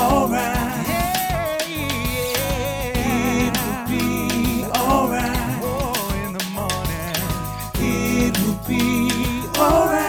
alright. 0.00 0.86
Yeah, 0.88 1.68
yeah. 1.68 3.46
It 3.46 3.52
will 3.60 3.84
be 3.88 4.64
alright. 4.64 5.60
Oh, 5.62 6.22
in 6.24 6.32
the 6.32 6.44
morning. 6.56 7.16
It 7.78 8.32
will 8.40 8.60
be 8.66 9.10
alright. 9.58 10.08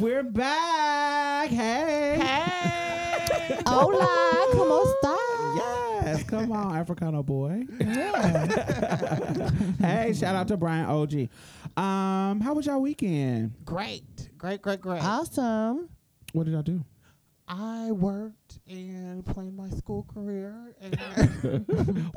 We're 0.00 0.22
back. 0.24 1.50
Hey. 1.50 2.18
Hey! 2.20 3.60
Hola, 3.66 4.08
¿cómo 4.52 4.82
está? 4.84 5.16
Yes, 6.04 6.22
come 6.24 6.52
on, 6.52 6.74
Africano 6.84 7.24
boy. 7.24 7.64
Yeah. 7.78 9.50
hey, 9.80 10.12
shout 10.14 10.34
out 10.34 10.48
to 10.48 10.56
Brian 10.56 10.86
OG. 10.86 11.28
Um, 11.76 12.40
how 12.40 12.54
was 12.54 12.66
y'all 12.66 12.80
weekend? 12.80 13.52
Great, 13.64 14.02
great, 14.42 14.60
great, 14.60 14.80
great. 14.80 15.02
Awesome. 15.02 15.88
What 16.32 16.46
did 16.46 16.54
I 16.56 16.62
do? 16.62 16.84
I 17.48 17.90
worked 17.92 18.60
and 18.68 19.24
planned 19.26 19.56
my 19.56 19.68
school 19.70 20.06
career. 20.12 20.74
And 20.80 20.92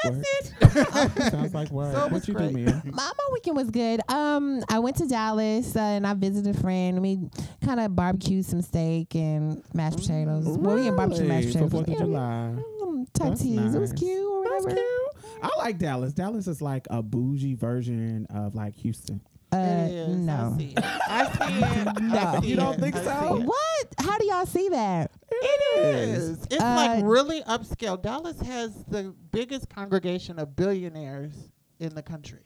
That's 0.04 0.24
it. 0.64 1.32
Sounds 1.32 1.54
like 1.54 1.70
work. 1.72 1.94
So 1.94 2.08
what 2.08 2.28
you 2.28 2.34
great. 2.34 2.50
do, 2.50 2.54
Mia? 2.56 2.82
My, 2.86 3.12
my 3.18 3.30
weekend 3.34 3.58
was 3.58 3.70
good. 3.70 4.00
Um, 4.10 4.64
I 4.70 4.80
went 4.80 4.96
to 4.98 5.08
Dallas 5.08 5.76
uh, 5.76 5.80
and 5.80 6.08
I 6.08 6.14
visited 6.14 6.56
a 6.56 6.60
friend. 6.60 7.02
We 7.02 7.20
kind 7.64 7.80
of 7.80 7.96
barbecued 7.96 8.46
some 8.46 8.62
steak 8.62 9.14
and 9.16 9.62
mashed 9.74 9.98
potatoes. 9.98 10.46
Well, 10.48 10.76
we 10.76 10.84
didn't 10.84 10.96
barbecue 10.96 11.26
mashed 11.26 11.48
potatoes. 11.48 11.70
For 11.72 11.78
Fourth 11.78 11.88
of 11.90 11.94
Yeah, 11.94 12.00
July. 12.00 12.46
um, 12.84 13.06
type 13.14 13.30
That's 13.30 13.42
teas. 13.42 13.76
It 13.76 13.80
was 13.80 13.94
cute 13.94 14.26
or 14.32 14.44
That's 14.44 14.66
cute. 14.74 15.44
I 15.44 15.50
like 15.58 15.78
Dallas. 15.78 16.14
Dallas 16.14 16.48
is 16.48 16.62
like 16.62 16.88
a 16.90 17.04
bougie 17.04 17.56
version 17.56 18.26
of 18.30 18.56
like 18.56 18.76
Houston. 18.76 19.22
Uh, 19.52 19.58
it 19.58 19.92
is. 19.92 20.18
no. 20.18 20.54
I 20.54 20.58
see 20.58 20.74
it. 20.76 20.86
I 21.08 21.26
see 21.32 21.80
it. 21.80 22.02
No. 22.02 22.18
I 22.20 22.40
see 22.42 22.48
You 22.48 22.56
don't 22.56 22.74
it. 22.76 22.80
think 22.82 22.96
I 22.96 23.04
so? 23.04 23.38
What? 23.42 23.88
How 24.00 24.18
do 24.18 24.26
y'all 24.26 24.46
see 24.46 24.70
that? 24.70 25.12
It 25.32 25.80
is. 25.80 26.46
It's 26.52 26.62
Uh, 26.62 26.76
like 26.76 27.04
really 27.06 27.42
upscale. 27.44 28.02
Dallas 28.02 28.40
has 28.42 28.74
the 28.86 29.14
biggest 29.32 29.70
congregation 29.70 30.40
of 30.40 30.56
billionaires 30.56 31.34
in 31.80 31.94
the 31.96 32.02
country. 32.02 32.40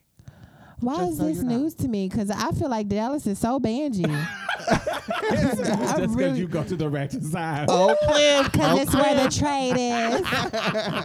Why 0.81 0.97
Just 0.97 1.11
is 1.11 1.17
so 1.17 1.23
this 1.25 1.37
you 1.37 1.43
know. 1.43 1.57
news 1.57 1.73
to 1.75 1.87
me? 1.87 2.07
Because 2.07 2.29
I 2.29 2.51
feel 2.51 2.69
like 2.69 2.87
Dallas 2.87 3.25
is 3.27 3.39
so 3.39 3.59
bangy. 3.59 4.05
Just 4.67 5.57
because 5.57 6.15
really- 6.15 6.39
you 6.39 6.47
go 6.47 6.63
to 6.63 6.75
the 6.75 6.89
right 6.89 7.11
side. 7.11 7.67
Oak 7.69 7.97
Cliff. 8.03 8.51
Because 8.51 8.79
it's 8.81 8.93
where 8.95 9.15
the 9.15 9.29
trade 9.29 9.75
is. 9.77 10.21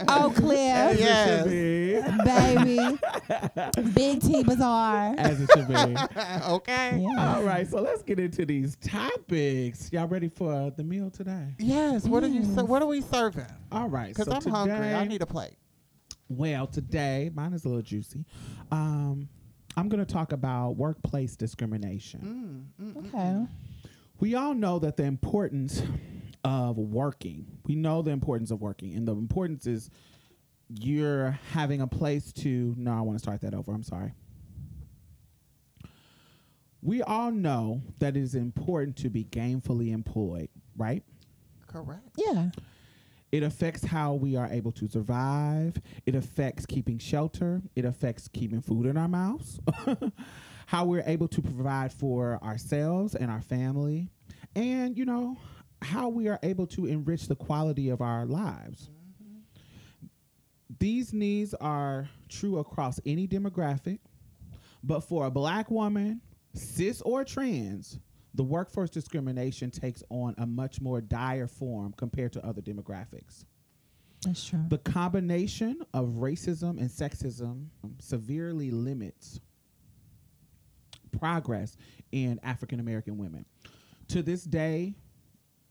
Oak 0.09 0.35
Cliff, 0.35 0.99
Yes. 0.99 1.45
baby. 2.25 2.97
Big 3.93 4.21
T 4.21 4.43
Bazaar. 4.43 5.15
As 5.17 5.41
it 5.41 5.49
should 5.53 5.67
be. 5.67 5.73
okay. 6.47 6.99
Yeah. 6.99 7.35
All 7.35 7.43
right, 7.43 7.67
so 7.67 7.81
let's 7.81 8.03
get 8.03 8.19
into 8.19 8.45
these 8.45 8.75
topics. 8.77 9.91
Y'all 9.91 10.07
ready 10.07 10.29
for 10.29 10.71
the 10.75 10.83
meal 10.83 11.09
today? 11.09 11.55
Yes. 11.59 12.05
What 12.05 12.23
are 12.23 12.27
you? 12.27 12.43
ser- 12.43 12.65
What 12.65 12.81
are 12.81 12.87
we 12.87 13.01
serving? 13.01 13.45
All 13.71 13.89
right, 13.89 14.09
Because 14.09 14.25
so 14.25 14.33
I'm 14.33 14.41
today, 14.41 14.51
hungry. 14.51 14.93
I 14.93 15.05
need 15.05 15.21
a 15.21 15.25
plate. 15.25 15.55
well, 16.29 16.67
today 16.67 17.29
mine 17.33 17.53
is 17.53 17.65
a 17.65 17.67
little 17.67 17.83
juicy. 17.83 18.25
Um, 18.71 19.29
I'm 19.77 19.89
going 19.89 20.03
to 20.03 20.11
talk 20.11 20.31
about 20.31 20.71
workplace 20.71 21.35
discrimination. 21.35 22.71
Mm, 22.79 22.93
mm, 22.93 22.93
mm. 22.93 23.07
Okay. 23.13 23.51
We 24.19 24.35
all 24.35 24.53
know 24.53 24.79
that 24.79 24.95
the 24.95 25.03
importance 25.03 25.81
of 26.45 26.77
working. 26.77 27.45
We 27.65 27.75
know 27.75 28.01
the 28.01 28.11
importance 28.11 28.51
of 28.51 28.61
working, 28.61 28.95
and 28.95 29.07
the 29.07 29.13
importance 29.13 29.67
is 29.67 29.89
you're 30.69 31.37
having 31.51 31.81
a 31.81 31.87
place 31.87 32.31
to. 32.33 32.73
No, 32.77 32.93
I 32.93 33.01
want 33.01 33.17
to 33.17 33.21
start 33.21 33.41
that 33.41 33.53
over. 33.53 33.73
I'm 33.73 33.83
sorry. 33.83 34.13
We 36.81 37.01
all 37.01 37.31
know 37.31 37.81
that 37.99 38.15
it 38.15 38.21
is 38.21 38.35
important 38.35 38.95
to 38.97 39.09
be 39.09 39.25
gainfully 39.25 39.91
employed, 39.91 40.49
right? 40.77 41.03
Correct. 41.67 42.07
Yeah. 42.15 42.51
It 43.35 43.43
affects 43.43 43.83
how 43.83 44.13
we 44.13 44.37
are 44.37 44.47
able 44.49 44.71
to 44.71 44.87
survive. 44.87 45.81
It 46.05 46.15
affects 46.15 46.65
keeping 46.65 46.97
shelter. 46.97 47.61
It 47.75 47.83
affects 47.83 48.29
keeping 48.29 48.61
food 48.61 48.85
in 48.85 48.95
our 48.95 49.09
mouths. 49.09 49.59
how 50.67 50.85
we're 50.85 51.03
able 51.05 51.27
to 51.27 51.41
provide 51.41 51.91
for 51.91 52.41
ourselves 52.41 53.13
and 53.13 53.29
our 53.29 53.41
family. 53.41 54.07
And, 54.55 54.97
you 54.97 55.03
know, 55.03 55.35
how 55.81 56.07
we 56.07 56.29
are 56.29 56.39
able 56.43 56.65
to 56.67 56.85
enrich 56.85 57.27
the 57.27 57.35
quality 57.35 57.89
of 57.89 57.99
our 57.99 58.25
lives. 58.25 58.89
These 60.79 61.11
needs 61.11 61.53
are 61.55 62.07
true 62.29 62.59
across 62.59 63.01
any 63.05 63.27
demographic, 63.27 63.99
but 64.81 65.01
for 65.01 65.25
a 65.25 65.29
black 65.29 65.69
woman, 65.69 66.21
cis 66.53 67.01
or 67.01 67.25
trans, 67.25 67.99
the 68.35 68.43
workforce 68.43 68.89
discrimination 68.89 69.71
takes 69.71 70.03
on 70.09 70.35
a 70.37 70.45
much 70.45 70.81
more 70.81 71.01
dire 71.01 71.47
form 71.47 71.93
compared 71.97 72.33
to 72.33 72.45
other 72.45 72.61
demographics. 72.61 73.45
That's 74.25 74.45
true. 74.45 74.65
The 74.67 74.77
combination 74.79 75.81
of 75.93 76.07
racism 76.15 76.79
and 76.79 76.89
sexism 76.89 77.67
severely 77.99 78.71
limits 78.71 79.39
progress 81.17 81.77
in 82.11 82.39
African 82.43 82.79
American 82.79 83.17
women. 83.17 83.45
To 84.09 84.21
this 84.21 84.43
day, 84.43 84.95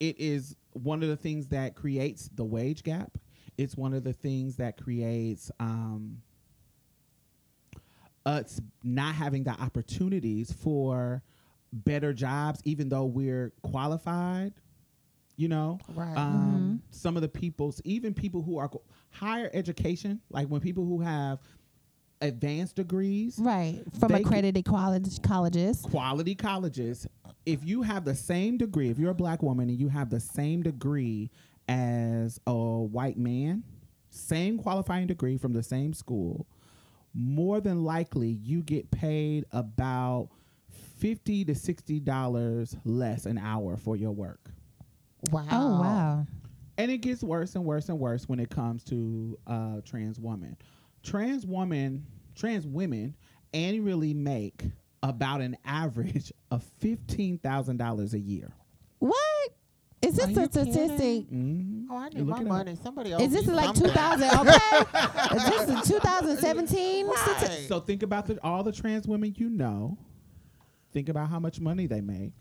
it 0.01 0.19
is 0.19 0.57
one 0.73 1.03
of 1.03 1.09
the 1.09 1.17
things 1.17 1.49
that 1.49 1.75
creates 1.75 2.31
the 2.35 2.45
wage 2.45 2.83
gap. 2.83 3.19
It's 3.59 3.77
one 3.77 3.93
of 3.93 4.05
the 4.05 4.13
things 4.13 4.57
that 4.57 4.81
creates 4.83 5.51
um, 5.61 6.23
us 8.25 8.61
not 8.83 9.15
having 9.15 9.45
the 9.45 9.53
opportunities 9.53 10.53
for 10.53 11.23
better 11.75 12.13
jobs, 12.13 12.61
even 12.65 12.89
though 12.89 13.05
we're 13.05 13.53
qualified. 13.63 14.53
You 15.37 15.49
know, 15.49 15.81
Right. 15.97 16.17
um, 16.17 16.81
some 16.91 17.17
of 17.17 17.23
the 17.23 17.29
people's, 17.29 17.81
even 17.85 18.15
people 18.15 18.41
who 18.41 18.59
are 18.59 18.71
higher 19.11 19.51
education, 19.53 20.21
like 20.31 20.47
when 20.47 20.61
people 20.61 20.85
who 20.85 21.01
have 21.01 21.41
advanced 22.21 22.77
degrees, 22.77 23.37
Right. 23.41 23.83
From 23.99 24.15
accredited 24.15 24.65
college 24.65 25.21
colleges. 25.23 25.81
quality 25.83 26.37
colleges, 26.37 27.09
if 27.47 27.65
you 27.65 27.83
have 27.83 28.05
the 28.05 28.15
same 28.15 28.57
degree, 28.59 28.91
if 28.91 28.99
you're 28.99 29.11
a 29.11 29.15
black 29.15 29.43
woman 29.43 29.69
and 29.69 29.79
you 29.79 29.89
have 29.89 30.09
the 30.09 30.21
same 30.21 30.63
degree 30.63 31.31
as 31.69 32.39
a 32.47 32.55
white 32.55 33.19
man, 33.19 33.65
same 34.11 34.57
qualifying 34.57 35.09
degree 35.09 35.37
from 35.37 35.53
the 35.53 35.65
same 35.65 35.93
school, 35.93 36.47
more 37.13 37.61
than 37.61 37.83
likely 37.83 38.29
you 38.29 38.63
get 38.63 38.89
paid 38.93 39.45
about 39.51 40.29
fifty 41.05 41.45
to 41.45 41.55
sixty 41.55 42.01
dollars 42.01 42.75
less 42.87 43.27
an 43.27 43.37
hour 43.37 43.77
for 43.77 43.95
your 43.95 44.13
work. 44.13 44.51
Wow. 45.31 45.45
Oh 45.51 45.81
wow. 45.81 46.27
And 46.79 46.91
it 46.91 46.99
gets 46.99 47.23
worse 47.23 47.55
and 47.57 47.65
worse 47.67 47.91
and 47.91 47.99
worse 47.99 48.27
when 48.27 48.41
it 48.41 48.49
comes 48.49 48.83
to 48.85 49.39
uh, 49.47 49.81
trans 49.85 50.19
women. 50.19 50.57
Trans 51.03 51.45
women, 51.45 52.07
trans 52.35 52.67
women 52.67 53.15
annually 53.53 54.15
make 54.15 54.65
about 55.03 55.43
an 55.43 55.59
average 55.67 56.33
of 56.51 56.65
fifteen 56.81 57.37
thousand 57.37 57.77
dollars 57.77 58.15
a 58.15 58.19
year. 58.19 58.51
What? 59.01 59.51
Is 60.01 60.17
this 60.17 60.37
Are 60.39 60.43
a 60.45 60.47
statistic? 60.47 61.27
Mm-hmm. 61.31 61.87
Oh, 61.91 61.97
I 61.99 62.09
need 62.09 62.21
Look 62.23 62.39
my 62.39 62.45
money. 62.45 62.79
Somebody 62.83 63.13
else. 63.13 63.23
Is 63.25 63.33
this 63.33 63.47
like 63.47 63.75
2000? 63.75 64.31
Okay. 64.41 65.37
Is 65.37 65.45
this 65.45 65.87
a 65.87 65.93
2017? 65.93 67.07
stati- 67.07 67.49
Right. 67.49 67.69
So 67.69 67.81
think 67.81 68.03
about 68.03 68.27
the, 68.27 68.39
all 68.43 68.63
the 68.63 68.73
trans 68.73 69.07
women 69.07 69.35
you 69.37 69.49
know. 69.51 69.99
Think 70.95 71.09
about 71.11 71.29
how 71.29 71.41
much 71.41 71.61
money 71.61 71.87
they 71.87 72.01
make. 72.01 72.33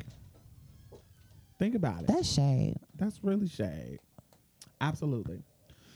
Think 1.60 1.74
about 1.76 2.02
it. 2.04 2.08
That's 2.08 2.32
shade. 2.32 2.76
That's 2.96 3.24
really 3.24 3.48
shade. 3.48 3.98
Absolutely. 4.80 5.42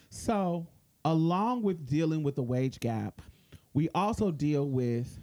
So, 0.09 0.67
along 1.05 1.61
with 1.61 1.85
dealing 1.87 2.23
with 2.23 2.35
the 2.35 2.43
wage 2.43 2.79
gap, 2.79 3.21
we 3.73 3.89
also 3.93 4.31
deal 4.31 4.67
with 4.67 5.19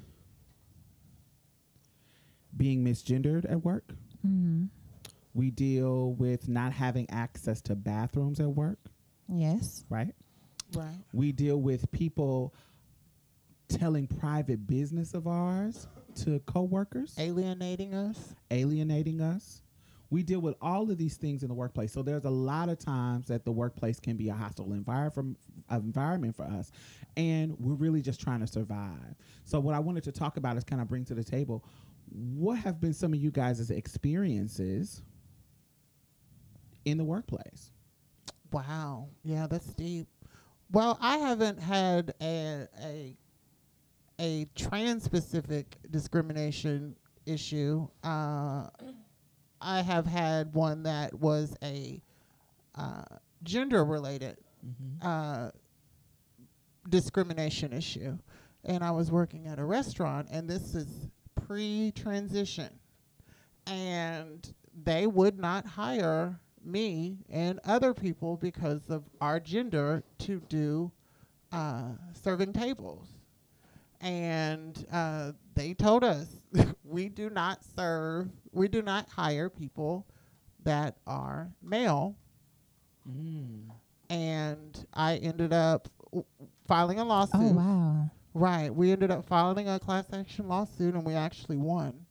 being 2.57 2.85
misgendered 2.85 3.51
at 3.51 3.65
work. 3.65 3.93
hmm 4.23 4.67
We 5.35 5.51
deal 5.51 6.13
with 6.13 6.49
not 6.49 6.73
having 6.73 7.11
access 7.11 7.61
to 7.63 7.75
bathrooms 7.75 8.39
at 8.39 8.49
work, 8.51 8.79
Yes. 9.29 9.85
right? 9.89 10.15
Right. 10.73 10.95
We 11.13 11.33
deal 11.33 11.61
with 11.61 11.91
people 11.91 12.55
telling 13.69 14.07
private 14.07 14.67
business 14.69 15.15
of 15.15 15.27
ours 15.27 15.89
to 16.17 16.41
coworkers, 16.41 17.15
Alienating 17.19 17.95
us. 17.95 18.35
alienating 18.51 19.21
us. 19.21 19.63
We 20.11 20.23
deal 20.23 20.41
with 20.41 20.55
all 20.61 20.91
of 20.91 20.99
these 20.99 21.17
things 21.17 21.43
in 21.43 21.49
the 21.49 21.55
workplace. 21.55 21.93
So 21.93 22.03
there's 22.03 22.25
a 22.25 22.31
lot 22.31 22.69
of 22.69 22.79
times 22.79 23.27
that 23.27 23.45
the 23.45 23.51
workplace 23.51 23.99
can 23.99 24.17
be 24.17 24.29
a 24.29 24.35
hostile 24.35 24.73
environment 24.73 25.39
uh, 25.71 25.77
environment 25.77 26.37
for 26.37 26.45
us, 26.45 26.71
and 27.17 27.59
we're 27.59 27.75
really 27.75 28.01
just 28.03 28.21
trying 28.21 28.41
to 28.41 28.47
survive. 28.47 29.17
So 29.45 29.59
what 29.59 29.75
I 29.75 29.81
wanted 29.81 30.05
to 30.05 30.13
talk 30.13 30.37
about 30.37 30.57
is 30.57 30.63
kind 30.65 30.81
of 30.81 30.89
bring 30.89 31.05
to 31.07 31.15
the 31.15 31.25
table 31.25 31.65
what 32.11 32.59
have 32.59 32.81
been 32.81 32.93
some 32.93 33.13
of 33.13 33.19
you 33.19 33.31
guys' 33.31 33.71
experiences 33.71 35.03
in 36.85 36.99
the 36.99 37.05
workplace. 37.05 37.73
Wow. 38.53 39.09
Yeah, 39.25 39.47
that's 39.49 39.73
deep. 39.75 40.07
Well, 40.71 40.97
I 41.01 41.17
haven't 41.19 41.59
had 41.61 42.15
a 42.21 42.69
a 42.83 43.17
a 44.25 44.47
trans 44.55 45.05
specific 45.05 45.77
discrimination 45.91 46.97
issue. 47.27 47.87
Uh, 48.03 48.69
I 49.61 49.83
have 49.83 50.07
had 50.07 50.55
one 50.55 50.83
that 50.85 51.13
was 51.13 51.55
a 51.63 52.01
uh, 52.75 53.05
gender 53.43 53.85
related 53.85 54.39
uh, 55.03 55.51
discrimination 56.89 57.75
issue. 57.75 58.17
And 58.65 58.83
I 58.83 58.93
was 58.93 59.13
working 59.13 59.47
at 59.47 59.59
a 59.59 59.65
restaurant, 59.65 60.29
and 60.31 60.49
this 60.49 60.75
is 60.75 60.89
pre 61.47 61.93
transition. 61.95 62.71
And 63.67 64.55
they 64.85 65.07
would 65.07 65.39
not 65.39 65.67
hire 65.67 66.41
me 66.65 67.19
and 67.29 67.61
other 67.67 67.93
people 67.93 68.39
because 68.39 68.89
of 68.89 69.05
our 69.21 69.39
gender 69.39 70.03
to 70.21 70.41
do 70.49 70.91
uh, 71.53 71.91
serving 72.15 72.55
tables. 72.55 73.14
And 74.05 74.87
uh, 74.93 75.33
they 75.55 75.75
told 75.75 76.05
us 76.05 76.29
we 76.85 77.09
do 77.09 77.31
not 77.31 77.61
serve, 77.77 78.29
we 78.53 78.69
do 78.69 78.83
not 78.83 79.09
hire 79.09 79.49
people 79.49 80.07
that 80.65 80.97
are 81.07 81.51
male 81.63 82.17
and 84.11 84.87
I 84.95 85.17
ended 85.17 85.53
up 85.53 85.89
w- 86.13 86.25
filing 86.67 86.99
a 86.99 87.05
lawsuit. 87.05 87.41
Oh 87.41 87.53
wow. 87.53 88.11
Right, 88.35 88.75
we 88.75 88.91
ended 88.93 89.11
up 89.11 89.25
filing 89.27 89.69
a 89.69 89.79
class 89.79 90.07
action 90.13 90.49
lawsuit, 90.49 90.95
and 90.95 91.05
we 91.05 91.15
actually 91.15 91.57
won. 91.57 92.07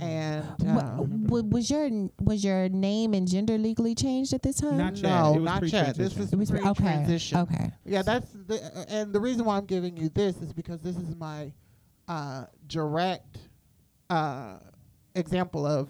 And 0.00 0.44
Wa- 0.60 0.80
uh, 0.80 1.02
wa- 1.02 1.40
was 1.42 1.70
your 1.70 1.88
was 2.20 2.44
your 2.44 2.68
name 2.68 3.14
and 3.14 3.26
gender 3.26 3.58
legally 3.58 3.94
changed 3.94 4.32
at 4.32 4.42
this 4.42 4.56
time? 4.60 4.76
Not 4.78 4.96
yet. 4.96 5.02
no, 5.10 5.34
It 5.34 5.40
was 5.40 5.44
not 5.44 5.62
yet. 5.72 5.96
This 5.96 6.12
pre-transition. 6.14 6.20
was 6.20 6.32
it 6.32 6.36
was 6.38 6.50
okay. 6.52 6.72
pre-transition. 6.74 7.38
Okay. 7.38 7.70
Yeah, 7.84 8.02
that's 8.02 8.30
the 8.46 8.56
uh, 8.64 8.84
and 8.88 9.12
the 9.12 9.20
reason 9.20 9.44
why 9.44 9.56
I'm 9.56 9.66
giving 9.66 9.96
you 9.96 10.08
this 10.08 10.36
is 10.40 10.52
because 10.52 10.80
this 10.82 10.96
is 10.96 11.16
my 11.16 11.52
uh, 12.06 12.44
direct 12.68 13.38
uh, 14.08 14.58
example 15.16 15.66
of 15.66 15.88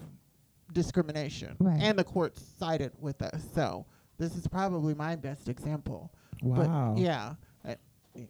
discrimination, 0.73 1.55
Right. 1.59 1.79
and 1.81 1.97
the 1.97 2.03
courts 2.03 2.43
sided 2.59 2.91
with 2.99 3.21
us. 3.21 3.41
So 3.53 3.85
this 4.17 4.35
is 4.35 4.47
probably 4.47 4.93
my 4.93 5.15
best 5.15 5.49
example. 5.49 6.11
Wow. 6.41 6.93
But 6.95 7.01
yeah, 7.01 7.33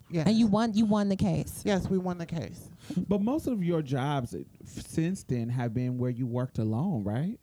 yes. 0.09 0.27
And 0.27 0.35
you 0.35 0.47
won. 0.47 0.73
You 0.73 0.85
won 0.85 1.09
the 1.09 1.15
case. 1.15 1.61
Yes, 1.65 1.89
we 1.89 1.97
won 1.97 2.17
the 2.17 2.25
case. 2.25 2.69
But 3.07 3.21
most 3.21 3.47
of 3.47 3.63
your 3.63 3.81
jobs 3.81 4.35
since 4.65 5.23
then 5.23 5.49
have 5.49 5.73
been 5.73 5.97
where 5.97 6.11
you 6.11 6.27
worked 6.27 6.59
alone, 6.59 7.03
right? 7.03 7.37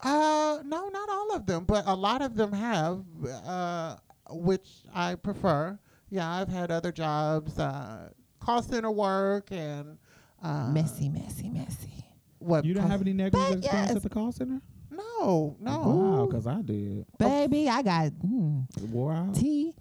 Uh, 0.00 0.60
no, 0.64 0.88
not 0.88 1.08
all 1.08 1.34
of 1.34 1.46
them, 1.46 1.64
but 1.64 1.84
a 1.86 1.94
lot 1.94 2.20
of 2.20 2.34
them 2.36 2.52
have, 2.52 3.02
uh, 3.46 3.96
which 4.30 4.68
I 4.94 5.14
prefer. 5.14 5.78
Yeah, 6.10 6.30
I've 6.30 6.48
had 6.48 6.70
other 6.70 6.92
jobs, 6.92 7.58
uh, 7.58 8.10
call 8.38 8.62
center 8.62 8.90
work 8.90 9.50
and 9.50 9.96
uh, 10.42 10.68
messy, 10.70 11.08
messy, 11.08 11.48
messy. 11.48 12.04
What 12.38 12.64
You 12.66 12.74
don't 12.74 12.90
have 12.90 13.00
any 13.00 13.14
negative 13.14 13.40
But 13.40 13.58
experience 13.58 13.88
yes. 13.88 13.96
at 13.96 14.02
the 14.02 14.10
call 14.10 14.30
center? 14.30 14.60
No, 14.90 15.56
no. 15.58 15.78
Wow, 15.80 16.26
because 16.26 16.46
I 16.46 16.60
did. 16.60 17.06
Baby, 17.18 17.68
I 17.68 17.80
got 17.82 18.12
mm, 18.12 18.66
It 18.76 18.88
wore 18.90 19.12
out. 19.14 19.34
tea. 19.34 19.74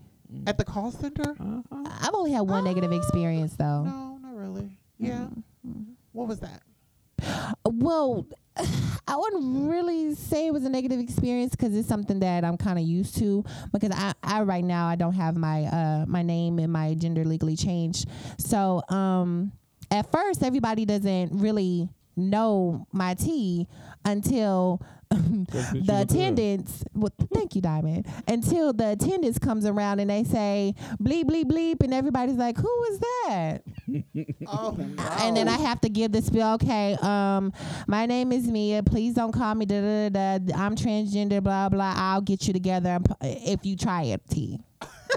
At 0.48 0.58
the 0.58 0.66
call 0.66 0.92
center? 0.92 1.36
Uh-huh. 1.40 1.84
I've 2.02 2.14
only 2.14 2.32
had 2.32 2.42
one 2.42 2.64
negative 2.64 2.92
experience 2.92 3.56
though. 3.56 3.84
No, 3.84 4.20
not 4.22 4.36
really. 4.36 4.78
Yeah. 4.98 5.28
What 6.12 6.28
was 6.28 6.40
that? 6.40 6.62
Well, 7.66 8.28
I 9.08 9.16
wouldn't 9.18 9.70
really 9.70 10.16
say 10.16 10.48
it 10.48 10.54
was 10.54 10.64
a 10.64 10.70
negative 10.70 11.00
experience 11.00 11.52
because 11.52 11.76
it's 11.76 11.88
something 11.88 12.20
that 12.22 12.44
I'm 12.44 12.58
kind 12.58 12.80
of 12.80 12.86
used 12.86 13.18
to. 13.18 13.44
Because 13.72 13.92
I, 13.94 14.14
I 14.24 14.42
right 14.44 14.64
now 14.64 14.88
I 14.88 14.96
don't 14.96 15.14
have 15.14 15.36
my 15.36 15.64
uh 15.66 16.06
my 16.08 16.22
name 16.24 16.60
and 16.60 16.72
my 16.72 16.94
gender 16.94 17.26
legally 17.26 17.56
changed. 17.56 18.08
So 18.38 18.82
um, 18.90 19.52
at 19.92 20.12
first 20.12 20.44
everybody 20.44 20.86
doesn't 20.86 21.38
really 21.40 21.90
know 22.16 22.88
my 22.92 23.16
T 23.16 23.68
until 24.06 24.82
the 25.12 25.18
look 25.76 25.86
good. 25.86 25.90
attendants. 26.12 26.84
Well, 26.94 27.12
thank 27.34 27.56
you, 27.56 27.62
Diamond. 27.62 28.08
Until 28.28 28.74
the 28.74 28.92
attendants 28.94 29.38
comes 29.38 29.66
around 29.66 30.00
and 30.00 30.10
they 30.10 30.24
say 30.24 30.74
bleep 31.02 31.26
bleep 31.26 31.46
bleep, 31.46 31.84
and 31.84 31.94
everybody's 31.94 32.38
like, 32.38 32.58
"Who 32.58 32.84
is 32.92 33.00
that?" 33.00 33.60
Oh, 34.48 34.76
no. 34.78 35.04
and 35.20 35.36
then 35.38 35.48
I 35.48 35.58
have 35.58 35.82
to 35.82 35.90
give 35.90 36.12
the 36.12 36.22
spiel. 36.22 36.54
Okay, 36.54 36.98
um, 37.02 37.54
my 37.88 38.06
name 38.06 38.32
is 38.32 38.48
Mia. 38.48 38.82
Please 38.84 39.14
don't 39.14 39.32
call 39.32 39.54
me 39.56 39.66
da 39.66 39.82
da 39.82 40.10
da. 40.10 40.38
da. 40.40 40.56
I'm 40.58 40.76
transgender. 40.76 41.42
Blah 41.44 41.70
blah. 41.70 41.94
I'll 41.96 42.22
get 42.22 42.48
you 42.48 42.54
together 42.54 43.00
if 43.22 43.66
you 43.66 43.76
try 43.76 44.04
it. 44.04 44.22
T. 44.30 44.60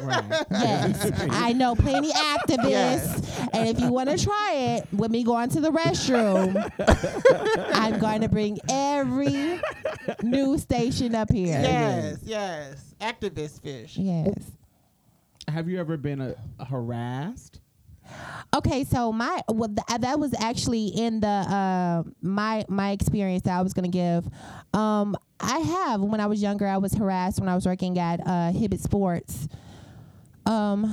Right. 0.02 0.24
Yes, 0.50 1.10
I 1.30 1.52
know 1.54 1.74
plenty 1.74 2.10
activists, 2.12 2.68
Yes. 2.68 3.48
and 3.54 3.68
if 3.68 3.80
you 3.80 3.90
want 3.90 4.10
to 4.10 4.22
try 4.22 4.52
it 4.54 4.86
with 4.92 5.10
me 5.10 5.24
going 5.24 5.48
to 5.50 5.60
the 5.60 5.70
restroom, 5.70 6.54
I'm 7.74 7.98
going 7.98 8.20
to 8.20 8.28
bring 8.28 8.58
every 8.68 9.58
news 10.22 10.62
station 10.62 11.14
up 11.14 11.30
here. 11.32 11.58
Yes, 11.62 12.18
yes. 12.24 12.94
Activist 13.00 13.62
fish. 13.62 13.96
Yes. 13.96 14.34
Have 15.48 15.68
you 15.68 15.78
ever 15.80 15.96
been 15.96 16.20
uh 16.20 16.34
harassed? 16.64 17.60
Okay, 18.54 18.84
so 18.84 19.12
my 19.12 19.40
well, 19.48 19.68
th- 19.68 20.00
that 20.00 20.18
was 20.18 20.34
actually 20.40 20.86
in 20.86 21.20
the 21.20 21.26
uh, 21.28 22.02
my 22.22 22.64
my 22.68 22.90
experience 22.92 23.42
that 23.42 23.58
I 23.58 23.62
was 23.62 23.72
gonna 23.72 23.88
give. 23.88 24.26
Um, 24.72 25.16
I 25.40 25.58
have 25.58 26.00
when 26.00 26.20
I 26.20 26.26
was 26.26 26.40
younger, 26.40 26.66
I 26.66 26.78
was 26.78 26.94
harassed 26.94 27.40
when 27.40 27.48
I 27.48 27.54
was 27.54 27.66
working 27.66 27.98
at 27.98 28.20
uh, 28.20 28.52
Hibbett 28.52 28.80
Sports. 28.80 29.48
Um, 30.46 30.84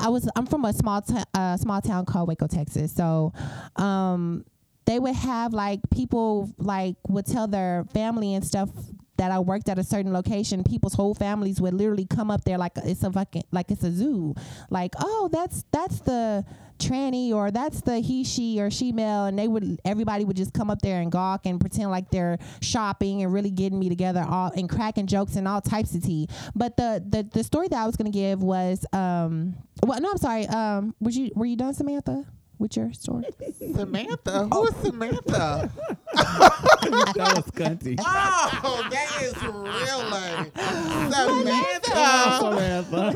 I 0.00 0.08
was 0.08 0.28
I'm 0.36 0.46
from 0.46 0.64
a 0.64 0.72
small 0.72 1.02
t- 1.02 1.16
uh, 1.34 1.56
small 1.56 1.80
town 1.80 2.06
called 2.06 2.28
Waco, 2.28 2.46
Texas. 2.46 2.92
So, 2.94 3.32
um, 3.76 4.44
they 4.84 5.00
would 5.00 5.16
have 5.16 5.52
like 5.52 5.80
people 5.90 6.52
like 6.58 6.94
would 7.08 7.26
tell 7.26 7.48
their 7.48 7.84
family 7.92 8.34
and 8.34 8.44
stuff 8.46 8.70
that 9.16 9.30
I 9.30 9.38
worked 9.38 9.68
at 9.68 9.78
a 9.78 9.84
certain 9.84 10.12
location. 10.12 10.64
People's 10.64 10.94
whole 10.94 11.14
families 11.14 11.60
would 11.60 11.74
literally 11.74 12.06
come 12.06 12.30
up 12.30 12.44
there 12.44 12.58
like 12.58 12.72
it's 12.76 13.02
a 13.02 13.12
fucking 13.12 13.44
like 13.52 13.70
it's 13.70 13.84
a 13.84 13.92
zoo. 13.92 14.34
Like, 14.70 14.94
oh, 14.98 15.28
that's 15.32 15.64
that's 15.72 16.00
the 16.00 16.44
tranny 16.78 17.32
or 17.32 17.50
that's 17.50 17.80
the 17.80 18.00
he 18.00 18.22
she 18.22 18.60
or 18.60 18.70
she 18.70 18.92
male 18.92 19.24
and 19.24 19.38
they 19.38 19.48
would 19.48 19.80
everybody 19.84 20.24
would 20.24 20.36
just 20.36 20.52
come 20.52 20.70
up 20.70 20.82
there 20.82 21.00
and 21.00 21.10
gawk 21.10 21.46
and 21.46 21.60
pretend 21.60 21.90
like 21.90 22.10
they're 22.10 22.38
shopping 22.60 23.22
and 23.22 23.32
really 23.32 23.50
getting 23.50 23.78
me 23.78 23.88
together 23.88 24.24
all 24.28 24.50
and 24.54 24.68
cracking 24.68 25.06
jokes 25.06 25.36
and 25.36 25.48
all 25.48 25.60
types 25.60 25.94
of 25.94 26.02
tea 26.02 26.28
but 26.54 26.76
the 26.76 27.02
the, 27.08 27.22
the 27.32 27.42
story 27.42 27.66
that 27.68 27.78
i 27.78 27.86
was 27.86 27.96
going 27.96 28.10
to 28.10 28.16
give 28.16 28.42
was 28.42 28.84
um 28.92 29.54
well 29.84 30.00
no 30.00 30.10
i'm 30.10 30.18
sorry 30.18 30.46
um 30.48 30.94
was 31.00 31.16
you 31.16 31.30
were 31.34 31.46
you 31.46 31.56
done 31.56 31.72
samantha 31.72 32.26
with 32.58 32.76
your 32.76 32.92
story 32.92 33.24
Samantha? 33.74 34.48
Who 34.52 34.66
is 34.66 34.74
Samantha? 34.76 35.70
that 36.14 37.32
was 37.36 37.50
cunty. 37.52 37.96
oh, 38.00 38.86
that 38.90 39.22
is 39.22 39.34
real 39.42 40.02
lame. 40.10 40.52
Samantha. 41.12 42.02
Samantha. 42.40 43.14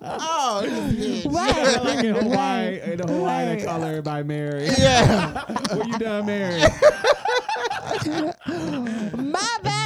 Oh, 0.00 0.60
oh, 0.60 0.62
this 0.62 1.24
bitch. 1.26 1.32
Right. 1.32 1.84
like 1.84 2.04
in 2.04 2.14
Hawaii, 2.14 2.34
Right. 2.36 2.82
in 2.82 2.98
Hawaii, 3.08 3.44
they 3.44 3.56
Right. 3.56 3.64
call 3.64 3.84
everybody 3.84 4.24
Mary. 4.24 4.66
Yeah. 4.78 5.44
when 5.74 5.88
you 5.88 5.98
done 5.98 6.26
Mary? 6.26 6.62
My 9.16 9.58
bad. 9.62 9.77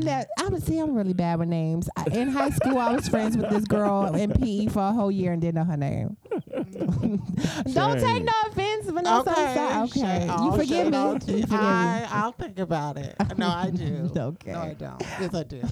I 0.00 0.10
remember 0.12 0.26
that. 0.38 0.54
I'm 0.54 0.60
see. 0.60 0.78
I'm 0.78 0.94
really 0.94 1.12
bad 1.14 1.38
with 1.38 1.48
names. 1.48 1.88
I, 1.96 2.04
in 2.12 2.28
high 2.28 2.50
school, 2.50 2.78
I 2.78 2.92
was 2.94 3.08
friends 3.08 3.36
with 3.36 3.50
this 3.50 3.64
girl 3.64 4.14
in 4.14 4.32
PE 4.40 4.66
for 4.66 4.80
a 4.80 4.92
whole 4.92 5.10
year 5.10 5.32
and 5.32 5.40
didn't 5.40 5.56
know 5.56 5.64
her 5.64 5.76
name. 5.76 6.16
Don't 7.72 8.00
take 8.00 8.24
no 8.24 8.32
offense, 8.46 8.90
but 8.90 9.04
Shaving 9.04 9.06
off 9.06 9.28
Okay. 9.28 9.80
Okay, 9.80 10.20
sh- 10.20 10.24
you 10.24 10.30
I'll 10.30 10.52
forgive 10.52 10.68
shave 10.68 10.90
me. 10.92 10.96
off 10.98 11.28
You 11.28 11.40
forgive 11.42 11.50
me. 11.50 11.56
I, 11.56 12.08
I'll 12.10 12.32
think 12.32 12.58
about 12.58 12.96
it. 12.98 13.14
No, 13.36 13.48
I 13.48 13.70
do. 13.74 14.10
Okay. 14.16 14.52
No, 14.52 14.60
I 14.60 14.74
don't. 14.74 15.00
Yes, 15.20 15.34
I 15.34 15.42
do. 15.44 15.62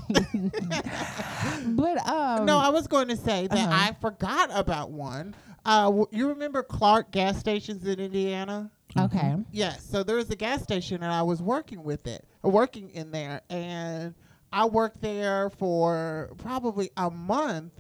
But 1.66 2.08
um, 2.08 2.46
no, 2.46 2.58
I 2.58 2.68
was 2.70 2.86
going 2.86 3.08
to 3.08 3.16
say 3.16 3.46
that 3.46 3.58
uh-huh. 3.58 3.70
I 3.72 3.96
forgot 4.00 4.50
about 4.52 4.90
one. 4.90 5.34
Uh, 5.64 5.84
w- 5.84 6.06
you 6.10 6.28
remember 6.28 6.62
Clark 6.62 7.10
gas 7.10 7.38
stations 7.38 7.86
in 7.86 8.00
Indiana? 8.00 8.70
okay. 8.98 9.36
Yes. 9.52 9.84
So 9.88 10.02
there 10.02 10.16
was 10.16 10.30
a 10.30 10.36
gas 10.36 10.62
station, 10.62 11.02
and 11.02 11.12
I 11.12 11.22
was 11.22 11.42
working 11.42 11.82
with 11.82 12.06
it, 12.06 12.24
working 12.42 12.90
in 12.90 13.10
there, 13.10 13.42
and 13.50 14.14
I 14.52 14.66
worked 14.66 15.00
there 15.00 15.50
for 15.50 16.30
probably 16.38 16.90
a 16.96 17.10
month 17.10 17.72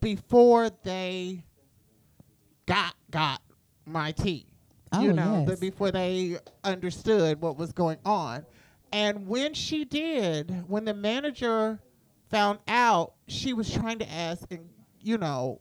before 0.00 0.70
they 0.82 1.44
got 2.66 2.94
got 3.10 3.40
my 3.86 4.12
tea. 4.12 4.46
you 5.00 5.10
Oh, 5.10 5.12
know, 5.12 5.44
the, 5.44 5.52
yes. 5.52 5.60
before 5.60 5.90
they 5.90 6.38
understood 6.64 7.40
what 7.40 7.56
was 7.56 7.72
going 7.72 7.98
on. 8.04 8.44
And 8.92 9.26
when 9.26 9.54
she 9.54 9.84
did, 9.86 10.64
when 10.68 10.84
the 10.84 10.92
manager 10.94 11.80
found 12.30 12.58
out, 12.68 13.14
she 13.26 13.54
was 13.54 13.72
trying 13.72 13.98
to 14.00 14.10
ask 14.10 14.50
and 14.50 14.68
you 15.00 15.18
know, 15.18 15.58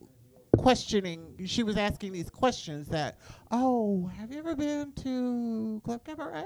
questioning. 0.57 1.36
She 1.45 1.63
was 1.63 1.77
asking 1.77 2.12
these 2.13 2.29
questions 2.29 2.88
that, 2.89 3.17
oh, 3.51 4.07
have 4.17 4.31
you 4.31 4.39
ever 4.39 4.55
been 4.55 4.91
to 5.03 5.81
Club 5.83 6.03
Cabaret? 6.03 6.43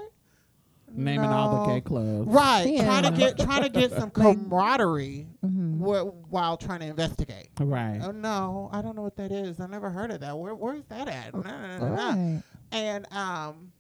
Naming 0.92 1.30
all 1.30 1.52
the 1.52 1.68
No. 1.68 1.74
gay 1.74 1.82
clubs. 1.82 2.28
Right, 2.28 2.64
Yeah. 2.68 2.86
trying 2.86 3.04
to 3.04 3.12
get 3.20 3.38
trying 3.38 3.64
to 3.64 3.70
get 3.70 3.92
some 3.92 4.10
camaraderie 4.12 5.28
Mhm. 5.44 5.80
wh- 5.80 6.32
while 6.32 6.56
trying 6.58 6.80
to 6.82 6.86
investigate. 6.86 7.50
Right. 7.60 8.00
Oh 8.02 8.12
no, 8.12 8.70
I 8.72 8.82
don't 8.82 8.96
know 8.96 9.02
what 9.02 9.18
that 9.18 9.32
is. 9.32 9.60
I 9.60 9.68
never 9.68 9.90
heard 9.90 10.12
of 10.12 10.22
that. 10.22 10.38
Where 10.38 10.56
where's 10.56 10.86
that 10.86 11.08
at? 11.08 11.34
Nah, 11.34 11.42
nah, 11.42 11.78
nah, 11.80 11.90
nah. 11.90 11.96
Right. 12.06 12.44
And 12.72 13.12
um, 13.14 13.72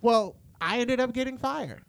well, 0.00 0.36
I 0.60 0.78
ended 0.80 0.98
up 0.98 1.12
getting 1.12 1.38
fired 1.38 1.82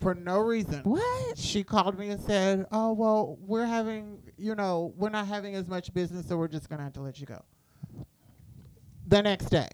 for 0.00 0.14
no 0.14 0.38
reason. 0.38 0.80
What? 0.84 1.36
She 1.36 1.62
called 1.62 1.98
me 1.98 2.08
and 2.10 2.20
said, 2.20 2.66
"Oh 2.72 2.92
well, 2.92 3.36
we're 3.46 3.66
having, 3.66 4.18
you 4.38 4.54
know, 4.54 4.94
we're 4.96 5.10
not 5.10 5.26
having 5.26 5.54
as 5.56 5.66
much 5.68 5.92
business, 5.92 6.26
so 6.26 6.38
we're 6.38 6.48
just 6.48 6.70
gonna 6.70 6.84
have 6.84 6.92
to 6.94 7.02
let 7.02 7.20
you 7.20 7.26
go." 7.26 7.42
The 9.08 9.20
next 9.22 9.46
day, 9.50 9.68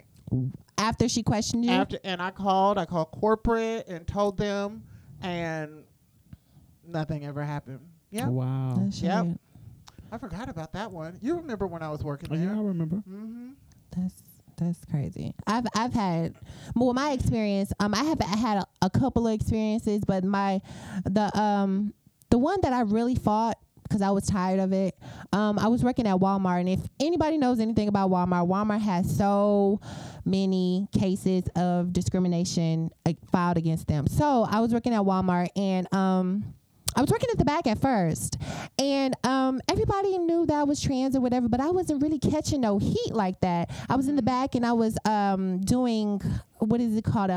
After 0.79 1.09
she 1.09 1.23
questioned 1.23 1.65
you? 1.65 1.73
after, 1.73 1.99
and 2.05 2.23
I 2.23 2.31
called, 2.31 2.79
I 2.79 2.85
called 2.87 3.11
corporate 3.11 3.89
and 3.89 4.07
told 4.07 4.37
them, 4.39 4.85
and 5.21 5.83
nothing 6.87 7.27
ever 7.27 7.43
happened. 7.45 7.81
Yeah, 8.11 8.29
Wow. 8.29 8.77
That's 8.79 9.03
Yep. 9.03 9.25
shit. 9.27 9.41
I 10.11 10.17
forgot 10.19 10.49
about 10.49 10.73
that 10.73 10.91
one. 10.91 11.19
You 11.21 11.37
remember 11.37 11.67
when 11.67 11.83
I 11.83 11.91
was 11.91 12.03
working 12.03 12.31
Oh, 12.33 12.37
there? 12.37 12.47
yeah, 12.47 12.59
I 12.59 12.63
remember. 12.63 12.97
Mm-hmm. 12.97 13.51
That's 13.97 14.15
that's 14.57 14.85
crazy. 14.87 15.35
I've 15.47 15.67
I've 15.77 15.93
had 15.93 16.35
well 16.75 16.93
my 16.95 17.11
experience. 17.13 17.73
Um, 17.79 17.93
I 17.95 18.03
have 18.05 18.21
I 18.23 18.37
had 18.37 18.59
a, 18.59 18.67
a 18.83 18.91
couple 18.91 19.27
of 19.29 19.35
experiences, 19.35 20.03
but 20.07 20.25
my 20.25 20.61
the 21.05 21.31
um 21.39 21.93
the 22.31 22.39
one 22.39 22.61
that 22.63 22.73
I 22.73 22.81
really 22.81 23.15
fought 23.17 23.59
because 23.89 24.03
I 24.03 24.11
was 24.11 24.27
tired 24.27 24.61
of 24.61 24.73
it. 24.73 24.97
Um, 25.33 25.59
I 25.59 25.69
was 25.69 25.83
working 25.83 26.07
at 26.07 26.17
Walmart, 26.17 26.61
and 26.61 26.69
if 26.69 26.81
anybody 27.01 27.39
knows 27.39 27.61
anything 27.61 27.89
about 27.89 28.11
Walmart, 28.11 28.47
Walmart 28.49 28.81
has 28.81 29.17
so 29.17 29.81
many 30.25 30.89
cases 30.93 31.45
of 31.57 31.93
discrimination 31.93 32.91
uh, 33.07 33.13
filed 33.33 33.57
against 33.57 33.87
them. 33.89 34.07
So 34.07 34.47
I 34.49 34.61
was 34.61 34.73
working 34.73 34.95
at 34.95 35.03
Walmart, 35.03 35.49
and 35.57 35.93
um. 35.93 36.55
I 36.97 37.01
was 37.03 37.11
working 37.11 37.29
at 37.31 37.39
the 37.39 37.45
back 37.45 37.69
at 37.69 37.79
first, 37.79 38.39
and 38.79 39.15
um, 39.23 39.61
everybody 39.69 40.19
knew 40.19 40.47
that 40.47 40.57
I 40.57 40.63
was 40.65 40.81
trans 40.81 41.15
or 41.15 41.21
whatever, 41.21 41.47
but 41.47 41.61
I 41.61 41.71
wasn't 41.71 42.03
really 42.03 42.19
catching 42.19 42.63
no 42.63 42.79
heat 42.79 43.13
like 43.13 43.39
that. 43.41 43.71
I 43.89 43.95
was 43.95 44.09
in 44.09 44.17
the 44.17 44.23
back 44.23 44.57
and 44.57 44.67
I 44.67 44.73
was 44.73 44.97
um, 45.05 45.61
doing 45.61 46.21
what 46.59 46.81
is 46.81 46.97
it 46.97 47.05
called? 47.05 47.31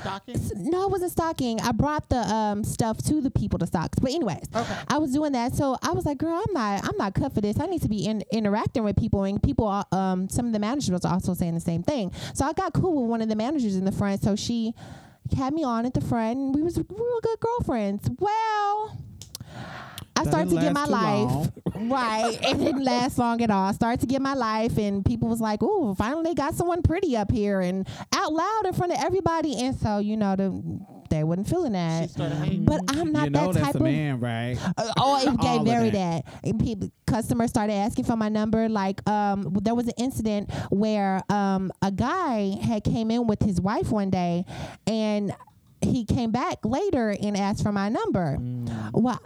Stocking. 0.00 0.36
no, 0.56 0.84
I 0.84 0.86
wasn't 0.86 1.12
stocking. 1.12 1.60
I 1.60 1.72
brought 1.72 2.08
the 2.08 2.18
um, 2.18 2.64
stuff 2.64 2.98
to 3.04 3.20
the 3.20 3.30
people 3.30 3.58
to 3.58 3.66
stock. 3.66 3.94
But 4.00 4.12
anyways, 4.12 4.44
Okay. 4.54 4.76
I 4.88 4.98
was 4.98 5.12
doing 5.12 5.32
that, 5.32 5.54
so 5.54 5.76
I 5.82 5.90
was 5.92 6.06
like, 6.06 6.18
"Girl, 6.18 6.34
I'm 6.46 6.52
not, 6.52 6.84
I'm 6.88 6.96
not 6.96 7.14
cut 7.14 7.34
for 7.34 7.40
this. 7.40 7.58
I 7.60 7.66
need 7.66 7.82
to 7.82 7.88
be 7.88 8.06
in, 8.06 8.22
interacting 8.32 8.84
with 8.84 8.96
people." 8.96 9.24
And 9.24 9.42
people, 9.42 9.66
are, 9.66 9.84
um, 9.92 10.28
some 10.28 10.46
of 10.46 10.52
the 10.52 10.58
managers 10.58 10.90
was 10.90 11.04
also 11.04 11.34
saying 11.34 11.54
the 11.54 11.60
same 11.60 11.82
thing. 11.82 12.12
So 12.34 12.44
I 12.46 12.52
got 12.52 12.72
cool 12.72 13.02
with 13.02 13.10
one 13.10 13.22
of 13.22 13.28
the 13.28 13.36
managers 13.36 13.76
in 13.76 13.84
the 13.84 13.92
front. 13.92 14.22
So 14.22 14.36
she 14.36 14.72
had 15.36 15.52
me 15.52 15.64
on 15.64 15.84
at 15.84 15.94
the 15.94 16.00
front, 16.00 16.38
and 16.38 16.54
we 16.54 16.62
was 16.62 16.76
we 16.78 16.84
were 16.88 17.20
good 17.22 17.40
girlfriends. 17.40 18.08
Well. 18.18 18.96
I 20.18 20.24
That 20.24 20.30
started 20.30 20.50
to 20.50 20.60
get 20.60 20.72
my 20.74 20.84
last 20.84 21.44
too 21.44 21.50
life 21.50 21.50
right. 21.90 22.38
It 22.42 22.58
didn't 22.58 22.84
last 22.84 23.18
long 23.18 23.40
at 23.42 23.50
all. 23.50 23.68
I 23.68 23.72
started 23.72 24.00
to 24.00 24.06
get 24.06 24.20
my 24.20 24.34
life, 24.34 24.76
and 24.78 25.04
people 25.04 25.28
was 25.28 25.40
like, 25.40 25.62
"Ooh, 25.62 25.94
finally 25.94 26.34
got 26.34 26.54
someone 26.54 26.82
pretty 26.82 27.16
up 27.16 27.30
here," 27.30 27.60
and 27.60 27.86
out 28.12 28.32
loud 28.32 28.66
in 28.66 28.72
front 28.72 28.92
of 28.92 28.98
everybody. 29.00 29.60
And 29.62 29.76
so, 29.76 29.98
you 29.98 30.16
know, 30.16 30.34
the, 30.36 30.50
they 31.10 31.24
wasn't 31.24 31.48
feeling 31.48 31.72
that. 31.72 32.10
started. 32.10 32.66
But 32.66 32.80
I'm 32.88 33.12
not 33.12 33.24
you 33.24 33.30
know 33.30 33.52
that 33.52 33.54
that's 33.54 33.66
type 33.66 33.74
a 33.76 33.78
of 33.78 33.82
man, 33.84 34.20
right? 34.20 34.56
uh, 34.76 34.92
oh, 34.98 35.22
it 35.22 35.28
All 35.28 35.36
gave 35.36 35.60
of 35.60 35.66
very 35.66 35.90
that. 35.90 36.24
that. 36.24 36.34
And 36.44 36.60
people, 36.60 36.90
customers 37.06 37.50
started 37.50 37.74
asking 37.74 38.04
for 38.04 38.16
my 38.16 38.28
number. 38.28 38.68
Like, 38.68 39.08
um, 39.08 39.56
there 39.62 39.74
was 39.74 39.86
an 39.86 39.94
incident 39.98 40.52
where 40.70 41.22
um, 41.30 41.70
a 41.82 41.90
guy 41.92 42.56
had 42.62 42.84
came 42.84 43.10
in 43.10 43.26
with 43.26 43.42
his 43.42 43.60
wife 43.60 43.90
one 43.90 44.10
day, 44.10 44.44
and 44.86 45.32
he 45.80 46.04
came 46.04 46.30
back 46.32 46.58
later 46.64 47.10
and 47.22 47.36
asked 47.36 47.62
for 47.62 47.72
my 47.72 47.88
number. 47.88 48.36
Mm. 48.38 48.90
Well, 48.92 49.20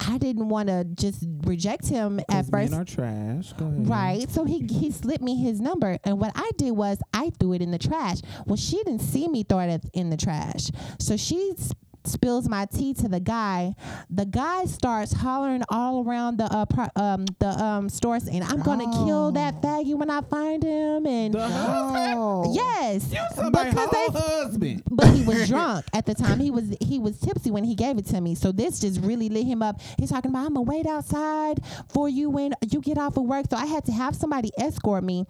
I 0.00 0.18
didn't 0.18 0.48
want 0.48 0.68
to 0.68 0.84
just 0.84 1.24
reject 1.44 1.86
him 1.88 2.20
at 2.28 2.46
first. 2.46 2.70
men 2.72 2.80
are 2.80 2.84
trash. 2.84 3.52
Go 3.54 3.66
ahead. 3.66 3.88
Right. 3.88 4.30
So 4.30 4.44
he 4.44 4.66
he 4.70 4.90
slipped 4.90 5.22
me 5.22 5.36
his 5.36 5.60
number, 5.60 5.98
and 6.04 6.20
what 6.20 6.32
I 6.34 6.50
did 6.56 6.72
was 6.72 6.98
I 7.14 7.30
threw 7.38 7.54
it 7.54 7.62
in 7.62 7.70
the 7.70 7.78
trash. 7.78 8.18
Well, 8.46 8.56
she 8.56 8.76
didn't 8.78 9.00
see 9.00 9.26
me 9.28 9.42
throw 9.42 9.60
it 9.60 9.84
in 9.94 10.10
the 10.10 10.16
trash, 10.16 10.70
so 10.98 11.16
she 11.16 11.52
s- 11.58 11.72
spills 12.08 12.48
my 12.48 12.66
tea 12.66 12.94
to 12.94 13.08
the 13.08 13.20
guy. 13.20 13.74
The 14.10 14.24
guy 14.26 14.64
starts 14.66 15.12
hollering 15.12 15.62
all 15.68 16.04
around 16.06 16.38
the 16.38 16.44
uh, 16.44 16.66
pro- 16.66 16.88
um 16.96 17.26
the 17.38 17.48
um 17.48 17.88
store 17.88 18.20
saying, 18.20 18.42
"I'm 18.42 18.62
gonna 18.62 18.90
kill 19.04 19.32
that 19.32 19.60
faggot 19.62 19.94
when 19.96 20.10
I 20.10 20.20
find 20.22 20.62
him." 20.62 21.06
And 21.06 21.34
The 21.34 21.48
husband? 21.48 22.14
Oh. 22.16 22.52
yes, 22.54 23.12
Somebody 23.34 23.70
because 23.70 23.90
they 23.90 24.06
husband. 24.18 24.82
but 24.90 25.08
he 25.08 25.22
was 25.22 25.48
drunk 25.48 25.84
at 25.92 26.06
the 26.06 26.14
time. 26.14 26.38
He 26.40 26.50
was 26.50 26.74
he 26.80 26.98
was 26.98 27.18
tipsy 27.20 27.50
when 27.50 27.64
he 27.64 27.74
gave 27.74 27.98
it 27.98 28.06
to 28.06 28.20
me. 28.20 28.34
So 28.34 28.52
this 28.52 28.80
just 28.80 29.00
really 29.00 29.28
lit 29.28 29.46
him 29.46 29.62
up. 29.62 29.80
He's 29.98 30.10
talking 30.10 30.30
about 30.30 30.46
I'm 30.46 30.54
gonna 30.54 30.62
wait 30.62 30.86
outside 30.86 31.60
for 31.92 32.08
you 32.08 32.30
when 32.30 32.52
you 32.70 32.80
get 32.80 32.98
off 32.98 33.16
of 33.16 33.24
work. 33.24 33.46
So 33.50 33.56
I 33.56 33.66
had 33.66 33.84
to 33.86 33.92
have 33.92 34.14
somebody 34.16 34.50
escort 34.58 35.04
me 35.04 35.26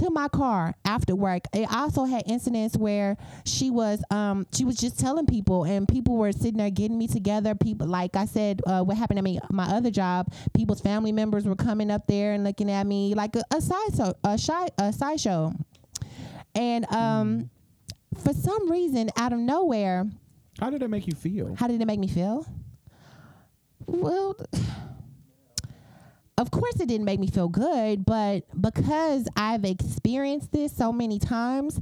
to 0.00 0.10
my 0.10 0.28
car 0.28 0.74
after 0.84 1.16
work. 1.16 1.44
I 1.54 1.66
also 1.70 2.04
had 2.04 2.22
incidents 2.26 2.76
where 2.76 3.16
she 3.44 3.70
was 3.70 4.02
um 4.10 4.46
she 4.54 4.64
was 4.64 4.76
just 4.76 4.98
telling 4.98 5.26
people 5.26 5.64
and 5.64 5.88
people 5.88 6.16
were 6.16 6.32
sitting 6.32 6.58
there 6.58 6.70
getting 6.70 6.98
me 6.98 7.06
together. 7.08 7.54
People 7.54 7.86
like 7.86 8.14
I 8.16 8.26
said, 8.26 8.60
uh, 8.66 8.82
what 8.82 8.96
happened 8.96 9.16
to 9.18 9.22
me 9.22 9.38
my 9.50 9.64
other 9.64 9.90
job, 9.90 10.32
people's 10.54 10.80
family 10.80 11.12
members 11.12 11.44
were 11.46 11.56
coming 11.56 11.90
up 11.90 12.06
there 12.06 12.32
and 12.34 12.44
looking 12.44 12.70
at 12.70 12.86
me 12.86 13.14
like 13.14 13.34
a, 13.36 13.42
a 13.50 13.60
side 13.60 13.94
so 13.94 14.14
a 14.24 14.36
shy 14.38 14.68
a 14.78 14.92
sideshow. 14.92 15.52
And 16.54 16.84
um 16.92 17.50
for 18.22 18.32
some 18.32 18.70
reason 18.70 19.10
out 19.16 19.32
of 19.32 19.38
nowhere, 19.38 20.06
How 20.60 20.70
did 20.70 20.82
it 20.82 20.88
make 20.88 21.06
you 21.06 21.14
feel? 21.14 21.54
how 21.56 21.66
did 21.66 21.80
it 21.80 21.86
make 21.86 22.00
me 22.00 22.08
feel? 22.08 22.46
Well, 23.86 24.36
of 26.38 26.52
course 26.52 26.78
it 26.80 26.86
didn't 26.86 27.04
make 27.04 27.18
me 27.18 27.26
feel 27.26 27.48
good, 27.48 28.06
but 28.06 28.44
because 28.60 29.28
I've 29.36 29.64
experienced 29.64 30.52
this 30.52 30.74
so 30.74 30.92
many 30.92 31.18
times, 31.18 31.80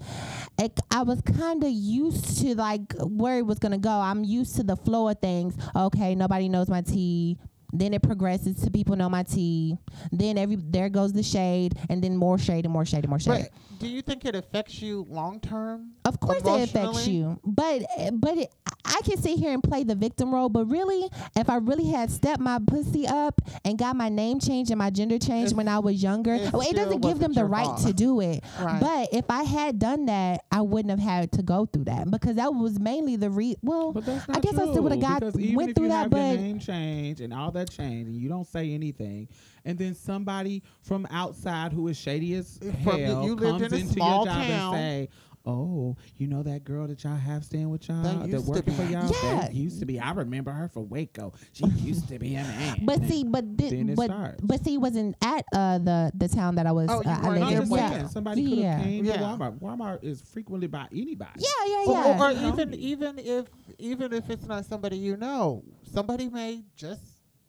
it, 0.58 0.80
I 0.90 1.02
was 1.02 1.20
kind 1.20 1.62
of 1.62 1.70
used 1.70 2.40
to 2.40 2.54
like 2.54 2.94
where 2.98 3.38
it 3.38 3.46
was 3.46 3.58
gonna 3.58 3.78
go. 3.78 3.90
I'm 3.90 4.24
used 4.24 4.56
to 4.56 4.62
the 4.62 4.76
flow 4.76 5.08
of 5.08 5.18
things. 5.20 5.54
Okay, 5.76 6.14
nobody 6.14 6.48
knows 6.48 6.68
my 6.68 6.80
tea. 6.80 7.36
Then 7.72 7.92
it 7.94 8.02
progresses 8.02 8.56
to 8.62 8.70
people 8.70 8.96
know 8.96 9.08
my 9.08 9.22
tea. 9.22 9.76
Then 10.12 10.38
every 10.38 10.56
there 10.56 10.88
goes 10.88 11.12
the 11.12 11.22
shade, 11.22 11.74
and 11.90 12.02
then 12.02 12.16
more 12.16 12.38
shade 12.38 12.64
and 12.64 12.72
more 12.72 12.84
shade 12.84 13.00
and 13.04 13.08
more 13.10 13.18
shade. 13.18 13.48
But 13.50 13.78
do 13.80 13.88
you 13.88 14.02
think 14.02 14.24
it 14.24 14.34
affects 14.34 14.80
you 14.80 15.06
long 15.10 15.40
term? 15.40 15.90
Of 16.04 16.20
course, 16.20 16.42
it 16.44 16.68
affects 16.70 17.06
you, 17.06 17.38
but 17.44 17.82
but 18.14 18.38
it, 18.38 18.52
I 18.84 19.00
can 19.04 19.18
sit 19.18 19.38
here 19.38 19.52
and 19.52 19.62
play 19.62 19.82
the 19.84 19.94
victim 19.96 20.32
role. 20.32 20.48
But 20.48 20.66
really, 20.66 21.10
if 21.36 21.50
I 21.50 21.56
really 21.56 21.86
had 21.90 22.10
stepped 22.10 22.40
my 22.40 22.58
pussy 22.64 23.06
up 23.06 23.40
and 23.64 23.76
got 23.76 23.96
my 23.96 24.08
name 24.08 24.38
changed 24.38 24.70
and 24.70 24.78
my 24.78 24.90
gender 24.90 25.18
changed 25.18 25.46
It's- 25.52 25.54
when 25.54 25.68
I 25.68 25.80
was 25.80 26.02
younger, 26.02 26.34
it 26.34 26.52
well, 26.52 26.62
it 26.62 26.74
doesn't 26.76 27.00
give 27.00 27.18
them 27.18 27.32
the 27.32 27.44
right 27.44 27.66
fault. 27.66 27.80
to 27.86 27.92
do 27.92 28.20
it. 28.20 28.42
Right. 28.60 28.80
But 28.80 29.08
if 29.12 29.24
I 29.28 29.42
had 29.42 29.78
done 29.78 30.06
that, 30.06 30.44
I 30.52 30.60
wouldn't 30.62 30.90
have 30.90 31.00
had 31.00 31.32
to 31.32 31.42
go 31.42 31.66
through 31.66 31.84
that 31.84 32.10
because 32.10 32.36
that 32.36 32.54
was 32.54 32.78
mainly 32.78 33.16
the 33.16 33.28
re. 33.30 33.56
Well, 33.62 33.92
I 33.96 34.32
not 34.32 34.42
guess 34.42 34.54
I 34.56 34.70
still 34.70 34.82
would've 34.84 35.00
got- 35.00 35.20
because 35.20 35.38
even 35.40 35.54
went 35.56 35.70
if 35.70 35.76
through 35.76 35.86
you 35.86 35.90
that, 35.90 36.02
have 36.02 36.10
but- 36.10 36.18
your 36.18 36.36
name 36.38 36.58
change 36.60 37.20
and 37.20 37.34
all 37.34 37.50
that 37.56 37.70
change, 37.70 38.06
and 38.08 38.16
you 38.16 38.28
don't 38.28 38.46
say 38.46 38.72
anything, 38.72 39.28
and 39.64 39.76
then 39.78 39.94
somebody 39.94 40.62
from 40.82 41.06
outside 41.10 41.72
who 41.72 41.88
is 41.88 41.98
shady 41.98 42.34
as 42.34 42.58
From 42.58 42.98
the- 43.00 43.06
hell 43.06 43.24
you 43.24 43.34
lived 43.34 43.60
comes 43.60 43.72
in 43.72 43.80
into 43.80 43.94
your 43.96 44.24
job 44.24 44.26
town. 44.26 44.40
and 44.42 44.74
say, 44.74 45.08
oh, 45.48 45.96
you 46.16 46.26
know 46.26 46.42
that 46.42 46.64
girl 46.64 46.88
that 46.88 47.04
y'all 47.04 47.14
have 47.16 47.44
staying 47.44 47.70
with 47.70 47.88
y'all 47.88 48.02
That 48.02 48.18
that, 48.20 48.28
used 48.30 48.48
working 48.48 48.74
for 48.74 48.82
y'all? 48.82 49.08
Yeah. 49.22 49.40
That 49.42 49.54
used 49.54 49.78
to 49.78 49.86
be. 49.86 50.00
I 50.00 50.10
remember 50.10 50.50
her 50.50 50.66
for 50.68 50.80
Waco. 50.80 51.34
She 51.52 51.64
used 51.76 52.08
to 52.08 52.18
be 52.18 52.34
a 52.34 52.42
man. 52.42 52.78
But 52.82 53.04
see, 53.04 53.22
but 53.22 53.56
Then 53.56 53.94
but 53.94 54.06
starts. 54.06 54.40
but 54.42 54.64
see, 54.64 54.76
wasn't 54.76 55.14
at 55.22 55.44
uh 55.54 55.78
the 55.78 56.10
the 56.16 56.26
town 56.28 56.56
that 56.56 56.66
I 56.66 56.72
was. 56.72 56.88
Oh, 56.90 57.00
you 57.04 57.10
uh, 57.10 57.18
I 57.22 57.28
lived 57.28 57.52
in 57.52 57.62
in. 57.62 57.68
just 57.68 57.70
Yeah. 57.72 58.06
somebody 58.08 58.42
could 58.42 58.50
have 58.50 58.58
Yeah. 58.58 58.82
came 58.82 59.04
Yeah. 59.04 59.12
to 59.18 59.18
Walmart. 59.22 59.58
Walmart 59.60 60.02
is 60.04 60.20
frequently 60.20 60.66
by 60.66 60.86
anybody. 60.90 61.38
Yeah, 61.38 61.66
yeah, 61.68 61.84
yeah. 61.92 62.20
Or, 62.26 62.32
You 62.32 62.40
know? 62.40 62.48
even 62.52 62.74
even 62.74 63.18
if 63.20 63.46
even 63.78 64.12
if 64.12 64.28
it's 64.30 64.46
not 64.46 64.64
somebody 64.64 64.96
you 64.98 65.16
know, 65.16 65.62
somebody 65.92 66.28
may 66.28 66.62
just 66.74 67.02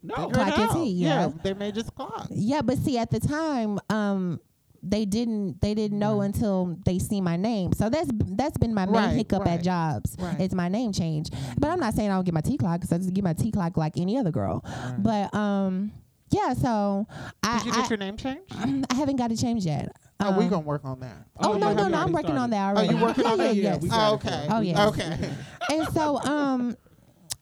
No. 0.03 0.29
Clock 0.29 0.57
your 0.57 0.73
tea, 0.73 0.91
yeah. 0.91 1.31
they 1.43 1.53
may 1.53 1.71
just 1.71 1.93
clock. 1.95 2.27
Yeah, 2.29 2.61
but 2.61 2.77
see, 2.77 2.97
at 2.97 3.09
the 3.11 3.19
time, 3.19 3.79
um, 3.89 4.39
they 4.83 5.05
didn't 5.05 5.59
they 5.59 5.73
didn't 5.73 5.97
know 5.99 6.21
until 6.21 6.77
they 6.85 6.99
see 6.99 7.19
my 7.19 7.35
name. 7.35 7.73
So 7.73 7.89
that's 7.89 8.09
that's 8.13 8.57
been 8.57 8.73
my 8.73 8.85
main 8.85 8.93
Right, 8.95 9.15
hiccup 9.15 9.43
right, 9.43 9.57
at 9.57 9.63
jobs. 9.63 10.15
right. 10.19 10.39
It's 10.39 10.53
my 10.53 10.69
name 10.69 10.93
change. 10.93 11.29
But 11.59 11.71
I'm 11.71 11.79
not 11.79 11.93
saying 11.95 12.09
I 12.11 12.15
don't 12.15 12.23
get 12.25 12.33
my 12.33 12.41
T 12.41 12.57
clock 12.57 12.79
because 12.79 12.93
I 12.93 12.97
just 12.99 13.13
get 13.13 13.23
my 13.23 13.33
T 13.33 13.51
clock 13.51 13.75
like 13.75 13.97
any 13.97 14.17
other 14.17 14.31
girl. 14.31 14.63
But 14.99 15.33
um, 15.33 15.91
yeah. 16.29 16.53
So 16.53 17.07
I 17.43 17.57
Did 17.57 17.65
you 17.65 17.71
get 17.73 17.85
I, 17.85 17.87
your 17.89 17.97
name 17.97 18.17
changed? 18.17 18.53
I 18.91 18.95
haven't 18.95 19.15
got 19.17 19.31
it 19.31 19.37
changed 19.39 19.65
yet. 19.65 19.91
Oh, 20.19 20.37
we 20.37 20.43
Um, 20.45 20.49
gonna 20.51 20.61
work 20.61 20.85
on 20.85 20.99
that. 21.01 21.25
Oh, 21.39 21.53
Oh, 21.53 21.57
no 21.57 21.73
no 21.73 21.87
no! 21.87 21.97
I'm 21.97 22.11
working 22.13 22.37
on 22.37 22.51
started. 22.51 22.53
that 22.53 22.75
Oh, 22.75 22.77
already. 22.77 22.95
you 22.95 23.01
working 23.03 23.23
yeah, 23.25 23.31
on 23.31 23.37
yeah, 23.39 23.45
that? 23.47 23.55
yes. 23.55 23.81
we 23.81 23.89
Oh, 23.89 23.91
got 23.91 24.13
it 24.13 24.21
for 24.21 24.27
okay. 24.29 24.47
Oh, 24.51 24.61
yeah. 24.61 24.87
Okay. 24.87 25.29
and 25.71 25.87
so 25.93 26.17
um 26.19 26.77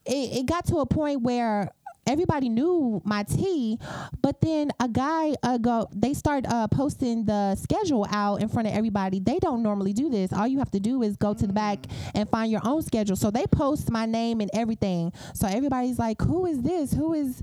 it, 0.06 0.38
it 0.38 0.46
got 0.46 0.66
to 0.68 0.78
a 0.78 0.86
point 0.86 1.20
where 1.22 1.70
everybody 2.06 2.48
knew 2.48 3.00
my 3.04 3.22
tea 3.22 3.78
but 4.22 4.40
then 4.40 4.70
a 4.80 4.88
guy 4.88 5.34
uh 5.42 5.58
go 5.58 5.88
they 5.94 6.14
start 6.14 6.44
uh 6.48 6.66
posting 6.68 7.24
the 7.24 7.54
schedule 7.56 8.06
out 8.10 8.40
in 8.40 8.48
front 8.48 8.68
of 8.68 8.74
everybody. 8.74 9.20
They 9.20 9.38
don't 9.38 9.62
normally 9.62 9.92
do 9.92 10.08
this. 10.08 10.32
All 10.32 10.46
you 10.46 10.58
have 10.58 10.70
to 10.72 10.80
do 10.80 11.02
is 11.02 11.16
go 11.16 11.34
to 11.34 11.46
the 11.46 11.52
back 11.52 11.86
and 12.14 12.28
find 12.28 12.50
your 12.50 12.60
own 12.64 12.82
schedule. 12.82 13.16
So 13.16 13.30
they 13.30 13.46
post 13.46 13.90
my 13.90 14.06
name 14.06 14.40
and 14.40 14.50
everything. 14.54 15.12
So 15.34 15.46
everybody's 15.46 15.98
like 15.98 16.20
who 16.22 16.46
is 16.46 16.62
this? 16.62 16.92
Who 16.92 17.12
is 17.14 17.42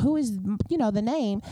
who 0.00 0.16
is 0.16 0.38
you 0.68 0.78
know 0.78 0.90
the 0.90 1.02
name? 1.02 1.42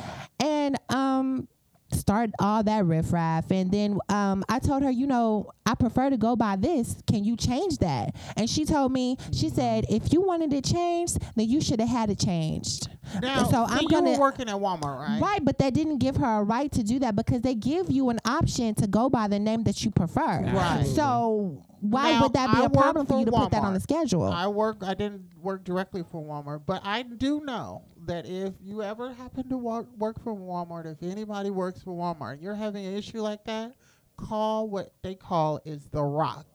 And 0.41 0.79
um 0.89 1.49
start 1.95 2.31
all 2.39 2.63
that 2.63 2.85
riffraff 2.85 3.51
and 3.51 3.71
then 3.71 3.99
um 4.09 4.45
I 4.49 4.59
told 4.59 4.83
her 4.83 4.91
you 4.91 5.07
know 5.07 5.51
I 5.67 5.75
prefer 5.75 6.11
to 6.11 6.17
go 6.17 6.37
by 6.37 6.57
this 6.57 6.97
can 7.07 7.25
you 7.25 7.37
change 7.37 7.79
that 7.79 8.15
and 8.37 8.49
she 8.49 8.65
told 8.65 8.93
me 8.93 9.17
she 9.33 9.49
said 9.49 9.85
if 9.89 10.13
you 10.13 10.21
wanted 10.23 10.53
it 10.53 10.65
changed 10.65 11.19
then 11.37 11.49
you 11.49 11.61
should 11.61 11.81
have 11.81 11.89
had 11.89 12.11
it 12.11 12.19
changed 12.19 12.89
Now, 13.21 13.45
so 13.45 13.65
I'm 13.69 13.87
gonna 13.87 14.19
working 14.19 14.49
at 14.49 14.55
Walmart, 14.57 14.99
right? 14.99 15.21
Right, 15.21 15.45
but 15.45 15.59
that 15.59 15.75
didn't 15.75 15.99
give 15.99 16.17
her 16.17 16.41
a 16.41 16.43
right 16.43 16.71
to 16.73 16.83
do 16.83 16.99
that 17.01 17.15
because 17.17 17.43
they 17.43 17.55
give 17.55 17.91
you 17.91 18.09
an 18.11 18.21
option 18.25 18.75
to 18.77 18.87
go 18.87 19.09
by 19.11 19.29
the 19.29 19.39
name 19.39 19.65
that 19.65 19.85
you 19.85 19.91
prefer. 19.91 20.43
Right. 20.43 20.85
So 20.87 21.63
why 21.81 22.13
Now, 22.13 22.23
would 22.23 22.33
that 22.35 22.55
be 22.55 22.63
I 22.63 22.67
a 22.67 22.71
problem 22.71 23.07
for 23.07 23.15
for 23.15 23.19
you 23.19 23.25
to 23.27 23.33
put 23.33 23.51
that 23.51 23.65
on 23.65 23.75
the 23.75 23.81
schedule? 23.81 24.25
I 24.25 24.47
work. 24.47 24.83
I 24.83 24.95
didn't 24.95 25.25
work 25.37 25.65
directly 25.65 26.05
for 26.11 26.23
Walmart, 26.25 26.63
but 26.65 26.81
I 26.85 27.03
do 27.03 27.41
know 27.45 27.83
that 28.07 28.27
if 28.27 28.55
you 28.61 28.83
ever 28.83 29.13
happen 29.13 29.49
to 29.49 29.57
work 29.57 29.87
work 29.97 30.23
for 30.23 30.35
Walmart, 30.35 30.87
if 30.87 31.03
anybody 31.03 31.51
works 31.51 31.83
for 31.83 31.93
Walmart, 31.93 32.43
you're 32.43 32.55
having 32.55 32.85
an 32.85 32.95
issue 32.95 33.21
like 33.21 33.45
that, 33.45 33.75
call 34.17 34.69
what 34.69 34.93
they 35.03 35.15
call 35.15 35.61
is 35.65 35.87
the 35.87 36.03
Rock. 36.03 36.47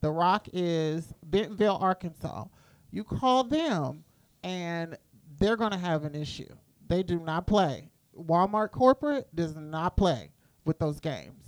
The 0.00 0.10
Rock 0.10 0.48
is 0.52 1.12
Bentonville, 1.24 1.78
Arkansas. 1.80 2.44
You 2.90 3.04
call 3.04 3.44
them, 3.44 4.04
and 4.42 4.96
they're 5.38 5.56
going 5.56 5.72
to 5.72 5.78
have 5.78 6.04
an 6.04 6.14
issue. 6.14 6.48
They 6.88 7.02
do 7.02 7.20
not 7.20 7.46
play. 7.46 7.90
Walmart 8.18 8.70
corporate 8.70 9.34
does 9.34 9.56
not 9.56 9.96
play 9.96 10.30
with 10.64 10.78
those 10.78 11.00
games. 11.00 11.47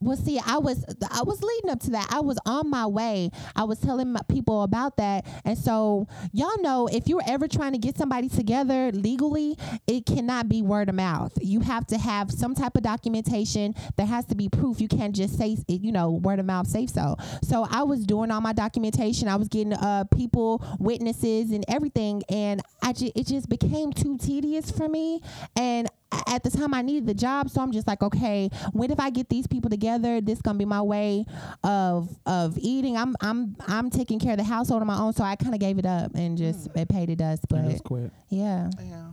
Well, 0.00 0.16
see, 0.16 0.38
I 0.44 0.58
was 0.58 0.84
I 1.10 1.22
was 1.22 1.42
leading 1.42 1.70
up 1.70 1.80
to 1.80 1.90
that. 1.92 2.08
I 2.10 2.20
was 2.20 2.38
on 2.44 2.68
my 2.68 2.86
way. 2.86 3.30
I 3.56 3.64
was 3.64 3.78
telling 3.78 4.12
my 4.12 4.20
people 4.28 4.62
about 4.62 4.96
that, 4.98 5.24
and 5.44 5.56
so 5.56 6.08
y'all 6.32 6.60
know 6.60 6.88
if 6.92 7.08
you're 7.08 7.22
ever 7.26 7.48
trying 7.48 7.72
to 7.72 7.78
get 7.78 7.96
somebody 7.96 8.28
together 8.28 8.92
legally, 8.92 9.56
it 9.86 10.04
cannot 10.04 10.48
be 10.48 10.60
word 10.62 10.88
of 10.90 10.94
mouth. 10.94 11.32
You 11.40 11.60
have 11.60 11.86
to 11.86 11.98
have 11.98 12.30
some 12.30 12.54
type 12.54 12.76
of 12.76 12.82
documentation. 12.82 13.74
There 13.96 14.06
has 14.06 14.26
to 14.26 14.34
be 14.34 14.48
proof. 14.48 14.80
You 14.80 14.88
can't 14.88 15.14
just 15.14 15.38
say 15.38 15.56
it, 15.68 15.80
you 15.80 15.92
know 15.92 16.10
word 16.10 16.38
of 16.38 16.46
mouth 16.46 16.66
say 16.66 16.86
so. 16.86 17.16
So 17.42 17.66
I 17.70 17.84
was 17.84 18.04
doing 18.04 18.30
all 18.30 18.40
my 18.40 18.52
documentation. 18.52 19.28
I 19.28 19.36
was 19.36 19.48
getting 19.48 19.72
uh 19.72 20.04
people, 20.14 20.62
witnesses, 20.78 21.50
and 21.50 21.64
everything, 21.68 22.22
and 22.28 22.60
I 22.82 22.92
ju- 22.92 23.12
it 23.14 23.26
just 23.26 23.48
became 23.48 23.92
too 23.92 24.18
tedious 24.18 24.70
for 24.70 24.88
me, 24.88 25.20
and 25.56 25.88
at 26.26 26.42
the 26.42 26.50
time 26.50 26.74
I 26.74 26.82
needed 26.82 27.06
the 27.06 27.14
job, 27.14 27.50
so 27.50 27.60
I'm 27.60 27.72
just 27.72 27.86
like, 27.86 28.02
okay, 28.02 28.48
when 28.72 28.90
if 28.90 29.00
I 29.00 29.10
get 29.10 29.28
these 29.28 29.46
people 29.46 29.70
together, 29.70 30.20
this 30.20 30.40
gonna 30.42 30.58
be 30.58 30.64
my 30.64 30.82
way 30.82 31.24
of 31.62 32.08
of 32.26 32.58
eating. 32.58 32.96
I'm 32.96 33.14
I'm 33.20 33.56
I'm 33.66 33.90
taking 33.90 34.18
care 34.18 34.32
of 34.32 34.38
the 34.38 34.44
household 34.44 34.80
on 34.80 34.86
my 34.86 34.98
own, 34.98 35.12
so 35.12 35.24
I 35.24 35.36
kind 35.36 35.54
of 35.54 35.60
gave 35.60 35.78
it 35.78 35.86
up 35.86 36.12
and 36.14 36.36
just 36.38 36.68
it 36.74 36.88
paid 36.88 37.10
it 37.10 37.16
dust. 37.16 37.44
I 37.52 37.56
But 37.56 37.70
just 37.70 37.84
quit. 37.84 38.10
yeah, 38.28 38.70
Yeah. 38.80 39.08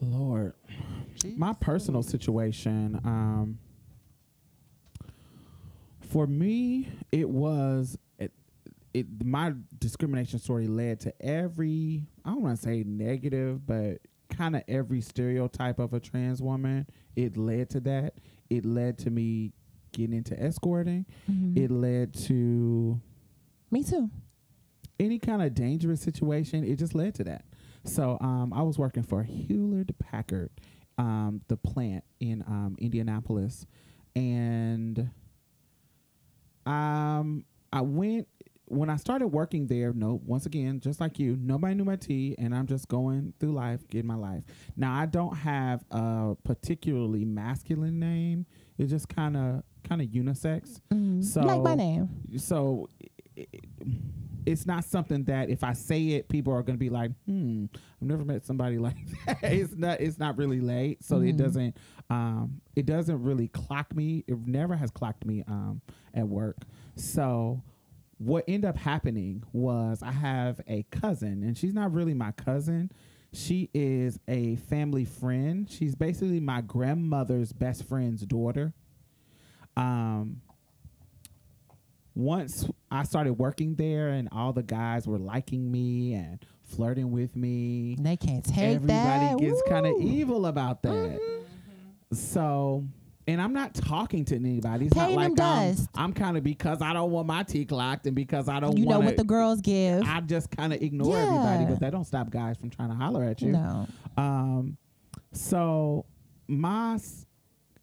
Lord, 0.00 0.52
my 1.36 1.52
personal 1.54 2.02
situation. 2.04 3.00
Um, 3.04 3.58
for 6.00 6.26
me, 6.26 6.88
it 7.12 7.28
was 7.28 7.98
it, 8.18 8.32
it. 8.94 9.06
My 9.24 9.54
discrimination 9.78 10.38
story 10.38 10.66
led 10.68 11.00
to 11.00 11.12
every. 11.20 12.06
I 12.24 12.30
don't 12.30 12.42
want 12.42 12.56
to 12.56 12.62
say 12.62 12.84
negative, 12.86 13.66
but 13.66 13.98
kind 14.30 14.56
of 14.56 14.62
every 14.68 15.00
stereotype 15.00 15.78
of 15.78 15.92
a 15.92 16.00
trans 16.00 16.40
woman. 16.42 16.86
It 17.16 17.36
led 17.36 17.70
to 17.70 17.80
that. 17.80 18.14
It 18.50 18.64
led 18.64 18.98
to 18.98 19.10
me 19.10 19.52
getting 19.92 20.16
into 20.16 20.38
escorting. 20.40 21.06
It 21.56 21.70
led 21.70 22.14
to 22.26 23.00
me 23.70 23.84
too. 23.84 24.10
any 25.00 25.18
kind 25.18 25.42
of 25.42 25.54
dangerous 25.54 26.00
situation, 26.00 26.64
it 26.64 26.76
just 26.76 26.94
led 26.94 27.14
to 27.16 27.24
that. 27.24 27.44
So 27.84 28.18
um, 28.20 28.52
I 28.52 28.62
was 28.62 28.78
working 28.78 29.02
for 29.02 29.22
Hewlett 29.22 29.96
Packard, 29.98 30.50
um, 30.98 31.40
the 31.48 31.56
plant 31.56 32.04
in 32.20 32.42
um, 32.42 32.76
Indianapolis, 32.78 33.64
and 34.16 35.10
um, 36.66 37.44
I 37.72 37.80
went 37.82 38.28
when 38.70 38.90
I 38.90 38.96
started 38.96 39.28
working 39.28 39.66
there. 39.66 39.92
No, 39.92 40.20
once 40.24 40.46
again, 40.46 40.80
just 40.80 41.00
like 41.00 41.18
you, 41.18 41.36
nobody 41.40 41.74
knew 41.74 41.84
my 41.84 41.96
tea, 41.96 42.34
and 42.38 42.54
I'm 42.54 42.66
just 42.66 42.88
going 42.88 43.32
through 43.40 43.52
life, 43.52 43.86
getting 43.88 44.06
my 44.06 44.14
life. 44.14 44.42
Now 44.76 44.94
I 44.94 45.06
don't 45.06 45.34
have 45.36 45.84
a 45.90 46.36
particularly 46.44 47.24
masculine 47.24 47.98
name. 47.98 48.46
It's 48.78 48.90
just 48.90 49.08
kind 49.08 49.36
of 49.36 49.62
kind 49.84 50.02
of 50.02 50.08
unisex. 50.08 50.80
Mhm. 50.92 51.24
So 51.24 51.40
like 51.40 51.62
my 51.62 51.74
name. 51.74 52.08
so 52.36 52.88
i- 53.38 53.46
i- 53.54 53.60
it's 54.46 54.64
not 54.66 54.82
something 54.84 55.24
that 55.24 55.50
if 55.50 55.62
I 55.62 55.72
say 55.74 56.08
it, 56.10 56.28
people 56.28 56.52
are 56.54 56.62
going 56.62 56.76
to 56.76 56.80
be 56.80 56.88
like, 56.88 57.10
"Hmm, 57.26 57.66
I've 58.00 58.08
never 58.08 58.24
met 58.24 58.46
somebody 58.46 58.78
like 58.88 58.96
that." 59.26 59.38
it's 59.42 59.74
not. 59.76 60.00
It's 60.00 60.18
not 60.18 60.38
really 60.38 60.60
late, 60.60 61.02
so 61.04 61.20
it 61.20 61.34
Mhm. 61.34 61.38
doesn't. 61.38 61.76
Um, 62.10 62.60
it 62.74 62.86
doesn't 62.86 63.22
really 63.22 63.48
clock 63.48 63.94
me. 63.94 64.24
It 64.26 64.46
never 64.46 64.74
has 64.76 64.90
clocked 64.90 65.26
me 65.26 65.42
um, 65.46 65.82
at 66.14 66.26
work. 66.26 66.56
So 66.96 67.62
what 68.18 68.44
ended 68.48 68.68
up 68.68 68.76
happening 68.76 69.42
was 69.52 70.02
I 70.02 70.12
have 70.12 70.60
a 70.68 70.84
cousin, 70.90 71.42
and 71.42 71.56
she's 71.56 71.74
not 71.74 71.92
really 71.92 72.14
my 72.14 72.32
cousin. 72.32 72.90
She 73.32 73.70
is 73.74 74.18
a 74.26 74.56
family 74.56 75.04
friend. 75.04 75.70
She's 75.70 75.94
basically 75.94 76.40
my 76.40 76.60
grandmother's 76.62 77.52
best 77.52 77.84
friend's 77.88 78.22
daughter. 78.22 78.72
Um, 79.76 80.40
once 82.14 82.68
I 82.90 83.04
started 83.04 83.34
working 83.34 83.76
there 83.76 84.08
and 84.08 84.28
all 84.32 84.52
the 84.52 84.62
guys 84.64 85.06
were 85.06 85.18
liking 85.18 85.70
me 85.70 86.14
and 86.14 86.44
flirting 86.64 87.12
with 87.12 87.36
me, 87.36 87.96
They 88.00 88.16
can't 88.16 88.44
take 88.44 88.76
everybody 88.76 88.86
that. 88.86 89.22
Everybody 89.32 89.46
gets 89.46 89.62
kind 89.68 89.86
of 89.86 90.00
evil 90.00 90.46
about 90.46 90.82
that. 90.82 91.20
So, 92.12 92.84
and 93.28 93.40
I'm 93.40 93.52
not 93.52 93.74
talking 93.74 94.24
to 94.26 94.34
anybody. 94.34 94.86
It's 94.86 94.94
Paying 94.94 95.10
not 95.10 95.16
like 95.16 95.26
I'm, 95.28 95.34
dust. 95.74 95.88
I'm 95.94 96.12
kind 96.12 96.36
of 96.36 96.42
because 96.42 96.82
I 96.82 96.92
don't 96.92 97.10
want 97.12 97.26
my 97.28 97.44
T 97.44 97.64
clocked 97.64 98.06
and 98.06 98.16
because 98.16 98.48
I 98.48 98.58
don't 98.58 98.76
You 98.76 98.86
know 98.86 98.98
what 99.00 99.16
the 99.16 99.22
girls 99.24 99.60
give. 99.60 100.02
I 100.04 100.20
just 100.20 100.50
kind 100.50 100.72
of 100.72 100.82
ignore 100.82 101.16
everybody, 101.16 101.62
Yeah. 101.64 101.70
but 101.70 101.80
that 101.80 101.90
don't 101.92 102.04
stop 102.06 102.30
guys 102.30 102.56
from 102.56 102.70
trying 102.70 102.88
to 102.88 102.94
holler 102.96 103.22
at 103.22 103.40
you. 103.40 103.52
No. 103.52 103.86
Um, 104.16 104.76
so 105.32 106.06
my 106.48 106.94
s- 106.94 107.26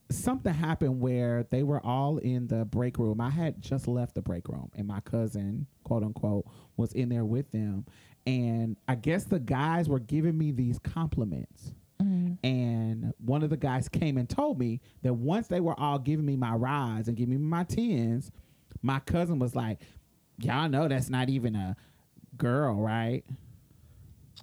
something 0.10 0.54
happened 0.54 1.00
where 1.00 1.46
they 1.52 1.64
were 1.64 1.80
all 1.86 2.18
in 2.18 2.48
the 2.48 2.66
break 2.66 2.98
room. 2.98 3.22
I 3.22 3.30
had 3.30 3.62
just 3.62 3.88
left 3.88 4.16
the 4.16 4.22
break 4.22 4.48
room, 4.48 4.72
and 4.76 4.88
my 4.88 5.00
cousin, 5.02 5.68
quote 5.84 6.04
unquote, 6.04 6.46
was 6.76 6.92
in 6.94 7.10
there 7.10 7.26
with 7.26 7.52
them. 7.52 7.86
And 8.28 8.78
I 8.88 8.96
guess 8.96 9.26
the 9.26 9.40
guys 9.40 9.88
were 9.88 10.00
giving 10.00 10.36
me 10.38 10.52
these 10.52 10.80
compliments. 10.80 11.72
And 12.44 13.14
one 13.24 13.44
of 13.44 13.50
the 13.50 13.58
guys 13.58 13.90
came 13.90 14.18
and 14.18 14.30
told 14.30 14.60
me 14.60 14.82
that 15.04 15.14
once 15.14 15.48
they 15.48 15.60
were 15.60 15.80
all 15.80 16.00
giving 16.00 16.26
me 16.26 16.36
my 16.36 16.54
rides 16.54 17.08
and 17.08 17.18
giving 17.18 17.36
me 17.36 17.38
my 17.38 17.64
tens, 17.64 18.32
my 18.82 19.00
cousin 19.00 19.40
was 19.40 19.56
like, 19.56 19.82
Y'all 20.40 20.68
know 20.68 20.88
that's 20.88 21.10
not 21.10 21.30
even 21.30 21.56
a 21.56 21.78
girl, 22.38 22.76
right? 22.76 23.24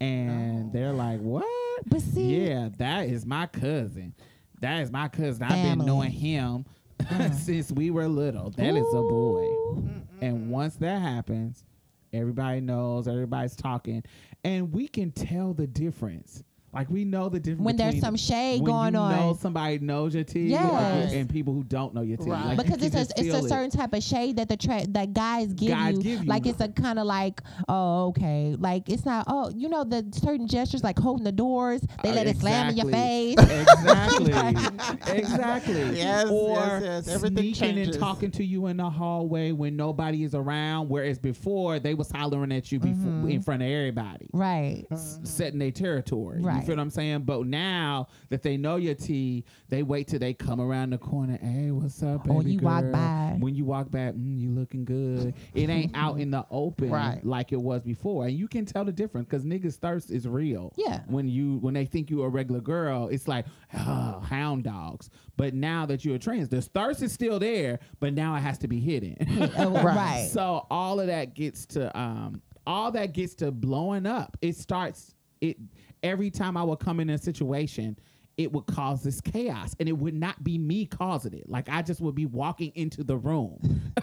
And 0.01 0.73
they're 0.73 0.93
like, 0.93 1.21
What? 1.21 1.45
But 1.87 2.01
see, 2.01 2.47
Yeah, 2.47 2.71
that 2.79 3.09
is 3.09 3.27
my 3.27 3.47
cousin. 3.47 4.15
That 4.61 4.81
is 4.83 4.93
my 4.93 5.09
cousin. 5.09 5.43
I've 5.43 5.77
been 5.77 5.85
knowing 5.85 6.13
him 6.13 6.65
uh-huh. 7.01 7.33
since 7.33 7.73
we 7.73 7.91
were 7.91 8.07
little. 8.07 8.51
That 8.51 8.77
is 8.77 8.87
a 8.95 9.03
boy. 9.03 9.43
Ooh. 9.43 9.91
And 10.21 10.51
once 10.51 10.77
that 10.77 11.03
happens, 11.03 11.65
everybody 12.13 12.61
knows, 12.61 13.09
everybody's 13.09 13.57
talking, 13.57 14.05
and 14.45 14.73
we 14.73 14.87
can 14.87 15.11
tell 15.11 15.53
the 15.53 15.67
difference. 15.67 16.45
Like 16.75 16.89
we 16.89 17.05
know 17.05 17.29
the 17.29 17.39
difference 17.39 17.67
When 17.67 17.77
there's 17.77 18.01
some 18.01 18.17
shade 18.17 18.63
when 18.63 18.71
going 18.73 18.95
you 18.95 19.01
on. 19.01 19.13
know 19.15 19.39
somebody 19.39 19.79
knows 19.79 20.15
your 20.15 20.25
tea, 20.25 20.47
Yes. 20.49 21.13
and 21.13 21.29
people 21.29 21.53
who 21.53 21.63
don't 21.65 21.93
know 21.95 22.01
your 22.01 22.17
tea. 22.17 22.31
Right. 22.31 22.57
Like, 22.57 22.67
because 22.67 22.79
can 22.79 22.87
it's 22.87 22.97
a 22.97 23.01
it's 23.01 23.21
feel 23.21 23.35
a 23.37 23.45
it. 23.45 23.49
certain 23.51 23.71
type 23.71 23.93
of 23.93 24.03
shade 24.03 24.37
that 24.37 24.49
the 24.49 24.57
tra- 24.57 24.87
that 24.89 25.13
guys 25.13 25.53
give 25.53 25.69
Guys 25.71 25.97
you. 25.97 26.03
give 26.03 26.23
you. 26.25 26.29
Like 26.31 26.47
it's 26.47 26.61
a 26.63 26.69
kind 26.69 26.99
of 26.99 27.07
like 27.07 27.43
oh 27.69 28.07
okay, 28.09 28.57
like 28.59 28.89
it's 28.89 29.05
not 29.05 29.25
oh 29.29 29.51
you 29.55 29.69
know 29.69 29.85
the 29.85 30.07
certain 30.15 30.49
gestures 30.49 30.83
like 30.83 30.99
holding 30.99 31.25
the 31.25 31.33
doors. 31.33 31.83
They 32.03 32.11
Uh, 32.11 32.15
let 32.15 32.27
it 32.27 32.39
slam 32.39 32.71
in 32.71 32.77
your 32.79 32.91
face. 32.91 33.37
Exactly. 33.39 34.33
exactly. 35.13 35.83
Yes, 36.03 36.29
or 36.31 36.55
yes, 36.57 36.83
yes. 36.85 37.09
Everything 37.09 37.37
sneaking 37.39 37.55
changes. 37.55 37.89
and 37.97 37.99
talking 37.99 38.31
to 38.33 38.45
you 38.45 38.67
in 38.67 38.77
the 38.79 38.89
hallway 38.89 39.53
when 39.53 39.77
nobody 39.77 40.25
is 40.25 40.35
around. 40.35 40.89
Whereas 40.89 41.19
before 41.19 41.79
they 41.79 41.95
was 41.95 42.11
hollering 42.11 42.53
at 42.53 42.73
you 42.73 42.79
before 42.79 43.29
in 43.29 43.43
front 43.43 43.63
of 43.63 43.69
everybody. 43.69 44.29
right. 44.33 44.85
s- 44.91 45.21
setting 45.25 45.59
their 45.59 45.71
territory. 45.71 46.41
You 46.63 46.67
feel 46.67 46.77
what 46.77 46.83
I'm 46.83 46.91
saying? 46.91 47.23
But 47.23 47.47
now 47.47 48.09
that 48.29 48.43
they 48.43 48.57
know 48.57 48.77
your 48.77 48.95
tea, 48.95 49.45
they 49.69 49.83
wait 49.83 50.09
till 50.09 50.19
they 50.19 50.33
come 50.35 50.61
around 50.61 50.91
the 50.91 50.99
corner. 50.99 51.39
Hey, 51.43 51.71
what's 51.71 52.03
up, 52.03 52.25
baby 52.25 52.37
Or 52.37 52.43
you 52.43 52.59
walk 52.61 52.85
by. 52.91 53.37
When 53.39 53.55
you 53.55 53.65
walk 53.65 53.91
back, 53.91 54.15
mm, 54.15 54.39
you 54.41 54.51
looking 54.51 54.85
good. 54.85 55.35
It 55.55 55.69
ain't 55.71 55.91
out 55.95 56.21
in 56.21 56.31
the 56.31 56.45
open 56.51 56.91
Right. 56.91 57.25
like 57.25 57.53
it 57.53 57.61
was 57.61 57.83
before, 57.83 58.27
and 58.27 58.37
you 58.39 58.49
can 58.49 58.65
tell 58.65 58.85
the 58.85 58.93
difference 58.93 59.27
because 59.29 59.45
niggas 59.45 59.77
thirst 59.77 60.11
is 60.11 60.29
real. 60.29 60.73
Yeah. 60.77 61.01
When 61.07 61.29
you 61.29 61.57
when 61.59 61.75
they 61.75 61.85
think 61.87 62.11
you 62.11 62.23
a 62.23 62.29
regular 62.29 62.61
girl, 62.61 63.09
it's 63.09 63.27
like 63.27 63.47
oh, 63.75 64.21
hound 64.21 64.65
dogs. 64.65 65.11
But 65.37 65.55
now 65.55 65.87
that 65.87 66.05
you're 66.05 66.17
a 66.17 66.19
trans, 66.19 66.49
the 66.49 66.63
thirst 66.63 67.03
is 67.03 67.13
still 67.13 67.39
there, 67.39 67.81
but 68.01 68.13
now 68.15 68.35
it 68.37 68.41
has 68.41 68.59
to 68.59 68.69
be 68.69 68.81
hidden. 68.81 69.17
Oh, 69.57 69.71
right. 69.83 70.29
So 70.33 70.67
all 70.71 71.01
of 71.01 71.09
that 71.09 71.35
gets 71.35 71.67
to 71.67 71.97
um 71.99 72.43
all 72.67 72.93
that 72.93 73.13
gets 73.13 73.35
to 73.37 73.51
blowing 73.51 74.07
up. 74.07 74.37
It 74.41 74.57
starts 74.57 75.15
it 75.41 75.57
every 76.03 76.31
time 76.31 76.57
I 76.57 76.63
would 76.63 76.79
come 76.81 77.01
in 77.01 77.11
a 77.11 77.19
situation, 77.19 77.99
it 78.37 78.51
would 78.53 78.67
cause 78.67 79.03
this 79.03 79.21
chaos 79.21 79.77
and 79.79 79.89
it 79.89 79.93
would 79.93 80.15
not 80.15 80.43
be 80.43 80.57
me 80.59 80.87
causing 80.87 81.35
it. 81.35 81.49
Like 81.49 81.69
I 81.69 81.83
just 81.83 82.01
would 82.01 82.15
be 82.15 82.27
walking 82.27 82.73
into 82.75 83.05
the 83.05 83.17
room. 83.17 83.59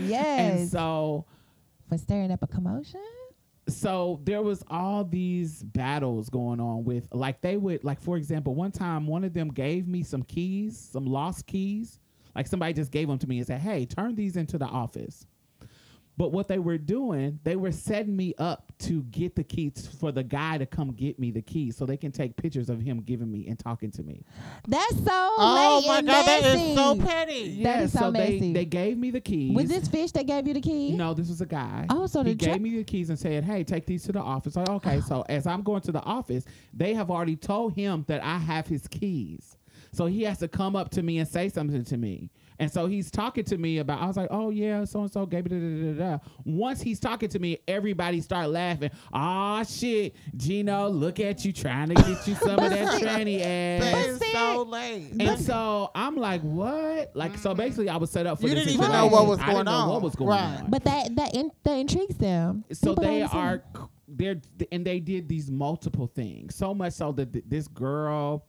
Yes. 0.00 0.60
And 0.60 0.68
so 0.68 1.24
For 1.88 1.98
stirring 1.98 2.30
up 2.30 2.42
a 2.42 2.46
commotion. 2.46 3.00
so 3.68 4.20
there 4.24 4.42
was 4.42 4.62
all 4.68 5.04
these 5.04 5.62
battles 5.62 6.28
going 6.28 6.60
on 6.60 6.84
with 6.84 7.08
like 7.12 7.40
they 7.40 7.56
would 7.56 7.82
like 7.84 8.00
for 8.00 8.16
example 8.18 8.54
one 8.54 8.70
time 8.72 9.06
one 9.06 9.24
of 9.24 9.32
them 9.32 9.48
gave 9.48 9.88
me 9.88 10.02
some 10.02 10.22
keys 10.22 10.78
some 10.78 11.06
lost 11.06 11.46
keys 11.46 11.98
like 12.34 12.46
somebody 12.46 12.74
just 12.74 12.90
gave 12.90 13.08
them 13.08 13.18
to 13.18 13.26
me 13.26 13.38
and 13.38 13.46
said 13.46 13.60
hey 13.60 13.86
turn 13.86 14.14
these 14.14 14.36
into 14.36 14.58
the 14.58 14.66
office 14.66 15.26
but 16.16 16.30
what 16.32 16.46
they 16.48 16.58
were 16.58 16.78
doing 16.78 17.38
they 17.44 17.56
were 17.56 17.72
setting 17.72 18.16
me 18.16 18.34
up 18.38 18.72
to 18.78 19.02
get 19.04 19.34
the 19.34 19.42
keys 19.44 19.88
for 20.00 20.12
the 20.12 20.22
guy 20.22 20.58
to 20.58 20.66
come 20.66 20.92
get 20.92 21.18
me 21.18 21.30
the 21.30 21.42
keys 21.42 21.76
so 21.76 21.84
they 21.86 21.96
can 21.96 22.12
take 22.12 22.36
pictures 22.36 22.68
of 22.70 22.80
him 22.80 23.00
giving 23.00 23.30
me 23.30 23.46
and 23.48 23.58
talking 23.58 23.90
to 23.90 24.02
me 24.02 24.22
That's 24.68 24.96
so 24.96 25.04
Oh 25.36 25.80
late 25.80 25.88
my 25.88 25.98
and 25.98 26.06
god, 26.06 26.26
that 26.26 26.44
is 26.44 26.74
so 26.76 26.94
messy. 26.94 27.08
petty. 27.08 27.62
That 27.62 27.82
is 27.82 27.92
so 27.92 27.98
so 27.98 28.10
they, 28.10 28.18
messy. 28.34 28.52
they 28.52 28.64
gave 28.64 28.96
me 28.98 29.10
the 29.10 29.20
keys 29.20 29.54
Was 29.54 29.68
this 29.68 29.88
fish 29.88 30.12
that 30.12 30.26
gave 30.26 30.46
you 30.46 30.54
the 30.54 30.60
keys? 30.60 30.94
No, 30.96 31.14
this 31.14 31.28
was 31.28 31.40
a 31.40 31.46
guy. 31.46 31.86
Oh, 31.90 32.06
so 32.06 32.22
he 32.22 32.34
the 32.34 32.44
tra- 32.44 32.52
gave 32.54 32.62
me 32.62 32.76
the 32.76 32.84
keys 32.84 33.10
and 33.10 33.18
said, 33.18 33.42
"Hey, 33.44 33.64
take 33.64 33.86
these 33.86 34.04
to 34.04 34.12
the 34.12 34.20
office." 34.20 34.56
Like, 34.56 34.68
okay. 34.68 35.00
So 35.00 35.22
as 35.28 35.46
I'm 35.46 35.62
going 35.62 35.80
to 35.82 35.92
the 35.92 36.02
office, 36.02 36.44
they 36.72 36.94
have 36.94 37.10
already 37.10 37.36
told 37.36 37.74
him 37.74 38.04
that 38.08 38.22
I 38.22 38.38
have 38.38 38.66
his 38.66 38.86
keys. 38.86 39.56
So 39.92 40.06
he 40.06 40.22
has 40.22 40.38
to 40.38 40.48
come 40.48 40.74
up 40.76 40.90
to 40.92 41.02
me 41.02 41.18
and 41.18 41.28
say 41.28 41.48
something 41.48 41.84
to 41.84 41.96
me. 41.96 42.30
And 42.58 42.70
so 42.70 42.86
he's 42.86 43.10
talking 43.10 43.44
to 43.44 43.58
me 43.58 43.78
about. 43.78 44.00
I 44.00 44.06
was 44.06 44.16
like, 44.16 44.28
"Oh 44.30 44.50
yeah, 44.50 44.84
so 44.84 45.00
and 45.00 45.10
so 45.12 45.26
gave 45.26 45.50
me 45.50 45.50
da 45.50 45.56
da 45.58 45.92
da 45.92 45.92
da." 46.10 46.16
da." 46.18 46.24
Once 46.44 46.80
he's 46.80 47.00
talking 47.00 47.28
to 47.30 47.38
me, 47.38 47.58
everybody 47.66 48.20
start 48.20 48.48
laughing. 48.50 48.90
Ah 49.12 49.62
shit, 49.64 50.14
Gino, 50.36 50.88
look 50.88 51.18
at 51.20 51.44
you 51.44 51.52
trying 51.52 51.88
to 51.88 51.94
get 51.94 52.26
you 52.28 52.34
some 52.36 52.58
of 52.58 52.70
that 52.70 53.00
tranny 53.00 53.38
That 53.40 53.94
ass. 53.94 54.06
is 54.06 54.18
see, 54.20 54.32
so 54.32 54.62
late. 54.62 55.10
And 55.18 55.38
so 55.40 55.90
I'm 55.94 56.16
like, 56.16 56.42
what? 56.42 57.10
Like, 57.14 57.36
so 57.38 57.54
basically, 57.54 57.88
I 57.88 57.96
was 57.96 58.10
set 58.10 58.26
up 58.26 58.40
for. 58.40 58.46
You 58.48 58.54
this 58.54 58.66
didn't 58.66 58.80
even 58.80 58.92
know 58.92 59.06
what 59.06 59.26
was 59.26 59.38
situation. 59.38 59.42
I 59.42 59.46
didn't 59.46 59.54
going 59.54 59.64
know 59.66 59.82
on. 59.82 59.88
What 59.90 60.02
was 60.02 60.14
going 60.14 60.30
Right. 60.30 60.60
on? 60.62 60.70
But 60.70 60.84
that 60.84 61.16
that 61.16 61.34
in, 61.34 61.50
that 61.64 61.74
intrigues 61.78 62.16
them. 62.16 62.64
so 62.72 62.90
People 62.90 62.94
don't 63.02 63.12
they 63.12 63.22
understand. 63.22 63.70
are 63.76 63.88
they're 64.06 64.40
and 64.70 64.86
they 64.86 65.00
did 65.00 65.28
these 65.28 65.50
multiple 65.50 66.06
things 66.06 66.54
so 66.54 66.74
much 66.74 66.92
so 66.92 67.10
that 67.12 67.32
th- 67.32 67.44
this 67.48 67.66
girl 67.66 68.44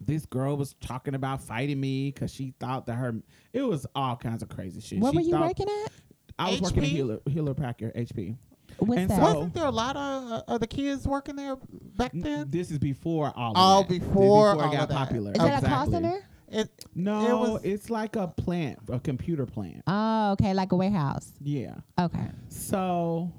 this 0.00 0.24
girl 0.26 0.56
was 0.56 0.74
talking 0.80 1.14
about 1.14 1.42
fighting 1.42 1.80
me 1.80 2.10
because 2.10 2.32
she 2.32 2.54
thought 2.58 2.86
that 2.86 2.94
her 2.94 3.14
it 3.52 3.62
was 3.62 3.86
all 3.94 4.16
kinds 4.16 4.42
of 4.42 4.48
crazy 4.48 4.80
shit 4.80 4.98
What 4.98 5.10
She 5.12 5.16
were 5.18 5.22
you 5.22 5.38
working 5.38 5.66
at? 5.84 5.92
i 6.38 6.50
was 6.52 6.62
working 6.62 6.78
at 6.84 6.88
HP? 6.88 6.92
Hewlett, 6.92 7.22
Hewlett 7.28 7.56
Packard 7.56 7.94
HP 7.94 8.36
What's 8.78 9.00
And 9.00 9.10
that? 9.10 9.16
so- 9.16 9.22
Wasn't 9.34 9.54
there 9.54 9.66
a 9.66 9.70
lot 9.70 9.96
of 9.96 10.32
uh, 10.32 10.42
other 10.48 10.66
kids 10.66 11.06
working 11.06 11.36
there 11.36 11.56
back 11.96 12.14
N- 12.14 12.20
then? 12.20 12.50
this 12.50 12.70
is 12.70 12.78
before 12.78 13.32
all 13.36 13.50
of 13.52 13.56
Oh, 13.58 13.80
that. 13.82 13.88
before 13.88 14.06
before 14.14 14.48
all 14.64 14.72
it 14.72 14.76
got 14.76 14.82
of 14.84 14.88
that. 14.88 14.94
popular 14.96 15.32
Is 15.32 15.38
that 15.38 15.64
a 15.64 15.66
call 15.66 15.90
center? 15.90 16.18
It, 16.48 16.68
no 16.94 17.28
It 17.28 17.50
was- 17.52 17.64
it's 17.64 17.90
like 17.90 18.16
a 18.16 18.26
plant 18.28 18.78
a 18.88 18.98
computer 19.00 19.44
plant 19.46 19.82
Oh, 19.86 20.32
okay, 20.32 20.54
like 20.54 20.72
a 20.72 20.76
warehouse. 20.76 21.32
yeah 21.40 21.74
Okay. 21.98 22.28
So 22.48 23.30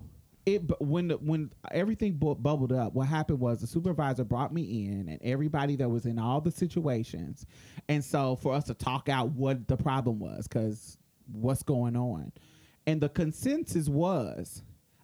it 0.45 0.61
when 0.81 1.11
when 1.11 1.51
everything 1.71 2.13
bu- 2.13 2.35
bubbled 2.35 2.71
up, 2.71 2.93
what 2.93 3.07
happened 3.07 3.39
was 3.39 3.61
the 3.61 3.67
supervisor 3.67 4.23
brought 4.23 4.53
me 4.53 4.85
in 4.85 5.07
and 5.09 5.19
everybody 5.21 5.75
that 5.77 5.89
was 5.89 6.05
in 6.05 6.17
all 6.17 6.41
the 6.41 6.51
situations, 6.51 7.45
and 7.89 8.03
so 8.03 8.35
for 8.35 8.53
us 8.53 8.65
to 8.65 8.73
talk 8.73 9.09
out 9.09 9.29
what 9.31 9.67
the 9.67 9.77
problem 9.77 10.19
was, 10.19 10.47
because 10.47 10.97
what's 11.31 11.63
going 11.63 11.95
on, 11.95 12.31
and 12.87 13.01
the 13.01 13.09
consensus 13.09 13.87
was. 13.87 14.63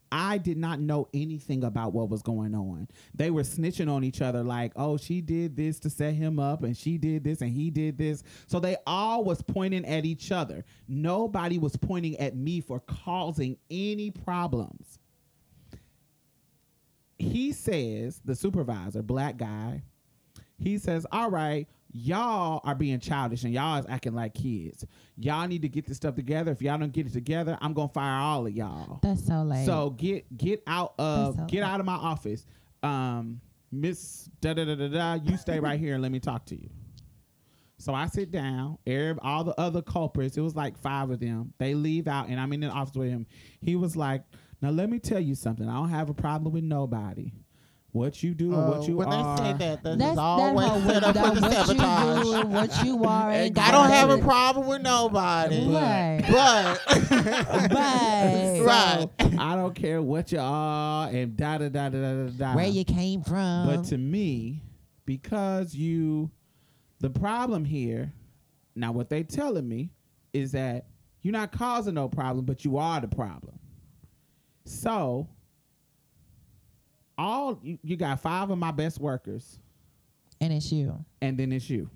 I 0.10 0.38
did 0.38 0.56
not 0.56 0.80
know 0.80 1.10
anything 1.14 1.66
about 1.66 1.92
what 1.92 2.10
was 2.10 2.22
going 2.22 2.56
on. 2.56 2.88
They 3.14 3.30
were 3.30 3.42
snitching 3.44 3.92
on 3.92 4.06
each 4.06 4.22
other 4.22 4.42
like, 4.42 4.72
"Oh, 4.78 4.96
she 4.96 5.20
did 5.20 5.58
this 5.58 5.82
to 5.82 5.90
set 5.90 6.14
him 6.14 6.40
up 6.40 6.64
and 6.64 6.78
she 6.78 6.98
did 6.98 7.26
this 7.26 7.42
and 7.42 7.52
he 7.52 7.70
did 7.70 7.98
this." 7.98 8.24
So 8.48 8.62
they 8.62 8.78
all 8.88 9.26
was 9.26 9.42
pointing 9.42 9.84
at 9.84 10.06
each 10.06 10.32
other. 10.32 10.64
Nobody 10.88 11.58
was 11.58 11.76
pointing 11.76 12.16
at 12.20 12.38
me 12.38 12.62
for 12.62 12.80
causing 12.80 13.58
any 13.70 14.10
problems. 14.10 14.98
He 17.20 17.52
says, 17.52 18.22
the 18.24 18.36
supervisor, 18.36 19.02
black 19.02 19.38
guy, 19.38 19.84
he 20.60 20.78
says, 20.78 21.06
"All 21.12 21.30
right, 21.30 21.68
y'all 21.92 22.62
are 22.64 22.76
being 22.76 23.00
childish 23.00 23.44
and 23.44 23.54
y'all 23.54 23.80
is 23.80 23.86
acting 23.88 24.14
like 24.14 24.34
kids. 24.34 24.86
Y'all 25.18 25.48
need 25.48 25.62
to 25.62 25.70
get 25.70 25.86
this 25.86 25.98
stuff 25.98 26.16
together. 26.16 26.52
If 26.52 26.62
y'all 26.62 26.78
don't 26.78 26.92
get 26.92 27.06
it 27.08 27.14
together, 27.14 27.58
I'm 27.62 27.74
going 27.74 27.90
to 27.90 27.94
fire 27.94 28.20
all 28.20 28.46
of 28.46 28.54
y'all." 28.54 29.00
That's 29.02 29.26
so 29.26 29.44
late. 29.44 29.66
So 29.66 29.92
get 29.92 30.36
get 30.38 30.64
out 30.68 30.94
of 30.98 31.36
so 31.36 31.46
get 31.46 31.62
late. 31.62 31.68
out 31.70 31.80
of 31.80 31.86
my 31.86 31.96
office, 31.96 32.46
um, 32.84 33.40
Miss 33.72 34.30
da 34.42 34.54
da 34.54 34.66
da 34.66 34.76
da 34.76 34.88
da. 34.88 35.14
You 35.24 35.38
stay 35.38 35.60
right 35.60 35.80
here 35.80 35.94
and 35.94 36.02
let 36.02 36.12
me 36.12 36.20
talk 36.20 36.46
to 36.48 36.56
you. 36.56 36.70
So 37.80 37.94
I 37.94 38.08
sit 38.08 38.32
down. 38.32 38.80
Arab, 38.88 39.20
all 39.22 39.44
the 39.44 39.60
other 39.60 39.84
culprits. 39.84 40.36
It 40.38 40.42
was 40.42 40.56
like 40.56 40.78
five 40.78 41.12
of 41.12 41.20
them. 41.20 41.54
They 41.60 41.76
leave 41.76 42.08
out, 42.08 42.28
and 42.30 42.40
I'm 42.40 42.52
in 42.54 42.62
the 42.62 42.70
office 42.70 42.96
with 42.96 43.10
him. 43.10 43.28
He 43.62 43.76
was 43.76 43.96
like, 43.96 44.24
"Now 44.62 44.70
let 44.72 44.90
me 44.90 45.00
tell 45.00 45.20
you 45.20 45.36
something. 45.36 45.68
I 45.68 45.74
don't 45.76 45.90
have 45.90 46.10
a 46.10 46.14
problem 46.14 46.54
with 46.54 46.64
nobody. 46.64 47.32
What 47.94 48.22
you 48.22 48.36
do 48.36 48.54
and 48.54 48.62
uh, 48.64 48.68
what 48.78 48.88
you 48.88 48.98
when 48.98 49.08
are." 49.08 49.38
they 49.38 49.44
say 49.44 49.54
that, 49.54 49.84
that 49.84 49.98
That's 49.98 50.12
is 50.12 50.16
that 50.18 50.22
always 50.22 50.68
whole 50.68 50.82
set 50.82 51.04
up 51.04 51.16
window, 51.16 51.30
for 51.30 51.36
the 51.36 51.42
what 51.42 51.68
you 51.68 51.74
do 51.74 51.80
sabotage. 51.80 52.42
and 52.42 52.54
what 52.54 52.86
you 52.86 53.04
are. 53.06 53.32
ain't 53.32 53.58
I 53.60 53.72
don't 53.72 53.90
have 53.90 54.10
a 54.12 54.18
problem 54.20 54.68
with 54.68 54.82
nobody, 54.82 55.68
Right. 55.68 56.24
but 56.30 56.82
But 57.70 58.62
right. 58.66 59.08
I 59.40 59.56
don't 59.56 59.74
care 59.76 60.02
what 60.02 60.32
you 60.32 60.40
are 60.40 61.08
and 61.10 61.36
da 61.36 61.58
da 61.58 61.70
da 61.70 61.90
da 61.90 62.00
da 62.00 62.14
da. 62.26 62.30
da. 62.38 62.56
where 62.56 62.68
you 62.68 62.84
came 62.84 63.22
from. 63.24 63.68
But 63.68 63.86
to 63.86 63.98
me, 63.98 64.62
because 65.06 65.74
you, 65.74 66.30
the 67.00 67.10
problem 67.10 67.66
here, 67.66 68.14
now 68.76 68.92
what 68.92 69.10
they 69.10 69.24
telling 69.24 69.68
me 69.68 69.90
is 70.34 70.52
that 70.52 70.88
you're 71.22 71.32
not 71.32 71.52
causing 71.52 71.94
no 71.96 72.08
problem, 72.10 72.46
but 72.46 72.64
you 72.66 72.78
are 72.78 73.00
the 73.02 73.08
problem. 73.08 73.58
So, 74.68 75.30
all 77.18 77.58
you, 77.64 77.80
you 77.84 77.96
got 77.96 78.20
five 78.22 78.50
of 78.50 78.58
my 78.58 78.72
best 78.72 79.00
workers, 79.00 79.60
and 80.42 80.52
it's 80.52 80.72
you. 80.72 81.06
and 81.22 81.38
then 81.38 81.54
it's 81.54 81.70
you. 81.70 81.90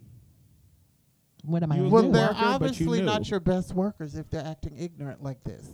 What 1.44 1.64
am 1.64 1.72
I? 1.74 1.78
You 1.78 1.90
well, 1.90 2.04
do? 2.04 2.12
they're 2.14 2.28
worker, 2.28 2.34
but 2.34 2.44
you 2.44 2.48
obviously 2.48 3.02
not 3.02 3.30
your 3.30 3.42
best 3.42 3.74
workers 3.74 4.16
if 4.16 4.30
they're 4.30 4.46
acting 4.46 4.78
ignorant 4.78 5.22
like 5.22 5.44
this. 5.44 5.68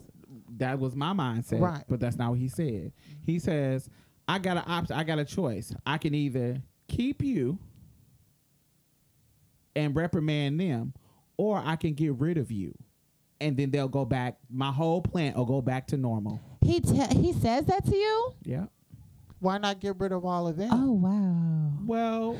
That 0.58 0.80
was 0.80 0.96
my 0.96 1.14
mindset, 1.14 1.62
Right. 1.62 1.84
but 1.88 2.00
that's 2.00 2.16
not 2.16 2.32
what 2.32 2.40
he 2.40 2.48
said. 2.48 2.92
He 3.26 3.36
mm-hmm. 3.36 3.46
says, 3.46 3.90
"I 4.28 4.40
got 4.40 4.58
an 4.58 4.64
option. 4.66 4.96
I 4.96 5.04
got 5.04 5.20
a 5.20 5.26
choice. 5.26 5.74
I 5.86 6.00
can 6.00 6.16
either 6.16 6.64
keep 6.88 7.22
you 7.22 7.60
and 9.76 9.96
reprimand 9.96 10.60
them, 10.60 10.96
or 11.38 11.62
I 11.64 11.76
can 11.76 11.94
get 11.94 12.16
rid 12.16 12.40
of 12.40 12.52
you, 12.52 12.74
and 13.40 13.56
then 13.56 13.70
they'll 13.70 13.88
go 13.88 14.04
back. 14.04 14.40
My 14.50 14.72
whole 14.72 15.04
plant 15.04 15.38
will 15.38 15.46
go 15.46 15.62
back 15.62 15.86
to 15.88 15.98
normal." 15.98 16.42
He 16.68 16.80
te- 16.82 17.16
he 17.20 17.34
says 17.34 17.66
that 17.66 17.86
to 17.86 17.96
you. 17.96 18.34
Yeah. 18.44 18.66
Why 19.40 19.58
not 19.60 19.80
get 19.80 19.96
rid 20.00 20.12
of 20.12 20.26
all 20.26 20.48
of 20.48 20.58
them? 20.58 20.70
Oh 20.72 20.92
wow. 20.94 21.72
Well, 21.86 22.40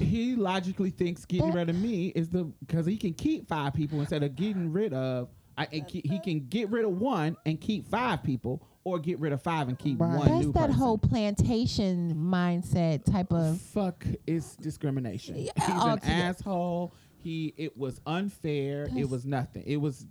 he 0.00 0.34
logically 0.36 0.90
thinks 0.90 1.24
getting 1.24 1.52
rid 1.52 1.68
of 1.70 1.76
me 1.76 2.08
is 2.08 2.28
the 2.30 2.44
because 2.66 2.86
he 2.86 2.96
can 2.96 3.12
keep 3.14 3.46
five 3.48 3.74
people 3.74 4.00
instead 4.00 4.22
of 4.22 4.34
getting 4.34 4.72
rid 4.72 4.92
of. 4.92 5.28
I, 5.56 5.66
and 5.72 5.86
ke- 5.86 6.06
he 6.06 6.20
can 6.22 6.46
get 6.48 6.70
rid 6.70 6.84
of 6.84 6.92
one 6.92 7.36
and 7.44 7.60
keep 7.60 7.88
five 7.88 8.22
people, 8.22 8.62
or 8.84 8.98
get 9.00 9.18
rid 9.18 9.32
of 9.32 9.42
five 9.42 9.66
and 9.68 9.76
keep 9.78 10.00
Right. 10.00 10.16
one 10.16 10.28
That's 10.28 10.46
new 10.46 10.52
that 10.52 10.60
person. 10.68 10.72
whole 10.74 10.98
plantation 10.98 12.14
mindset 12.14 13.04
type 13.04 13.32
of. 13.32 13.60
fuck 13.60 14.06
is 14.26 14.54
discrimination. 14.56 15.34
Yeah, 15.36 15.50
He's 15.56 15.68
an 15.68 15.74
altogether. 15.76 16.12
asshole. 16.12 16.94
He 17.18 17.52
it 17.56 17.76
was 17.76 18.00
unfair. 18.06 18.88
It 18.96 19.08
was 19.10 19.26
nothing. 19.26 19.64
It 19.66 19.76
was 19.78 20.06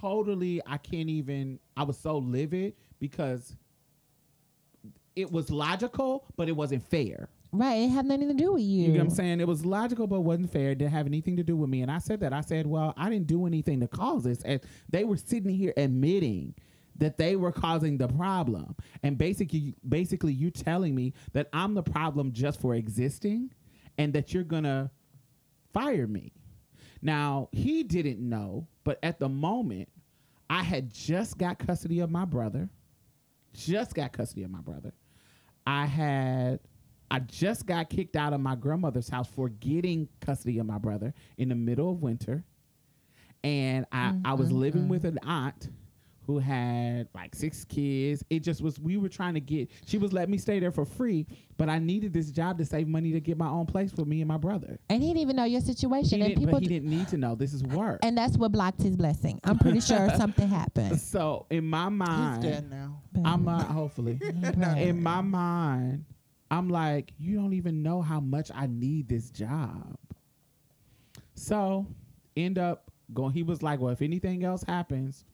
totally 0.00 0.60
I 0.66 0.78
can't 0.78 1.08
even 1.08 1.58
I 1.76 1.82
was 1.82 1.98
so 1.98 2.18
livid 2.18 2.74
because 2.98 3.56
it 5.16 5.30
was 5.30 5.50
logical, 5.50 6.24
but 6.36 6.48
it 6.48 6.52
wasn't 6.52 6.82
fair. 6.82 7.28
Right, 7.52 7.74
it 7.74 7.88
had 7.88 8.06
nothing 8.06 8.28
to 8.28 8.34
do 8.34 8.52
with 8.52 8.62
you. 8.62 8.82
You 8.82 8.88
know 8.88 8.98
what 8.98 9.02
I'm 9.02 9.10
saying? 9.10 9.40
It 9.40 9.48
was 9.48 9.66
logical, 9.66 10.06
but 10.06 10.20
wasn't 10.20 10.52
fair. 10.52 10.70
It 10.70 10.78
didn't 10.78 10.92
have 10.92 11.06
anything 11.06 11.36
to 11.36 11.42
do 11.42 11.56
with 11.56 11.68
me. 11.68 11.82
And 11.82 11.90
I 11.90 11.98
said 11.98 12.20
that. 12.20 12.32
I 12.32 12.42
said, 12.42 12.64
well, 12.64 12.94
I 12.96 13.10
didn't 13.10 13.26
do 13.26 13.44
anything 13.44 13.80
to 13.80 13.88
cause 13.88 14.22
this. 14.22 14.40
And 14.42 14.60
they 14.88 15.02
were 15.02 15.16
sitting 15.16 15.50
here 15.50 15.74
admitting 15.76 16.54
that 16.96 17.18
they 17.18 17.34
were 17.34 17.50
causing 17.50 17.98
the 17.98 18.06
problem. 18.06 18.76
And 19.02 19.18
basically, 19.18 19.74
basically, 19.88 20.32
you 20.32 20.52
telling 20.52 20.94
me 20.94 21.12
that 21.32 21.48
I'm 21.52 21.74
the 21.74 21.82
problem 21.82 22.30
just 22.30 22.60
for 22.60 22.76
existing, 22.76 23.52
and 23.98 24.12
that 24.12 24.32
you're 24.32 24.44
gonna 24.44 24.92
fire 25.72 26.06
me. 26.06 26.32
Now 27.02 27.48
he 27.52 27.82
didn't 27.82 28.20
know, 28.20 28.66
but 28.84 28.98
at 29.02 29.18
the 29.18 29.28
moment, 29.28 29.88
I 30.48 30.62
had 30.62 30.92
just 30.92 31.38
got 31.38 31.58
custody 31.58 32.00
of 32.00 32.10
my 32.10 32.24
brother. 32.24 32.68
Just 33.52 33.94
got 33.94 34.12
custody 34.12 34.42
of 34.42 34.50
my 34.50 34.60
brother. 34.60 34.92
I 35.66 35.86
had 35.86 36.60
I 37.10 37.18
just 37.20 37.66
got 37.66 37.90
kicked 37.90 38.14
out 38.14 38.32
of 38.32 38.40
my 38.40 38.54
grandmother's 38.54 39.08
house 39.08 39.28
for 39.28 39.48
getting 39.48 40.08
custody 40.20 40.58
of 40.58 40.66
my 40.66 40.78
brother 40.78 41.12
in 41.38 41.48
the 41.48 41.56
middle 41.56 41.90
of 41.90 42.02
winter. 42.02 42.44
And 43.42 43.86
I, 43.90 44.14
I 44.24 44.34
was 44.34 44.52
living 44.52 44.88
with 44.88 45.04
an 45.04 45.18
aunt 45.22 45.70
who 46.30 46.38
had 46.38 47.08
like 47.12 47.34
six 47.34 47.64
kids. 47.64 48.24
It 48.30 48.40
just 48.40 48.62
was 48.62 48.78
we 48.78 48.96
were 48.96 49.08
trying 49.08 49.34
to 49.34 49.40
get 49.40 49.68
she 49.84 49.98
was 49.98 50.12
letting 50.12 50.30
me 50.30 50.38
stay 50.38 50.60
there 50.60 50.70
for 50.70 50.84
free, 50.84 51.26
but 51.56 51.68
I 51.68 51.80
needed 51.80 52.12
this 52.12 52.30
job 52.30 52.56
to 52.58 52.64
save 52.64 52.86
money 52.86 53.10
to 53.12 53.20
get 53.20 53.36
my 53.36 53.48
own 53.48 53.66
place 53.66 53.90
for 53.90 54.04
me 54.04 54.20
and 54.20 54.28
my 54.28 54.36
brother. 54.36 54.78
and 54.88 55.02
he 55.02 55.08
didn't 55.08 55.22
even 55.22 55.36
know 55.36 55.44
your 55.44 55.60
He 55.60 55.66
situation, 55.66 56.20
and 56.22 56.28
didn't, 56.28 56.38
people, 56.44 56.52
but 56.52 56.62
he 56.62 56.68
didn't 56.68 56.88
need 56.90 57.08
to 57.08 57.16
know 57.16 57.34
this 57.34 57.52
is 57.52 57.64
work. 57.64 57.98
and 58.04 58.16
that's 58.16 58.36
what 58.36 58.52
blocked 58.52 58.80
his 58.80 58.96
blessing. 58.96 59.40
I'm 59.42 59.58
pretty 59.58 59.80
sure 59.80 60.08
something 60.16 60.48
happened. 60.48 61.00
so 61.00 61.46
in 61.50 61.66
my 61.66 61.88
mind, 61.88 62.44
He's 62.44 62.52
mind, 62.52 62.70
dead 62.70 62.70
now. 62.70 63.02
I'm 63.24 63.48
uh, 63.48 63.64
hopefully 63.64 64.20
in 64.76 65.02
my 65.02 65.20
mind, 65.20 66.04
I'm 66.52 66.68
like, 66.68 67.12
you 67.18 67.36
don't 67.36 67.54
even 67.54 67.82
know 67.82 68.02
how 68.02 68.20
much 68.20 68.50
I 68.54 68.66
need 68.68 69.08
this 69.08 69.30
job. 69.30 69.96
So 71.34 71.86
end 72.36 72.58
up 72.58 72.90
going. 73.14 73.32
He 73.32 73.42
was 73.42 73.62
like, 73.62 73.80
well, 73.80 73.92
if 73.92 74.02
anything 74.02 74.44
else 74.44 74.62
happens, 74.62 75.24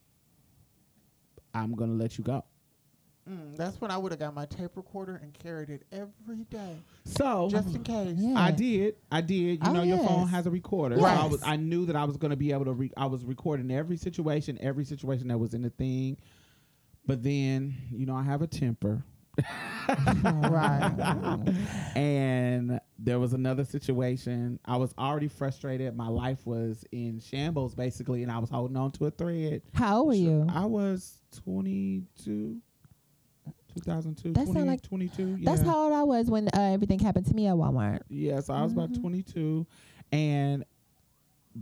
I'm 1.62 1.74
gonna 1.74 1.94
let 1.94 2.18
you 2.18 2.24
go. 2.24 2.44
Mm, 3.28 3.56
that's 3.56 3.80
when 3.80 3.90
I 3.90 3.98
would 3.98 4.12
have 4.12 4.20
got 4.20 4.34
my 4.34 4.46
tape 4.46 4.76
recorder 4.76 5.16
and 5.16 5.34
carried 5.34 5.68
it 5.68 5.82
every 5.90 6.44
day, 6.48 6.76
So 7.04 7.48
just 7.50 7.74
in 7.74 7.82
case. 7.82 8.14
Yeah. 8.18 8.38
I 8.38 8.52
did. 8.52 8.94
I 9.10 9.20
did. 9.20 9.36
You 9.64 9.70
Oh, 9.70 9.72
know, 9.72 9.82
your 9.82 9.98
phone 9.98 10.28
has 10.28 10.46
a 10.46 10.50
recorder. 10.50 10.96
So 10.96 11.04
I 11.04 11.26
was. 11.26 11.42
I 11.42 11.56
knew 11.56 11.86
that 11.86 11.96
I 11.96 12.04
was 12.04 12.16
going 12.16 12.30
to 12.30 12.36
be 12.36 12.52
able 12.52 12.66
to. 12.66 12.72
Re- 12.72 12.92
I 12.96 13.06
was 13.06 13.24
recording 13.24 13.72
every 13.72 13.96
situation, 13.96 14.58
every 14.60 14.84
situation 14.84 15.26
that 15.28 15.38
was 15.38 15.54
in 15.54 15.62
the 15.62 15.70
thing. 15.70 16.18
But 17.04 17.24
then, 17.24 17.74
you 17.90 18.06
know, 18.06 18.14
I 18.14 18.22
have 18.22 18.42
a 18.42 18.46
temper. 18.46 19.02
Right. 19.88 21.54
and 21.94 22.80
there 22.98 23.18
was 23.20 23.32
another 23.34 23.64
situation. 23.64 24.58
I 24.64 24.76
was 24.76 24.92
already 24.98 25.28
frustrated. 25.28 25.94
My 25.96 26.08
life 26.08 26.44
was 26.46 26.84
in 26.92 27.20
shambles, 27.20 27.74
basically, 27.74 28.22
and 28.22 28.32
I 28.32 28.38
was 28.38 28.50
holding 28.50 28.76
on 28.76 28.90
to 28.92 29.06
a 29.06 29.10
thread. 29.10 29.62
How 29.74 29.98
old 29.98 30.08
were 30.08 30.14
you? 30.14 30.46
I 30.52 30.64
was 30.64 31.20
22, 31.44 32.56
2002, 33.74 34.32
That 34.32 34.46
sound 34.48 34.66
like- 34.66 34.82
22. 34.82 35.36
Yeah. 35.38 35.50
That's 35.54 35.62
how 35.62 35.84
old 35.84 35.92
I 35.92 36.02
was 36.02 36.30
when 36.30 36.48
uh, 36.48 36.72
everything 36.72 36.98
happened 36.98 37.26
to 37.26 37.34
me 37.34 37.46
at 37.46 37.54
Walmart. 37.54 38.00
Yeah, 38.08 38.40
so 38.40 38.54
I 38.54 38.62
was 38.62 38.72
about 38.72 38.94
22, 38.94 39.66
and 40.12 40.64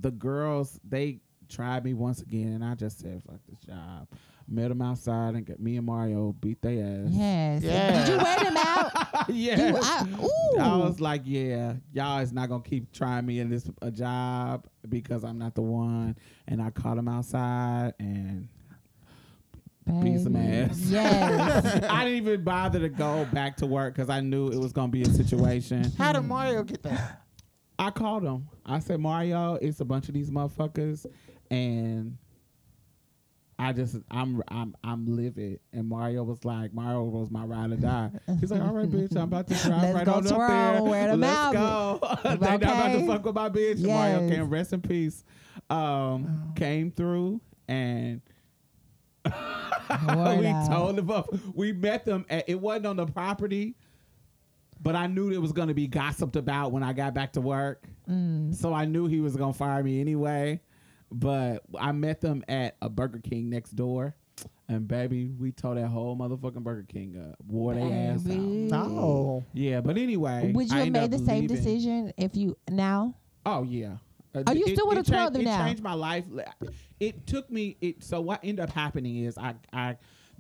the 0.01 0.11
girls 0.13 0.81
they 0.89 1.21
tried 1.49 1.85
me 1.85 1.93
once 1.95 2.23
again, 2.23 2.53
and 2.53 2.65
I 2.65 2.75
just 2.75 3.01
said, 3.01 3.23
"Fuck 3.25 3.41
this 3.49 3.59
job." 3.61 4.09
Met 4.47 4.69
them 4.69 4.83
outside, 4.83 5.35
and 5.35 5.47
got 5.47 5.59
me 5.59 5.79
and 5.79 5.87
Mario 5.87 6.33
beat 6.41 6.61
their 6.61 6.73
ass. 6.85 7.11
Yes. 7.11 7.63
Yeah. 7.63 8.05
Did 8.05 8.13
you 8.13 8.19
wear 8.19 8.39
them 8.41 8.57
out? 8.59 9.29
yeah. 9.31 9.69
You, 9.69 9.79
I, 9.83 10.07
ooh. 10.23 10.59
I 10.61 10.77
was 10.77 11.01
like, 11.01 11.23
"Yeah, 11.25 11.75
y'all 11.93 12.19
is 12.21 12.33
not 12.33 12.51
gonna 12.51 12.63
keep 12.63 12.93
trying 12.93 13.25
me 13.25 13.41
in 13.41 13.49
this 13.49 13.71
a 13.81 13.91
job 13.91 14.67
because 14.89 15.25
I'm 15.25 15.39
not 15.39 15.55
the 15.55 15.63
one." 15.63 16.17
And 16.47 16.61
I 16.61 16.71
caught 16.71 16.99
him 16.99 17.09
outside 17.09 17.95
and 17.99 18.49
beat 20.03 20.21
some 20.21 20.35
Baby. 20.35 20.47
ass. 20.47 20.79
Yes. 20.87 21.85
I 21.91 22.05
didn't 22.05 22.19
even 22.19 22.45
bother 22.45 22.81
to 22.81 22.89
go 22.89 23.27
back 23.33 23.57
to 23.59 23.67
work 23.67 23.95
because 23.95 24.11
I 24.11 24.21
knew 24.21 24.49
it 24.49 24.59
was 24.59 24.73
gonna 24.73 24.93
be 24.93 25.03
a 25.03 25.09
situation. 25.09 25.91
How 25.97 26.13
did 26.13 26.23
Mario 26.23 26.63
get 26.65 26.83
that? 26.83 27.23
I 27.79 27.91
called 27.91 28.23
him. 28.23 28.49
I 28.65 28.79
said, 28.79 29.01
Mario, 29.01 29.55
it's 29.55 29.81
a 29.81 29.85
bunch 29.85 30.09
of 30.09 30.15
these 30.15 30.31
motherfuckers, 30.31 31.07
and 31.51 32.17
I 33.59 33.73
just 33.73 33.97
I'm 34.11 34.43
I'm 34.49 34.75
I'm 34.83 35.07
livid. 35.17 35.61
And 35.73 35.89
Mario 35.89 36.25
was 36.25 36.45
like, 36.45 36.75
Mario 36.75 37.05
was 37.05 37.31
my 37.31 37.45
ride 37.45 37.73
or 37.73 37.77
die. 37.77 38.11
He's 38.41 38.51
like, 38.51 38.61
all 38.61 38.73
right, 38.73 38.91
bitch, 38.91 39.17
I'm 39.17 39.23
about 39.25 39.47
to 39.49 39.55
drive 39.55 39.83
Let's 39.83 39.95
right 39.95 40.05
go 40.07 40.13
on 40.15 40.27
up 40.27 40.33
twirl, 40.35 40.49
there. 40.49 40.83
wear 40.83 41.09
them 41.09 41.21
Let's 41.21 41.53
go. 41.55 42.01
they 42.25 42.29
not 42.37 42.55
about 42.63 42.93
to 42.93 43.07
fuck 43.07 43.25
with 43.25 43.35
my 43.35 43.49
bitch. 43.49 43.75
And 43.77 43.87
Mario 43.87 44.29
can 44.29 44.49
rest 44.51 44.73
in 44.73 44.81
peace. 44.81 45.25
Um, 45.71 46.53
came 46.57 46.91
through 46.91 47.41
and. 47.69 48.21
We 49.91 50.47
out. 50.47 50.71
told 50.71 50.97
them 50.97 51.11
up. 51.11 51.29
We 51.55 51.73
met 51.73 52.05
them. 52.05 52.25
At, 52.31 52.49
it 52.49 52.59
wasn't 52.61 52.87
on 52.87 52.97
the 52.97 53.07
property, 53.07 53.77
but 54.81 54.97
I 54.97 55.07
knew 55.07 55.31
it 55.31 55.41
was 55.41 55.53
going 55.53 55.69
to 55.69 55.75
be 55.75 55.87
gossiped 55.87 56.37
about 56.37 56.73
when 56.73 56.83
I 56.83 56.93
got 56.95 57.15
back 57.15 57.35
to 57.35 57.41
work. 57.41 57.85
Mm. 58.11 58.55
So 58.55 58.73
I 58.73 58.87
knew 58.87 59.07
he 59.07 59.21
was 59.21 59.37
gonna 59.37 59.53
fire 59.53 59.83
me 59.83 60.01
anyway. 60.01 60.61
But 61.19 61.63
I 61.79 61.93
met 61.93 62.21
them 62.21 62.43
at 62.49 62.77
a 62.83 62.89
Burger 62.89 63.21
King 63.21 63.49
next 63.51 63.71
door. 63.77 64.15
And 64.69 64.89
baby, 64.89 65.29
we 65.39 65.53
tore 65.53 65.75
that 65.75 65.89
whole 65.89 66.17
motherfucking 66.17 66.63
Burger 66.63 66.87
King 66.89 67.17
up. 67.31 67.37
Wore 67.47 67.75
their 67.75 67.85
ass 67.85 68.27
out. 68.27 68.33
No. 68.37 69.45
Yeah, 69.53 69.81
but 69.81 69.97
anyway. 69.99 70.51
Would 70.53 70.71
you 70.71 70.77
I 70.77 70.85
have 70.85 70.93
made 70.93 71.11
the 71.11 71.19
same 71.19 71.43
leaving. 71.43 71.57
decision 71.57 72.13
if 72.17 72.35
you 72.35 72.57
now? 72.71 73.15
Oh 73.47 73.63
yeah. 73.63 73.97
Uh, 74.35 74.43
Oh, 74.47 74.53
you 74.53 74.65
it- 74.67 74.73
still 74.75 74.87
it 74.87 74.89
would've 74.89 75.07
changed- 75.07 75.35
them 75.35 75.43
It 75.43 75.45
now. 75.45 75.67
changed 75.67 75.83
my 75.83 75.93
life. 75.93 76.25
It 76.99 77.27
took 77.27 77.51
me. 77.51 77.77
It 77.81 78.03
so 78.03 78.21
what 78.23 78.41
ended 78.43 78.65
up 78.65 78.71
happening 78.71 79.19
is 79.19 79.37
I 79.39 79.55
I 79.73 79.97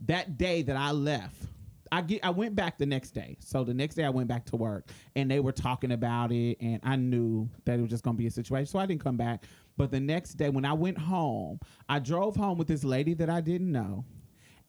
that 0.06 0.38
day 0.38 0.62
that 0.62 0.76
I 0.76 0.90
left. 0.90 1.46
I 1.92 2.00
get 2.00 2.24
I 2.24 2.30
went 2.30 2.56
back 2.56 2.78
the 2.78 2.86
next 2.86 3.10
day. 3.12 3.36
So 3.40 3.62
the 3.62 3.74
next 3.74 3.94
day 3.94 4.04
I 4.04 4.08
went 4.10 4.26
back 4.26 4.46
to 4.46 4.56
work 4.56 4.88
and 5.14 5.30
they 5.30 5.38
were 5.38 5.52
talking 5.52 5.92
about 5.92 6.32
it 6.32 6.56
and 6.60 6.80
I 6.82 6.96
knew 6.96 7.48
that 7.66 7.78
it 7.78 7.82
was 7.82 7.90
just 7.90 8.02
gonna 8.02 8.16
be 8.16 8.26
a 8.26 8.30
situation. 8.30 8.66
So 8.66 8.78
I 8.80 8.86
didn't 8.86 9.04
come 9.04 9.16
back. 9.18 9.44
But 9.76 9.90
the 9.90 10.00
next 10.00 10.34
day 10.34 10.50
when 10.50 10.64
I 10.64 10.72
went 10.72 10.98
home, 10.98 11.58
I 11.88 11.98
drove 11.98 12.36
home 12.36 12.58
with 12.58 12.68
this 12.68 12.84
lady 12.84 13.14
that 13.14 13.28
I 13.28 13.40
didn't 13.40 13.70
know. 13.72 14.04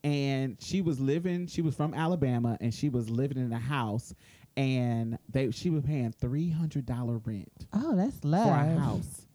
And 0.03 0.57
she 0.59 0.81
was 0.81 0.99
living, 0.99 1.47
she 1.47 1.61
was 1.61 1.75
from 1.75 1.93
Alabama 1.93 2.57
and 2.61 2.73
she 2.73 2.89
was 2.89 3.09
living 3.09 3.37
in 3.37 3.51
a 3.51 3.59
house 3.59 4.13
and 4.57 5.17
they 5.29 5.51
she 5.51 5.69
was 5.69 5.83
paying 5.83 6.11
three 6.11 6.49
hundred 6.49 6.85
dollar 6.85 7.17
rent 7.17 7.67
Oh, 7.73 7.95
that's 7.95 8.23
love 8.23 8.47
for 8.47 8.53
a 8.53 8.79
house. 8.79 9.27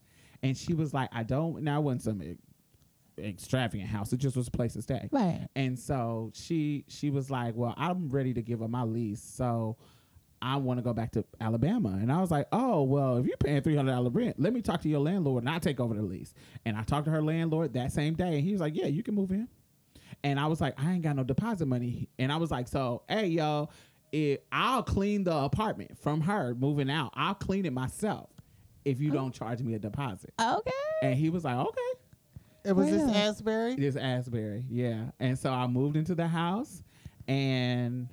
And 0.43 0.57
she 0.57 0.73
was 0.73 0.95
like, 0.95 1.11
I 1.13 1.23
don't, 1.23 1.63
now 1.63 1.77
I 1.77 1.79
wasn't 1.81 2.03
some 2.03 2.37
extravagant 3.19 3.91
house. 3.91 4.13
It 4.13 4.19
just 4.19 4.37
was 4.37 4.49
a 4.49 4.51
place 4.51 4.73
to 4.75 4.83
stay. 4.83 5.09
Right. 5.11 5.47
And 5.55 5.79
so 5.79 6.31
she 6.35 6.85
she 6.89 7.11
was 7.11 7.31
like, 7.31 7.55
well, 7.55 7.75
I'm 7.77 8.09
ready 8.09 8.33
to 8.35 8.43
give 8.43 8.63
up 8.63 8.71
my 8.71 8.83
lease. 8.85 9.23
So 9.23 9.77
I 10.43 10.57
want 10.57 10.79
to 10.79 10.83
go 10.83 10.93
back 10.93 11.13
to 11.13 11.25
Alabama. 11.41 11.99
And 12.01 12.11
I 12.11 12.21
was 12.21 12.31
like, 12.31 12.47
oh, 12.53 12.83
well, 12.83 13.19
if 13.19 13.27
you're 13.27 13.37
paying 13.37 13.61
$300 13.61 14.15
rent, 14.15 14.41
let 14.41 14.53
me 14.53 14.63
talk 14.63 14.81
to 14.83 14.89
your 14.89 15.01
landlord 15.01 15.43
and 15.43 15.51
I'll 15.51 15.61
take 15.61 15.81
over 15.81 15.95
the 15.95 16.03
lease. 16.03 16.33
And 16.65 16.77
I 16.77 16.83
talked 16.83 17.05
to 17.07 17.11
her 17.11 17.23
landlord 17.23 17.75
that 17.75 17.93
same 17.93 18.15
day. 18.15 18.37
And 18.37 18.41
he 18.41 18.53
was 18.53 18.61
like, 18.61 18.75
yeah, 18.75 18.87
you 18.87 19.03
can 19.03 19.15
move 19.15 19.31
in. 19.33 19.49
And 20.23 20.41
I 20.41 20.47
was 20.47 20.61
like, 20.61 20.75
I 20.79 20.93
ain't 20.93 21.03
got 21.03 21.17
no 21.17 21.25
deposit 21.25 21.67
money. 21.67 22.09
And 22.19 22.33
I 22.33 22.37
was 22.37 22.51
like, 22.51 22.69
so, 22.69 23.03
hey, 23.09 23.27
yo, 23.27 23.69
it, 24.13 24.47
I'll 24.51 24.83
clean 24.83 25.25
the 25.25 25.37
apartment 25.37 25.99
from 25.99 26.21
her 26.23 26.55
moving 26.55 26.91
out. 26.91 27.13
I'll 27.15 27.35
clean 27.35 27.67
it 27.67 27.73
myself 27.73 28.31
if 28.85 29.01
you 29.01 29.11
oh. 29.13 29.15
don't 29.15 29.35
charge 29.35 29.61
me 29.61 29.75
a 29.75 29.79
deposit. 29.79 30.33
Okay. 30.41 30.71
And 31.03 31.15
he 31.15 31.31
was 31.31 31.45
like, 31.45 31.57
okay. 31.57 32.01
It 32.65 32.73
was 32.75 32.91
this 32.91 33.17
Asbury. 33.17 33.75
This 33.77 33.97
Asbury, 33.97 34.65
yeah. 34.69 35.05
And 35.19 35.39
so 35.39 35.51
I 35.51 35.67
moved 35.67 35.97
into 35.97 36.15
the 36.15 36.29
house, 36.29 36.83
and 37.27 38.09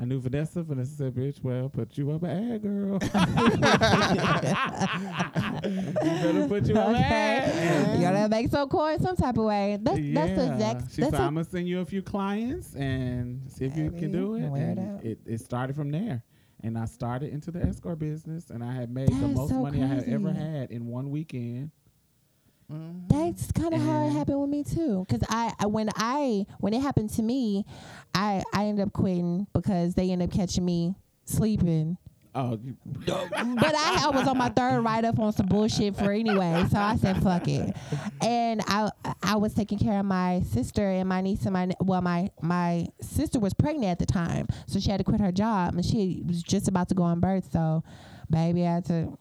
I 0.00 0.04
knew 0.04 0.20
Vanessa. 0.20 0.62
Vanessa 0.62 0.94
said, 0.94 1.14
"Bitch, 1.14 1.42
well, 1.42 1.68
put 1.68 1.98
you 1.98 2.12
up 2.12 2.22
an 2.22 2.52
ad, 2.52 2.62
girl. 2.62 2.98
you 3.02 3.08
better 6.22 6.48
put 6.48 6.66
you 6.68 6.74
up 6.76 6.88
an 6.90 6.94
ad." 6.96 7.96
You 7.96 8.02
gotta 8.02 8.28
make 8.28 8.48
some 8.48 8.68
coin 8.68 8.98
some 9.00 9.16
type 9.16 9.36
of 9.38 9.44
way. 9.44 9.78
That's 9.80 9.98
that's 9.98 10.04
the 10.04 10.10
Yeah. 10.46 10.52
exact. 10.54 10.94
She 10.94 11.00
That's 11.00 11.12
said, 11.16 11.20
"I'm 11.20 11.34
gonna 11.34 11.44
send 11.44 11.68
you 11.68 11.80
a 11.80 11.84
few 11.84 12.02
clients 12.02 12.74
and 12.74 13.42
see 13.50 13.64
if 13.64 13.76
you 13.76 13.90
can 13.90 14.12
do 14.12 14.34
it." 14.36 14.42
And 14.44 15.04
it, 15.04 15.18
it 15.26 15.40
started 15.40 15.76
from 15.76 15.90
there. 15.90 16.22
and 16.64 16.76
I 16.76 16.86
started 16.86 17.32
into 17.32 17.52
the 17.52 17.62
escort 17.62 18.00
business, 18.00 18.50
and 18.50 18.64
I 18.64 18.72
had 18.72 18.90
made 18.90 19.08
the 19.10 19.28
most 19.28 19.50
so 19.50 19.62
money 19.62 19.80
I 19.82 19.86
had 19.86 20.04
ever 20.08 20.32
had 20.32 20.70
in 20.72 20.86
one 20.86 21.10
weekend. 21.10 21.70
That's 22.70 23.50
kind 23.52 23.72
of 23.72 23.80
how 23.80 24.04
it 24.04 24.08
mm-hmm. 24.08 24.18
happened 24.18 24.40
with 24.40 24.50
me 24.50 24.62
too. 24.62 25.06
Cause 25.08 25.22
I, 25.28 25.54
I 25.58 25.66
when 25.66 25.88
I 25.96 26.44
when 26.58 26.74
it 26.74 26.82
happened 26.82 27.10
to 27.14 27.22
me, 27.22 27.64
I 28.14 28.42
I 28.52 28.66
ended 28.66 28.86
up 28.86 28.92
quitting 28.92 29.46
because 29.54 29.94
they 29.94 30.10
ended 30.10 30.28
up 30.28 30.34
catching 30.34 30.64
me 30.64 30.94
sleeping. 31.24 31.96
Oh, 32.34 32.58
but 32.94 33.74
I, 33.74 34.04
I 34.04 34.10
was 34.10 34.28
on 34.28 34.36
my 34.36 34.50
third 34.50 34.82
write 34.82 35.06
up 35.06 35.18
on 35.18 35.32
some 35.32 35.46
bullshit 35.46 35.96
for 35.96 36.12
anyway, 36.12 36.66
so 36.70 36.78
I 36.78 36.96
said 36.96 37.22
fuck 37.22 37.48
it. 37.48 37.74
And 38.20 38.60
I 38.66 38.90
I 39.22 39.36
was 39.36 39.54
taking 39.54 39.78
care 39.78 39.98
of 39.98 40.04
my 40.04 40.42
sister 40.52 40.90
and 40.90 41.08
my 41.08 41.22
niece 41.22 41.44
and 41.44 41.54
my 41.54 41.70
well 41.80 42.02
my 42.02 42.30
my 42.42 42.86
sister 43.00 43.38
was 43.38 43.54
pregnant 43.54 43.86
at 43.86 43.98
the 43.98 44.06
time, 44.06 44.46
so 44.66 44.78
she 44.78 44.90
had 44.90 44.98
to 44.98 45.04
quit 45.04 45.22
her 45.22 45.32
job 45.32 45.74
and 45.74 45.84
she 45.84 46.22
was 46.26 46.42
just 46.42 46.68
about 46.68 46.90
to 46.90 46.94
go 46.94 47.02
on 47.02 47.18
birth. 47.18 47.50
So, 47.50 47.82
baby, 48.30 48.66
I 48.66 48.74
had 48.74 48.84
to 48.86 49.18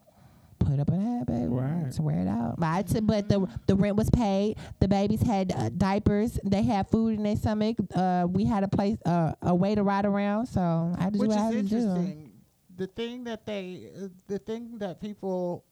put 0.59 0.79
up 0.79 0.89
a 0.89 0.95
hat, 0.95 1.27
baby, 1.27 1.47
Right. 1.47 1.91
to 1.93 2.01
wear 2.01 2.19
it 2.19 2.27
out. 2.27 2.59
But 2.59 2.67
I 2.67 2.81
t- 2.83 2.99
but 2.99 3.29
the 3.29 3.47
the 3.67 3.75
rent 3.75 3.95
was 3.95 4.09
paid. 4.09 4.57
The 4.79 4.87
babies 4.87 5.21
had 5.21 5.51
uh, 5.53 5.69
diapers. 5.69 6.39
They 6.43 6.63
had 6.63 6.87
food 6.89 7.15
in 7.15 7.23
their 7.23 7.35
stomach. 7.35 7.77
Uh, 7.93 8.27
we 8.29 8.43
had 8.45 8.63
a 8.63 8.67
place 8.67 8.97
uh, 9.05 9.33
a 9.41 9.53
way 9.55 9.75
to 9.75 9.83
ride 9.83 10.05
around. 10.05 10.47
So 10.47 10.61
I 10.97 11.03
had 11.03 11.13
to 11.13 11.19
Which 11.19 11.29
do 11.29 11.35
what 11.35 11.43
I 11.45 11.49
is 11.49 11.55
had 11.55 11.63
to 11.63 11.69
do. 11.69 11.75
interesting. 11.77 12.31
The 12.77 12.87
thing 12.87 13.23
that 13.23 13.45
they, 13.45 13.89
uh, 13.99 14.07
the 14.27 14.37
thing 14.39 14.77
that 14.77 15.01
people 15.01 15.63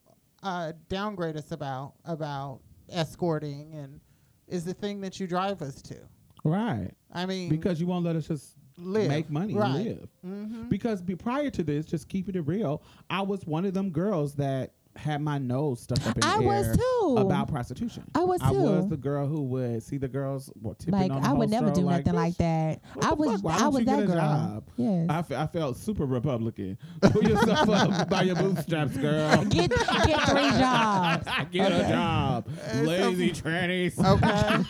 uh, 0.43 0.73
downgrade 0.89 1.37
us 1.37 1.51
about 1.51 1.93
about 2.05 2.59
escorting 2.91 3.73
and 3.73 3.99
is 4.47 4.63
the 4.63 4.73
thing 4.73 5.01
that 5.01 5.19
you 5.19 5.27
drive 5.27 5.61
us 5.61 5.81
to. 5.83 5.95
right. 6.43 6.91
I 7.11 7.25
mean, 7.25 7.49
Because 7.49 7.79
you 7.79 7.87
won't 7.87 8.03
let 8.05 8.15
us 8.15 8.27
just 8.27 8.57
live 8.77 9.07
make 9.07 9.29
money 9.29 9.53
and 9.53 9.61
right. 9.61 9.73
live. 9.85 10.09
Mm-hmm. 10.25 10.63
Because 10.69 11.01
be, 11.01 11.15
prior 11.15 11.49
to 11.49 11.63
this, 11.63 11.85
just 11.85 12.09
keeping 12.09 12.35
it 12.35 12.45
real, 12.45 12.83
I 13.09 13.21
was 13.21 13.45
one 13.47 13.65
of 13.65 13.73
them 13.73 13.89
girls 13.89 14.35
that 14.35 14.73
had 14.97 15.21
my 15.21 15.37
nose 15.37 15.81
stuck 15.81 16.05
up 16.07 16.17
in 16.17 16.23
I 16.23 16.37
the 16.37 16.43
was 16.43 16.67
air 16.67 16.75
too. 16.75 17.15
about 17.17 17.47
prostitution. 17.49 18.03
I 18.15 18.23
was 18.23 18.39
too 18.39 18.47
I 18.47 18.51
was 18.51 18.87
the 18.87 18.97
girl 18.97 19.27
who 19.27 19.43
would 19.43 19.83
see 19.83 19.97
the 19.97 20.07
girls 20.07 20.49
well, 20.61 20.73
tipping 20.75 20.93
like 20.99 21.11
on 21.11 21.21
the 21.21 21.29
I 21.29 21.33
would 21.33 21.49
never 21.49 21.67
do 21.67 21.75
stroll 21.75 21.89
nothing 21.89 22.13
like 22.13 22.37
this. 22.37 22.37
that. 22.37 22.81
I 23.01 23.13
was 23.13 23.31
fuck? 23.33 23.43
Why 23.43 23.55
I 23.55 23.59
don't 23.59 23.73
was 23.73 23.79
you 23.81 23.85
that 23.87 23.95
get 23.99 24.03
a 24.03 24.07
girl. 24.07 24.15
job? 24.15 24.63
Yes. 24.77 25.09
I, 25.09 25.43
I 25.43 25.47
felt 25.47 25.77
super 25.77 26.05
Republican. 26.05 26.77
Pull 27.01 27.23
yourself 27.23 27.69
up 27.69 28.09
by 28.09 28.21
your 28.23 28.35
bootstraps, 28.35 28.95
girl. 28.97 29.43
get 29.45 29.69
get 29.71 30.21
three 30.29 30.49
jobs. 30.59 31.27
Get 31.51 31.71
a 31.71 31.75
Okay. 31.79 31.89
job, 31.89 32.49
lazy 32.83 33.31
trannies. 33.31 33.97
Okay. 33.99 34.63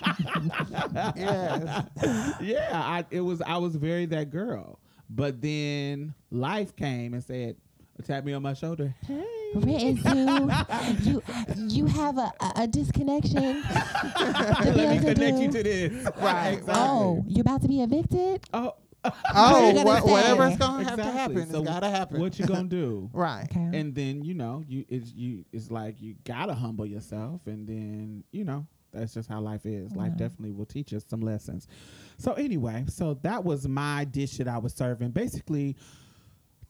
yes. 1.16 1.86
yeah, 2.42 2.70
I 2.74 3.06
it 3.12 3.22
was 3.22 3.42
I 3.42 3.58
was 3.58 3.76
very 3.76 4.06
that 4.08 4.30
girl. 4.32 4.80
But 5.10 5.42
then 5.42 6.14
life 6.32 6.76
came 6.76 7.14
and 7.14 7.24
said, 7.24 7.56
tapped 8.04 8.26
me 8.26 8.34
on 8.34 8.42
my 8.42 8.54
shoulder. 8.54 8.94
Hey. 9.06 9.24
Written 9.56 9.98
to 9.98 10.98
you 11.04 11.24
you 11.70 11.86
have 11.86 12.18
a, 12.18 12.32
a, 12.42 12.52
a 12.58 12.68
disconnection. 12.68 13.64
Let 14.20 14.76
me 14.76 15.00
bills 15.00 15.06
are 15.06 15.14
connect 15.14 15.38
you 15.40 15.52
to 15.52 15.64
this. 15.64 16.08
Right. 16.18 16.48
Oh, 16.48 16.58
exactly. 16.58 16.74
Oh, 16.76 17.24
you're 17.28 17.42
about 17.42 17.62
to 17.62 17.68
be 17.68 17.82
evicted? 17.82 18.42
Oh. 18.54 18.74
Oh, 19.36 19.72
gonna 19.72 19.86
what, 19.86 20.04
say? 20.04 20.12
whatever's 20.12 20.58
gonna 20.58 20.84
have 20.84 20.98
to 20.98 21.04
happen, 21.04 21.50
So 21.52 21.60
it's 21.60 21.70
gotta 21.70 21.90
happen. 21.90 22.20
What 22.20 22.40
you 22.40 22.48
gonna 22.48 22.64
do? 22.68 23.08
right. 23.14 23.46
Okay. 23.52 23.78
and 23.80 23.94
then 23.94 24.24
you 24.24 24.34
know 24.34 24.64
you 24.68 24.84
it's 24.90 25.14
you 25.14 25.46
it's 25.54 25.70
like 25.70 26.02
you 26.02 26.16
gotta 26.24 26.56
humble 26.56 26.88
yourself 26.88 27.42
and 27.46 27.68
then 27.68 28.24
you 28.32 28.44
know 28.44 28.66
that's 28.92 29.14
just 29.14 29.30
how 29.30 29.40
life 29.42 29.66
is 29.68 29.96
life 29.96 30.18
definitely 30.18 30.52
will 30.54 30.66
teach 30.66 30.92
us 30.94 31.04
some 31.08 31.22
lessons 31.22 31.68
so 32.18 32.34
anyway 32.34 32.84
so 32.88 33.14
that 33.22 33.44
was 33.44 33.68
my 33.68 34.06
dish 34.06 34.38
that 34.38 34.48
i 34.48 34.58
was 34.58 34.74
serving 34.74 35.12
basically 35.12 35.76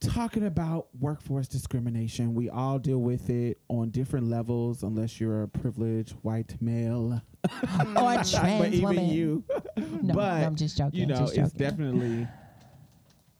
talking 0.08 0.46
about 0.46 0.88
workforce 1.00 1.48
discrimination 1.48 2.34
we 2.34 2.50
all 2.50 2.80
deal 2.80 3.00
with 3.00 3.30
it 3.30 3.58
on 3.70 3.90
different 3.90 4.28
levels 4.28 4.84
unless 4.84 5.20
you're 5.20 5.44
a 5.44 5.48
privileged 5.48 6.14
white 6.22 6.56
male 6.62 7.22
or 7.44 7.50
a 7.52 7.86
but 7.96 8.74
even 8.74 8.82
woman. 8.82 9.06
you 9.10 9.44
No, 10.02 10.14
but 10.14 10.44
I'm 10.44 10.56
just 10.56 10.78
joking. 10.78 11.00
you 11.00 11.06
know 11.06 11.24
it's 11.24 11.34
joking. 11.34 11.52
definitely 11.58 12.28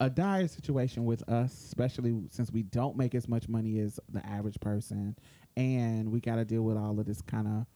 a 0.00 0.10
dire 0.10 0.46
situation 0.46 1.04
with 1.04 1.26
us 1.28 1.52
especially 1.64 2.14
since 2.30 2.50
we 2.52 2.62
don't 2.62 2.96
make 2.96 3.14
as 3.14 3.28
much 3.28 3.48
money 3.48 3.78
as 3.80 3.98
the 4.12 4.24
average 4.26 4.60
person 4.60 5.16
and 5.56 6.10
we 6.10 6.20
got 6.20 6.36
to 6.36 6.44
deal 6.44 6.62
with 6.62 6.76
all 6.76 6.98
of 7.00 7.06
this 7.06 7.22
kind 7.22 7.46
of 7.48 7.66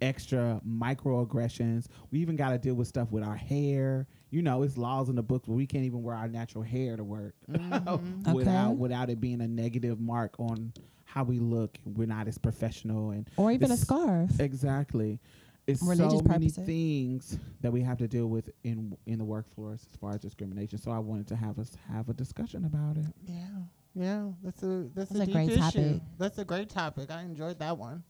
extra 0.00 0.60
microaggressions 0.66 1.86
we 2.10 2.20
even 2.20 2.36
got 2.36 2.50
to 2.50 2.58
deal 2.58 2.74
with 2.74 2.86
stuff 2.88 3.10
with 3.10 3.24
our 3.24 3.36
hair 3.36 4.06
you 4.34 4.42
know 4.42 4.62
it's 4.64 4.76
laws 4.76 5.08
in 5.08 5.14
the 5.14 5.22
books 5.22 5.46
where 5.46 5.56
we 5.56 5.66
can't 5.66 5.84
even 5.84 6.02
wear 6.02 6.16
our 6.16 6.26
natural 6.28 6.64
hair 6.64 6.96
to 6.96 7.04
work 7.04 7.34
mm-hmm. 7.50 8.32
without 8.32 8.70
Okay. 8.70 8.74
without 8.76 9.08
it 9.10 9.20
being 9.20 9.40
a 9.40 9.46
negative 9.48 10.00
mark 10.00 10.34
on 10.38 10.72
how 11.04 11.22
we 11.22 11.38
look 11.38 11.78
we're 11.84 12.06
not 12.08 12.26
as 12.26 12.36
professional 12.38 13.10
and 13.12 13.28
or 13.36 13.52
even 13.52 13.70
a 13.70 13.76
scarf. 13.76 14.40
Exactly. 14.40 15.20
It's 15.66 15.80
Religious 15.82 16.18
so 16.18 16.24
many 16.28 16.46
purposes. 16.46 16.66
things 16.66 17.38
that 17.62 17.72
we 17.72 17.80
have 17.80 17.96
to 17.98 18.08
deal 18.08 18.26
with 18.26 18.50
in 18.64 18.96
in 19.06 19.18
the 19.18 19.24
workforce 19.24 19.86
as 19.90 19.96
far 19.96 20.12
as 20.14 20.20
discrimination. 20.20 20.78
So 20.78 20.90
I 20.90 20.98
wanted 20.98 21.28
to 21.28 21.36
have 21.36 21.58
us 21.58 21.70
have 21.90 22.08
a 22.08 22.12
discussion 22.12 22.64
about 22.64 22.96
it. 22.96 23.06
Yeah. 23.26 23.46
Yeah. 23.94 24.28
That's 24.42 24.62
a 24.64 24.88
that's, 24.94 25.10
That's 25.10 25.20
a, 25.28 25.30
a 25.30 25.32
great 25.32 25.50
issue. 25.50 25.60
topic. 25.60 26.02
That's 26.18 26.38
a 26.38 26.44
great 26.44 26.68
topic. 26.68 27.10
I 27.10 27.22
enjoyed 27.22 27.58
that 27.60 27.78
one. 27.78 28.02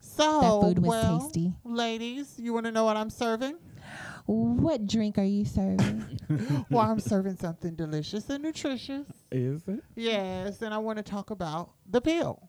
So 0.00 0.40
That 0.40 0.60
food 0.66 0.78
was 0.80 0.88
well, 0.88 1.20
tasty. 1.20 1.52
ladies, 1.64 2.34
you 2.38 2.52
want 2.52 2.66
to 2.66 2.72
know 2.72 2.84
what 2.84 2.96
I'm 2.96 3.08
serving? 3.10 3.54
What 4.26 4.86
drink 4.86 5.18
are 5.18 5.24
you 5.24 5.44
serving? 5.44 6.20
well, 6.70 6.90
I'm 6.90 7.00
serving 7.00 7.36
something 7.36 7.74
delicious 7.74 8.30
and 8.30 8.42
nutritious. 8.42 9.06
Is 9.30 9.62
it? 9.66 9.82
Yes, 9.96 10.62
and 10.62 10.72
I 10.72 10.78
want 10.78 10.98
to 10.98 11.02
talk 11.02 11.30
about 11.30 11.72
the 11.88 12.00
pill. 12.00 12.48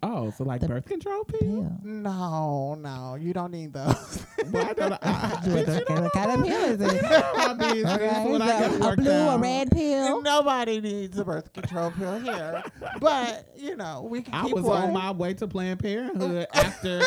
Oh, 0.00 0.30
so 0.30 0.44
like 0.44 0.60
The 0.60 0.68
birth 0.68 0.86
control 0.86 1.24
pill? 1.24 1.38
Pill. 1.40 1.76
No, 1.82 2.74
no, 2.74 3.16
you 3.16 3.32
don't 3.32 3.50
need 3.50 3.72
those. 3.72 4.24
Why 4.50 4.72
don't 4.76 4.92
I? 4.92 5.40
What 5.44 5.66
the- 5.66 5.84
what 5.88 6.12
kind 6.12 6.30
of 6.40 6.46
pill 6.46 6.64
is 6.64 6.80
it? 6.80 7.04
I 7.12 7.54
mean, 7.54 7.84
Okay, 7.84 8.06
this 8.06 8.18
is 8.18 8.30
what 8.30 8.42
I 8.42 8.64
is 8.64 8.76
a 8.80 8.96
blue, 8.96 9.10
a 9.10 9.38
red 9.38 9.70
pill. 9.72 10.22
Nobody 10.22 10.80
needs 10.80 11.18
a 11.18 11.24
birth 11.24 11.52
control 11.52 11.90
pill 11.90 12.20
here, 12.20 12.62
but 13.00 13.48
you 13.56 13.74
know 13.74 14.06
we 14.08 14.22
can 14.22 14.34
I 14.34 14.44
keep 14.44 14.54
was 14.54 14.64
one. 14.64 14.84
on 14.84 14.92
my 14.92 15.10
way 15.10 15.34
to 15.34 15.48
Planned 15.48 15.80
Parenthood 15.80 16.46
after 16.54 17.02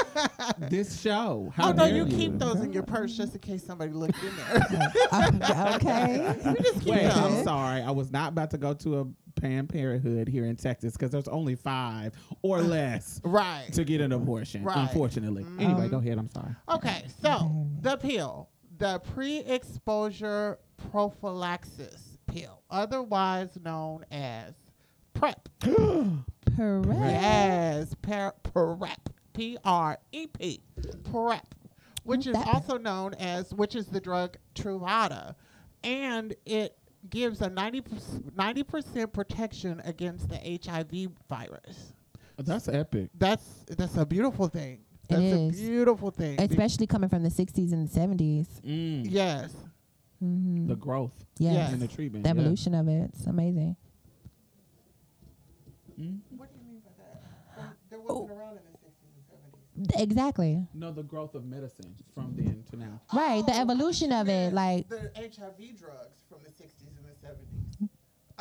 this 0.59 0.99
show. 0.99 1.51
How 1.55 1.69
oh 1.69 1.71
no, 1.71 1.87
dare 1.87 1.95
you 1.95 2.05
keep 2.07 2.37
those 2.39 2.59
in 2.59 2.73
your 2.73 2.83
purse 2.83 3.15
just 3.15 3.33
in 3.35 3.39
case 3.39 3.63
somebody 3.65 3.93
looked 3.93 4.21
in 4.21 4.35
there. 4.35 4.67
Uh, 5.11 5.73
okay. 5.75 6.35
you 6.45 6.55
just 6.57 6.79
keep 6.81 6.89
Wait, 6.93 7.05
I'm 7.05 7.43
sorry. 7.45 7.81
I 7.81 7.91
was 7.91 8.11
not 8.11 8.33
about 8.33 8.51
to 8.51 8.57
go 8.57 8.73
to 8.73 8.99
a 8.99 9.05
Planned 9.35 9.69
Parenthood 9.69 10.27
here 10.27 10.45
in 10.45 10.55
Texas 10.55 10.93
because 10.93 11.11
there's 11.11 11.27
only 11.27 11.55
five 11.55 12.13
or 12.41 12.61
less 12.61 13.19
Right. 13.23 13.67
to 13.73 13.83
get 13.83 14.01
an 14.01 14.11
abortion. 14.11 14.63
Right. 14.63 14.77
Unfortunately. 14.77 15.43
Mm-hmm. 15.43 15.59
Anyway, 15.59 15.87
go 15.89 15.97
ahead. 15.97 16.17
I'm 16.17 16.29
sorry. 16.29 16.55
Okay, 16.69 17.03
so 17.21 17.67
the 17.81 17.97
pill, 17.97 18.49
the 18.77 18.99
pre-exposure 19.13 20.59
prophylaxis 20.91 22.17
pill, 22.27 22.61
otherwise 22.69 23.57
known 23.63 24.05
as 24.11 24.53
PrEP. 25.13 25.49
Correct. 25.59 26.25
Yes, 27.01 27.93
per- 28.01 28.33
PrEP. 28.43 29.09
P 29.33 29.57
R 29.63 29.97
E 30.11 30.27
P. 30.27 30.61
PrEP, 31.11 31.55
which 32.03 32.27
is 32.27 32.35
also 32.35 32.77
known 32.77 33.13
as, 33.13 33.53
which 33.53 33.75
is 33.75 33.87
the 33.87 33.99
drug 34.01 34.35
Truvada, 34.55 35.35
and 35.85 36.35
it 36.45 36.77
gives 37.09 37.41
a 37.41 37.49
90 37.49 37.81
percent 38.63 39.13
protection 39.13 39.81
against 39.85 40.29
the 40.29 40.37
HIV 40.63 41.11
virus. 41.29 41.93
That's 42.37 42.67
epic. 42.67 43.09
That's 43.17 43.43
that's 43.77 43.97
a 43.97 44.05
beautiful 44.05 44.47
thing. 44.47 44.79
That's 45.07 45.21
is. 45.21 45.59
a 45.59 45.67
beautiful 45.69 46.09
thing. 46.11 46.37
Be- 46.37 46.43
Especially 46.43 46.87
coming 46.87 47.09
from 47.09 47.21
the 47.23 47.29
60s 47.29 47.71
and 47.73 47.87
the 47.87 47.99
70s. 47.99 48.47
Mm. 48.61 49.05
yes. 49.09 49.53
hmm 50.19 50.67
The 50.67 50.75
growth 50.75 51.11
Yes. 51.37 51.53
Yes. 51.53 51.73
and 51.73 51.81
the 51.81 51.87
treatment. 51.87 52.23
The 52.23 52.29
yeah. 52.29 52.39
evolution 52.39 52.73
of 52.75 52.87
it. 52.87 53.11
It's 53.13 53.25
amazing. 53.27 53.75
What 55.97 56.49
do 56.51 56.57
you 56.57 56.65
mean 56.65 56.81
by 56.83 56.91
that? 57.57 57.73
There 57.89 57.99
wasn't 57.99 58.31
around 58.31 58.57
in 58.57 58.63
the 58.71 58.77
60s 58.79 59.13
and 59.17 59.25
70s. 59.29 59.51
D- 59.53 59.60
Exactly. 59.95 60.67
No, 60.73 60.91
the 60.91 61.03
growth 61.03 61.33
of 61.35 61.45
medicine 61.45 61.95
from 62.13 62.33
then 62.35 62.63
to 62.71 62.77
now. 62.77 63.01
Right. 63.13 63.45
The 63.45 63.53
Oh, 63.53 63.61
evolution 63.61 64.11
of 64.11 64.27
it. 64.29 64.53
Like, 64.53 64.87
the 64.89 65.11
HIV 65.15 65.77
drugs 65.79 66.17
from 66.29 66.39
the 66.43 66.49
60s 66.51 66.95
and 66.97 67.05
the 67.05 67.27
70s. 67.27 67.89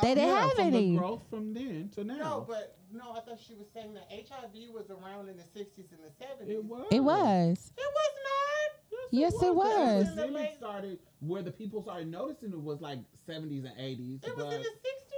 they 0.01 0.15
didn't 0.15 0.27
Yeah, 0.29 0.41
have 0.41 0.51
from 0.53 0.65
any. 0.67 0.91
The 0.91 0.97
growth 0.97 1.21
from 1.29 1.53
then 1.53 1.89
to 1.95 2.03
now. 2.03 2.15
No, 2.17 2.45
but 2.47 2.77
no, 2.91 3.11
I 3.13 3.21
thought 3.21 3.39
she 3.39 3.53
was 3.53 3.67
saying 3.73 3.93
that 3.93 4.07
HIV 4.11 4.73
was 4.73 4.89
around 4.89 5.29
in 5.29 5.37
the 5.37 5.43
60s 5.43 5.91
and 5.91 5.99
the 6.03 6.25
70s. 6.25 6.49
it 6.49 6.63
was. 6.63 6.85
It 6.91 6.99
was. 6.99 7.71
It 7.77 7.83
was 7.93 8.13
not. 8.23 9.07
Yes, 9.13 9.33
it 9.41 9.55
was. 9.55 10.15
The 10.15 10.21
epidemic 10.21 10.53
started 10.57 10.99
where 11.19 11.41
the 11.41 11.51
people 11.51 11.81
started 11.81 12.07
noticing 12.09 12.51
it 12.51 12.61
was 12.61 12.81
like 12.81 12.99
70s 13.27 13.65
and 13.65 13.77
80s. 13.77 14.25
It 14.25 14.35
was 14.37 14.53
in 14.53 14.61
the 14.61 14.67
60s. 14.67 15.10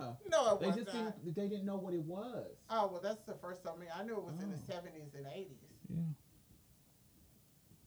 Yeah, 0.00 0.28
No, 0.30 0.54
it 0.54 0.60
they 0.60 0.66
was 0.66 0.76
just 0.76 0.86
not. 0.94 1.22
didn't. 1.24 1.34
They 1.34 1.48
didn't 1.48 1.64
know 1.66 1.76
what 1.76 1.94
it 1.94 2.02
was. 2.02 2.56
Oh 2.68 2.88
well, 2.92 3.00
that's 3.02 3.22
the 3.24 3.34
first 3.34 3.62
time. 3.64 3.74
I 3.76 3.80
mean, 3.80 3.90
I 3.96 4.02
knew 4.04 4.16
it 4.16 4.24
was 4.24 4.40
in 4.42 4.50
the 4.50 4.56
Oh. 4.56 4.72
70s 4.72 5.14
and 5.16 5.26
80s. 5.26 5.46
Yeah. 5.88 6.00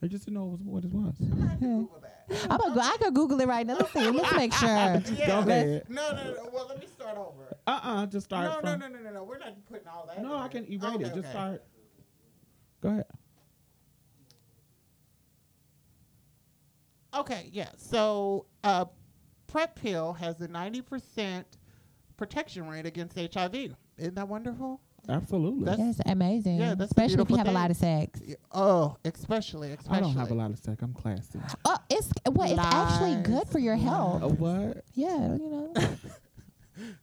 They 0.02 0.08
just 0.10 0.26
didn't 0.26 0.36
know 0.36 0.46
what 0.46 0.84
it 0.84 0.92
was. 0.92 1.16
What 1.16 1.16
it 1.22 1.28
was. 1.30 1.42
I 1.42 1.48
had 1.48 1.60
to 1.62 1.66
Google 1.66 2.02
that. 2.02 2.28
I'm 2.52 2.58
gonna 2.58 2.76
go, 2.76 2.82
I 2.82 2.98
could 2.98 3.14
Google 3.14 3.40
it 3.42 3.48
right 3.48 3.66
now. 3.66 3.76
Let's 3.78 3.94
see. 3.94 4.10
Let's 4.12 4.36
make 4.36 4.54
sure. 4.64 4.68
Yeah, 4.70 5.28
Go 5.28 5.40
ahead. 5.40 5.84
No, 5.90 6.12
no, 6.12 6.24
no. 6.24 6.50
Well, 6.54 6.68
let 6.68 6.80
me 6.80 6.86
start 6.88 7.16
start 7.16 7.18
over. 7.18 7.56
Uh 7.68 7.80
uh 7.84 8.06
just 8.06 8.26
start 8.26 8.46
No, 8.46 8.56
no, 8.56 8.72
from. 8.72 8.80
no, 8.80 8.88
no, 8.88 9.00
no, 9.04 9.12
no. 9.14 9.24
We're 9.24 9.38
not 9.40 9.66
putting 9.66 9.88
all 9.88 10.06
that. 10.08 10.22
No, 10.22 10.36
in 10.36 10.42
I 10.42 10.48
can 10.50 10.66
erase 10.72 10.84
Okay, 10.96 11.04
it. 11.06 11.08
Just 11.08 11.18
okay. 11.20 11.30
start. 11.30 11.64
Go 12.82 12.90
ahead. 12.90 13.06
Okay, 17.16 17.50
yeah. 17.52 17.70
So, 17.78 18.48
uh, 18.64 18.86
PrEP 19.48 19.76
pill 19.76 20.14
has 20.14 20.42
a 20.42 20.48
90% 20.48 21.44
protection 22.18 22.68
rate 22.68 22.86
against 22.86 23.18
HIV. 23.18 23.76
Isn't 23.98 24.16
that 24.16 24.28
wonderful? 24.28 24.82
Absolutely. 25.10 25.66
That's- 25.66 25.98
That's 25.98 26.10
amazing. 26.10 26.58
Yeah, 26.60 26.76
that's 26.76 26.92
especially 26.92 27.16
if 27.16 27.30
you 27.30 27.36
beautiful 27.36 27.38
have 27.46 27.48
a 27.48 27.52
lot 27.52 27.72
of 27.72 27.78
sex. 27.78 28.22
Y- 28.26 28.36
Oh, 28.54 28.96
especially, 29.04 29.72
especially. 29.74 29.98
I 29.98 30.00
don't 30.00 30.16
have 30.16 30.32
a 30.32 30.34
lot 30.34 30.52
of 30.52 30.60
sex. 30.60 30.82
I'm 30.82 30.94
classy. 30.94 31.40
Oh, 31.66 31.78
it's 31.90 32.10
well, 32.32 32.50
it's 32.50 32.60
actually 32.60 33.22
good 33.24 33.48
for 33.50 33.60
your 33.60 33.76
Uh, 33.76 33.80
health. 33.80 34.40
what? 34.40 34.84
Yeah, 34.94 35.36
you 35.36 35.50
know. 35.50 35.74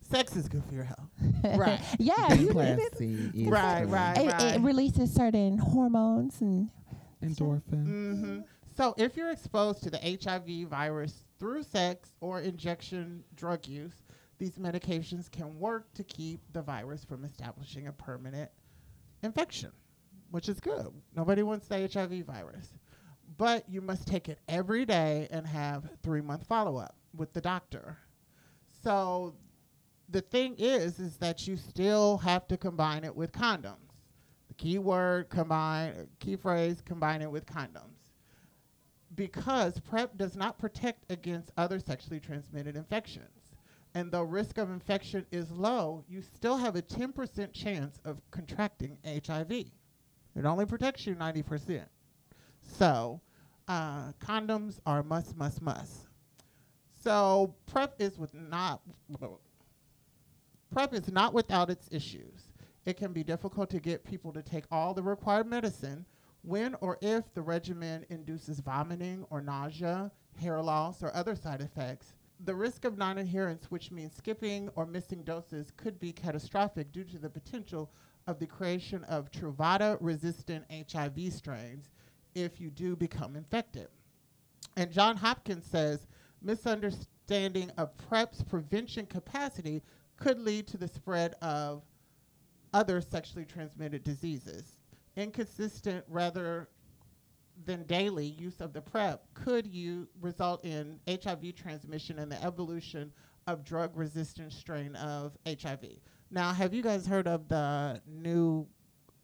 Sex 0.03 0.35
is 0.35 0.49
good 0.49 0.65
for 0.65 0.75
your 0.75 0.85
health. 0.85 1.09
Right. 1.57 1.81
yeah, 1.99 2.35
you, 2.35 2.49
classy. 2.49 3.31
is 3.35 3.49
Right, 3.49 3.83
good. 3.85 3.91
right. 3.93 4.19
it, 4.19 4.57
it 4.57 4.61
releases 4.63 5.13
certain 5.15 5.59
hormones 5.59 6.41
and 6.41 6.71
Endorphin. 7.23 7.85
hmm 7.87 8.41
So, 8.77 8.95
if 8.99 9.17
you're 9.17 9.31
exposed 9.31 9.83
to 9.85 9.91
the 9.91 9.99
HIV 9.99 10.69
virus 10.69 11.23
through 11.39 11.63
sex 11.63 12.11
or 12.21 12.41
injection 12.41 13.23
drug 13.37 13.67
use, 13.69 13.95
these 14.41 14.57
medications 14.57 15.31
can 15.31 15.57
work 15.61 15.93
to 15.93 16.03
keep 16.03 16.41
the 16.55 16.63
virus 16.63 17.05
from 17.05 17.25
establishing 17.25 17.87
a 17.87 17.93
permanent 17.93 18.51
infection, 19.23 19.71
which 20.31 20.49
is 20.49 20.59
good. 20.59 20.89
Nobody 21.15 21.43
wants 21.43 21.69
the 21.69 21.89
HIV 21.93 22.25
virus. 22.25 22.73
But 23.37 23.69
you 23.69 23.83
must 23.83 24.09
take 24.09 24.31
it 24.31 24.39
every 24.49 24.87
day 24.87 25.29
and 25.31 25.47
have 25.47 25.89
three 26.03 26.23
month 26.23 26.47
follow 26.47 26.79
up 26.79 26.97
with 27.15 27.33
the 27.35 27.41
doctor. 27.43 27.99
So 28.83 29.35
the 30.09 30.23
thing 30.23 30.57
is, 30.57 30.99
is 30.99 31.19
that 31.19 31.47
you 31.47 31.57
still 31.57 32.17
have 32.19 32.49
to 32.49 32.57
combine 32.57 33.05
it 33.05 33.15
with 33.15 33.33
condoms. 33.33 33.77
The 34.49 34.55
key 34.55 34.79
word 34.79 35.29
combine, 35.29 36.09
key 36.19 36.37
phrase, 36.37 36.83
combine 36.85 37.21
it 37.21 37.31
with 37.31 37.45
condoms. 37.45 37.99
Because 39.15 39.79
PrEP 39.81 40.17
does 40.17 40.35
not 40.35 40.59
protect 40.59 41.13
against 41.13 41.53
other 41.59 41.79
sexually 41.79 42.21
transmitted 42.21 42.75
infections. 42.75 43.40
And 43.95 44.13
though 44.13 44.23
risk 44.23 44.59
of 44.59 44.71
infection 44.71 45.27
is 45.33 45.51
low, 45.51 46.05
you 46.09 46.23
still 46.23 46.57
have 46.57 46.77
a 46.77 46.83
10% 46.83 47.53
chance 47.53 47.99
of 48.05 48.21
contracting 48.31 48.99
HIV. 49.05 49.51
It 49.51 50.45
only 50.45 50.65
protects 50.65 51.07
you 51.07 51.17
90%. 51.17 51.85
So, 52.63 53.21
uh, 53.67 54.13
condoms 54.21 54.79
are 54.87 55.03
must, 55.03 55.37
must, 55.37 55.61
must. 55.61 56.07
So, 57.03 57.55
PrEP 57.67 57.95
is 57.99 58.19
with 58.19 58.35
not 58.35 58.83
PrEP 60.73 60.95
is 60.95 61.11
not 61.11 61.35
without 61.35 61.69
its 61.69 61.89
issues. 61.91 62.53
It 62.85 62.97
can 62.97 63.13
be 63.13 63.25
difficult 63.25 63.71
to 63.71 63.81
get 63.81 64.05
people 64.05 64.33
to 64.33 64.43
take 64.43 64.65
all 64.71 64.95
the 64.95 65.03
required 65.03 65.47
medicine 65.47 66.07
when 66.43 66.77
or 66.81 66.97
if 67.01 67.33
the 67.35 67.43
regimen 67.43 68.07
induces 68.09 68.61
vomiting 68.61 69.25
or 69.31 69.41
nausea, 69.41 70.11
hair 70.41 70.63
loss, 70.63 71.03
or 71.03 71.15
other 71.15 71.35
side 71.35 71.61
effects. 71.61 72.15
The 72.43 72.55
risk 72.55 72.87
of 72.87 72.97
non 72.97 73.19
adherence, 73.19 73.71
which 73.71 73.91
means 73.91 74.17
skipping 74.17 74.71
or 74.75 74.87
missing 74.87 75.23
doses, 75.25 75.71
could 75.77 76.01
be 76.01 76.13
catastrophic 76.13 76.91
due 76.91 77.05
to 77.05 77.19
the 77.19 77.29
potential 77.29 77.91
of 78.27 78.39
the 78.39 78.47
creation 78.47 79.05
of 79.05 79.31
Truvada 79.31 79.99
resistant 80.01 80.65
HIV 80.71 81.33
strains 81.33 81.91
if 82.35 82.61
you 82.61 82.71
do 82.71 82.97
become 82.97 83.37
infected. 83.37 83.89
And 84.77 84.91
John 84.91 85.17
Hopkins 85.17 85.67
says 85.67 86.07
misunderstanding 86.41 87.71
of 87.77 87.97
PrEP's 87.99 88.43
prevention 88.43 89.05
capacity 89.05 89.83
could 90.17 90.41
lead 90.41 90.67
to 90.69 90.79
the 90.79 90.89
spread 90.89 91.35
of 91.43 91.83
other 92.73 93.03
sexually 93.03 93.45
transmitted 93.45 94.03
diseases. 94.03 94.79
Inconsistent 95.17 96.05
rather 96.09 96.69
than 97.65 97.85
daily 97.85 98.27
use 98.27 98.61
of 98.61 98.73
the 98.73 98.81
PrEP 98.81 99.23
could 99.35 99.67
you 99.67 100.09
result 100.21 100.65
in 100.65 100.99
HIV 101.09 101.55
transmission 101.55 102.19
and 102.19 102.31
the 102.31 102.43
evolution 102.43 103.13
of 103.47 103.65
drug 103.65 103.97
resistant 103.97 104.53
strain 104.53 104.95
of 104.97 105.37
HIV. 105.47 105.85
Now, 106.31 106.53
have 106.53 106.73
you 106.73 106.83
guys 106.83 107.07
heard 107.07 107.27
of 107.27 107.49
the 107.49 108.01
new 108.07 108.67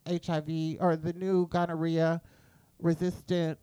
HIV 0.08 0.76
or 0.80 0.96
the 0.96 1.12
new 1.14 1.46
gonorrhea 1.48 2.20
resistant 2.80 3.58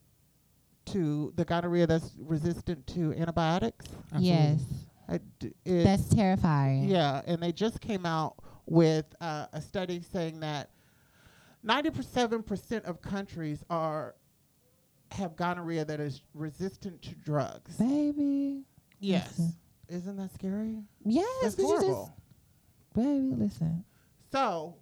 to 0.85 1.33
the 1.35 1.45
gonorrhea 1.45 1.87
that's 1.87 2.11
resistant 2.19 2.85
to 2.87 3.13
antibiotics? 3.13 3.85
yes, 4.17 4.61
I 5.09 5.19
d- 5.39 5.53
that's 5.65 6.07
terrifying. 6.09 6.85
yeah, 6.85 7.21
and 7.25 7.41
they 7.43 7.51
just 7.51 7.81
came 7.81 8.05
out 8.05 8.35
with 8.65 9.05
uh, 9.19 9.47
a 9.53 9.61
study 9.61 10.01
saying 10.01 10.39
that 10.39 10.69
97% 11.65 12.83
of 12.85 13.01
countries 13.01 13.63
are 13.69 14.15
have 15.13 15.35
gonorrhea 15.35 15.85
that 15.85 15.99
is 15.99 16.21
resistant 16.33 17.01
to 17.03 17.15
drugs. 17.15 17.77
baby. 17.77 18.63
Yes. 18.99 19.27
Listen. 19.37 19.53
Isn't 19.89 20.17
that 20.17 20.33
scary? 20.33 20.83
Yes, 21.05 21.27
That's 21.43 21.57
you 21.57 21.67
just- 21.69 21.85
horrible. 21.85 22.17
baby. 22.95 23.35
Listen. 23.35 23.83
So, 24.31 24.75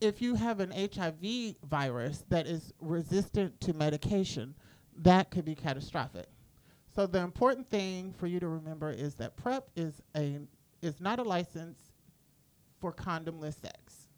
if 0.00 0.22
you 0.22 0.34
have 0.36 0.60
an 0.60 0.70
HIV 0.72 1.56
virus 1.64 2.24
that 2.28 2.46
is 2.46 2.72
resistant 2.80 3.60
to 3.62 3.72
medication, 3.72 4.54
that 4.96 5.30
could 5.30 5.44
be 5.44 5.54
catastrophic. 5.54 6.28
So 6.94 7.06
the 7.06 7.20
important 7.20 7.68
thing 7.68 8.12
for 8.12 8.26
you 8.26 8.38
to 8.40 8.48
remember 8.48 8.90
is 8.90 9.14
that 9.16 9.36
PrEP 9.36 9.68
is 9.76 10.02
a 10.16 10.40
is 10.82 11.00
not 11.00 11.18
a 11.18 11.22
license 11.22 11.78
for 12.80 12.92
condomless 12.92 13.60
sex, 13.60 14.08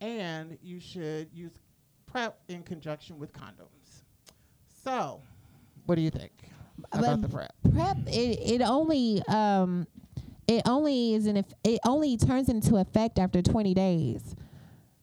and 0.00 0.58
you 0.62 0.80
should 0.80 1.32
use 1.32 1.52
PrEP 2.06 2.38
in 2.48 2.62
conjunction 2.62 3.18
with 3.18 3.32
condoms. 3.32 3.75
So, 4.86 5.20
what 5.86 5.96
do 5.96 6.00
you 6.00 6.10
think 6.10 6.30
about 6.92 7.20
But 7.20 7.22
the 7.22 7.28
PrEP? 7.28 7.52
Prep. 7.74 7.96
It 8.06 8.60
it 8.60 8.62
only 8.62 9.20
um, 9.28 9.88
it 10.46 10.62
only 10.64 11.14
is 11.14 11.26
an 11.26 11.38
eff- 11.38 11.54
it 11.64 11.80
only 11.84 12.16
turns 12.16 12.48
into 12.48 12.76
effect 12.76 13.18
after 13.18 13.42
twenty 13.42 13.74
days. 13.74 14.36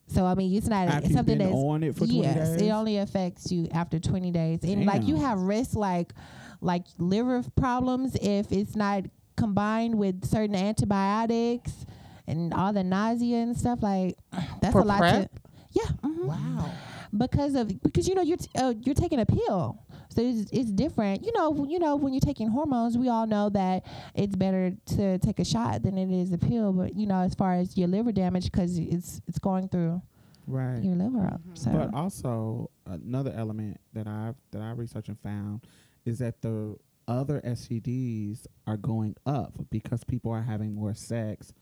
So 0.07 0.25
I 0.25 0.35
mean, 0.35 0.55
it's 0.55 0.67
not 0.67 0.87
After 0.87 1.07
you've 1.07 1.17
something 1.17 1.37
been 1.37 1.47
that's 1.49 1.57
on 1.59 1.83
it 1.83 1.93
for 1.95 2.05
20 2.05 2.21
yes, 2.21 2.49
days? 2.51 2.61
it 2.61 2.69
only 2.69 2.97
affects 2.97 3.51
you 3.51 3.67
after 3.73 3.99
twenty 3.99 4.31
days, 4.31 4.59
and 4.63 4.85
like 4.85 5.03
you 5.05 5.17
have 5.17 5.39
risks 5.39 5.73
like 5.75 6.13
like 6.61 6.83
liver 6.97 7.43
problems 7.57 8.15
if 8.21 8.51
it's 8.53 8.75
not 8.77 9.03
combined 9.35 9.95
with 9.97 10.23
certain 10.25 10.55
antibiotics 10.55 11.85
and 12.27 12.53
all 12.53 12.71
the 12.71 12.83
nausea 12.83 13.37
and 13.37 13.57
stuff. 13.57 13.81
Like 13.83 14.15
that's 14.61 14.71
For 14.71 14.79
a 14.79 14.85
lot 14.85 14.99
PrEP? 14.99 15.29
to 15.33 15.41
yeah. 15.71 15.83
mhm 16.03 16.25
Wow. 16.25 16.71
Because 17.17 17.55
of 17.55 17.67
because 17.83 18.07
you 18.07 18.15
know 18.15 18.21
you're 18.21 18.37
t- 18.37 18.49
uh, 18.57 18.73
you're 18.81 18.95
taking 18.95 19.19
a 19.19 19.25
pill 19.25 19.79
so 20.09 20.21
it's, 20.21 20.49
it's 20.51 20.71
different 20.71 21.23
you 21.23 21.31
know 21.33 21.65
you 21.69 21.77
know 21.79 21.95
when 21.95 22.13
you're 22.13 22.19
taking 22.21 22.47
hormones 22.47 22.97
we 22.97 23.07
all 23.09 23.27
know 23.27 23.49
that 23.49 23.83
it's 24.15 24.35
better 24.35 24.73
to 24.85 25.17
take 25.19 25.39
a 25.39 25.45
shot 25.45 25.83
than 25.83 25.97
it 25.97 26.09
is 26.11 26.31
a 26.33 26.37
pill 26.37 26.73
but 26.73 26.95
you 26.95 27.05
know 27.05 27.19
as 27.21 27.35
far 27.35 27.53
as 27.55 27.77
your 27.77 27.87
liver 27.87 28.11
damage 28.11 28.45
because 28.45 28.77
it's 28.77 29.21
it's 29.27 29.39
going 29.39 29.67
through 29.69 30.01
Right. 30.45 30.83
your 30.83 30.95
liver 30.95 31.25
up 31.25 31.41
so 31.53 31.71
But 31.71 31.93
also 31.93 32.69
another 32.85 33.31
element 33.35 33.79
that 33.93 34.07
I've 34.07 34.35
that 34.51 34.61
I 34.61 34.71
researched 34.71 35.07
and 35.07 35.19
found 35.19 35.61
is 36.05 36.19
that 36.19 36.41
the 36.41 36.75
other 37.07 37.39
STDs 37.45 38.45
are 38.67 38.75
going 38.77 39.15
up 39.25 39.53
because 39.69 40.03
people 40.03 40.31
are 40.31 40.41
having 40.41 40.73
more 40.75 40.93
sex. 40.93 41.53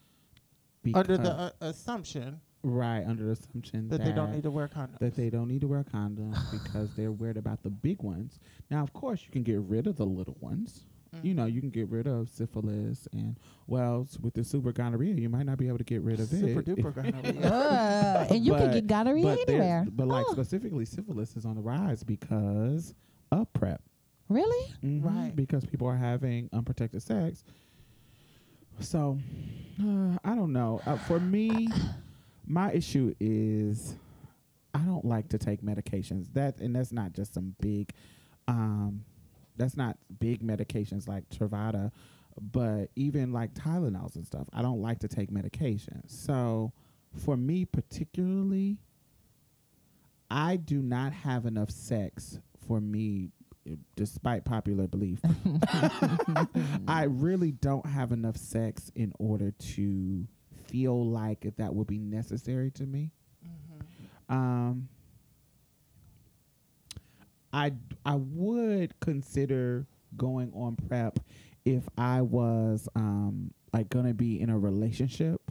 Under 0.95 1.18
the 1.18 1.32
uh, 1.32 1.49
assumption 1.62 2.41
right 2.64 3.03
under 3.07 3.24
the 3.26 3.32
assumption 3.32 3.88
that 3.89 4.03
they 4.03 4.12
don't 4.12 4.32
need 4.32 4.43
to 4.43 4.51
wear 4.51 4.68
condoms. 4.68 4.99
that 4.99 5.16
they 5.16 5.30
don't 5.30 5.47
need 5.47 5.62
to 5.62 5.68
wear 5.68 5.84
condoms 5.84 6.38
because 6.64 6.93
they're 6.95 7.12
worried 7.12 7.38
about 7.38 7.64
the 7.64 7.70
big 7.70 8.01
ones. 8.03 8.39
Now, 8.70 8.84
of 8.84 8.93
course, 8.93 9.24
you 9.26 9.32
can 9.32 9.43
get 9.43 9.59
rid 9.62 9.88
of 9.88 9.97
the 9.97 10.05
little 10.05 10.38
ones. 10.39 10.86
You 11.24 11.34
know, 11.34 11.45
you 11.45 11.59
can 11.59 11.72
get 11.72 11.89
rid 11.89 12.07
of 12.07 12.30
syphilis 12.30 13.05
and 13.12 13.38
well, 13.68 14.07
with 14.22 14.34
the 14.34 14.45
super 14.45 14.72
gonorrhea, 14.72 15.14
you 15.16 15.28
might 15.28 15.45
not 15.45 15.57
be 15.57 15.68
able 15.68 15.78
to 15.80 15.84
get 15.84 16.01
rid 16.03 16.22
of 16.22 16.28
Super 16.30 16.62
it. 16.62 16.66
Super 16.66 16.91
duper 16.91 16.95
gonorrhea. 17.12 17.51
Uh, 17.51 18.28
and 18.30 18.45
you 18.45 18.53
can 18.53 18.68
But- 18.68 18.74
get 18.76 18.88
gonorrhea 18.88 19.24
but 19.26 19.39
anywhere 19.49 19.86
But 19.91 20.07
like 20.07 20.26
Oh, 20.30 20.32
specifically, 20.32 20.86
syphilis 20.86 21.36
is 21.36 21.43
on 21.45 21.55
the 21.55 21.62
rise 21.62 22.01
because 22.01 22.93
of 23.30 23.51
prep. 23.51 23.82
really 24.30 24.74
Mhm, 24.82 25.03
Right. 25.03 25.36
Because 25.36 25.66
people 25.66 25.86
are 25.88 25.97
having 25.97 26.49
unprotected 26.53 27.01
sex. 27.01 27.43
So, 28.80 29.20
uh, 29.84 30.18
I 30.24 30.34
don't 30.34 30.53
know. 30.53 30.80
Uh, 30.86 30.95
for 30.95 31.20
me, 31.20 31.68
my 32.46 32.72
issue 32.72 33.14
is 33.20 33.96
I 34.74 34.80
don't 34.80 35.06
like 35.06 35.30
to 35.30 35.38
take 35.38 35.62
medications. 35.62 36.34
That 36.34 36.60
and 36.60 36.76
that's 36.76 36.92
not 36.92 37.14
just 37.14 37.34
some 37.34 37.56
big, 37.60 37.92
um, 38.48 39.04
that's 39.58 39.78
not 39.78 39.98
big 40.20 40.44
medications 40.44 41.08
like 41.08 41.30
Truvada, 41.30 41.92
but 42.39 42.89
even 42.96 43.32
like 43.32 43.54
Tylenols 43.54 44.16
and 44.16 44.26
stuff. 44.26 44.48
I 44.54 44.62
don't 44.62 44.82
like 44.82 45.00
to 45.00 45.08
take 45.08 45.32
medications. 45.32 46.10
So, 46.12 46.72
for 47.26 47.36
me 47.36 47.66
particularly, 47.66 48.78
I 50.30 50.56
do 50.56 50.82
not 50.82 51.12
have 51.14 51.46
enough 51.46 51.70
sex 51.70 52.39
for 52.68 52.80
me 52.80 53.32
despite 53.96 54.46
popular 54.46 54.88
belief, 54.88 55.20
I 56.88 57.04
really 57.04 57.52
don't 57.52 57.86
have 57.86 58.12
enough 58.12 58.38
sex 58.38 58.92
in 58.96 59.14
order 59.20 59.52
to 59.52 60.28
feel 60.72 61.06
like 61.10 61.46
if 61.46 61.56
that 61.58 61.74
would 61.76 61.88
be 61.88 62.00
necessary 62.00 62.72
to 62.72 62.86
me. 62.86 63.12
Um, 64.30 64.88
I 67.54 67.74
I 68.06 68.16
would 68.16 68.98
consider 69.02 69.86
going 70.16 70.52
on 70.54 70.76
prep 70.76 71.20
if 71.66 71.84
I 71.98 72.22
was 72.22 72.88
um 72.96 73.52
like 73.74 73.90
gonna 73.90 74.14
be 74.14 74.40
in 74.40 74.50
a 74.50 74.58
relationship. 74.58 75.42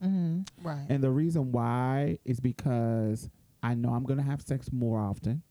hmm 0.00 0.40
Right. 0.62 0.84
And 0.88 1.02
the 1.02 1.10
reason 1.10 1.52
why 1.52 2.18
is 2.24 2.40
because 2.40 3.30
I 3.62 3.74
know 3.74 3.90
I'm 3.90 4.04
gonna 4.04 4.22
have 4.22 4.42
sex 4.42 4.72
more 4.72 4.98
often 5.00 5.42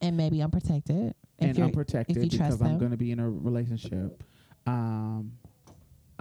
And 0.00 0.16
maybe 0.16 0.42
unprotected. 0.42 1.14
if 1.38 1.48
and 1.48 1.56
you're- 1.56 1.68
unprotected 1.70 2.20
because 2.30 2.60
I'm 2.60 2.78
gonna 2.78 2.96
be 2.96 3.12
in 3.12 3.20
a 3.20 3.30
relationship. 3.30 4.24
Um, 4.66 5.32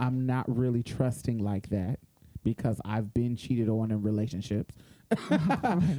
I'm 0.02 0.26
not 0.26 0.45
really 0.54 0.84
trusting 0.84 1.38
like 1.38 1.70
that 1.70 1.99
because 2.43 2.82
I've 2.84 3.14
been 3.14 3.36
cheated 3.36 3.70
on 3.70 3.91
in 3.91 4.02
relationships. 4.02 4.76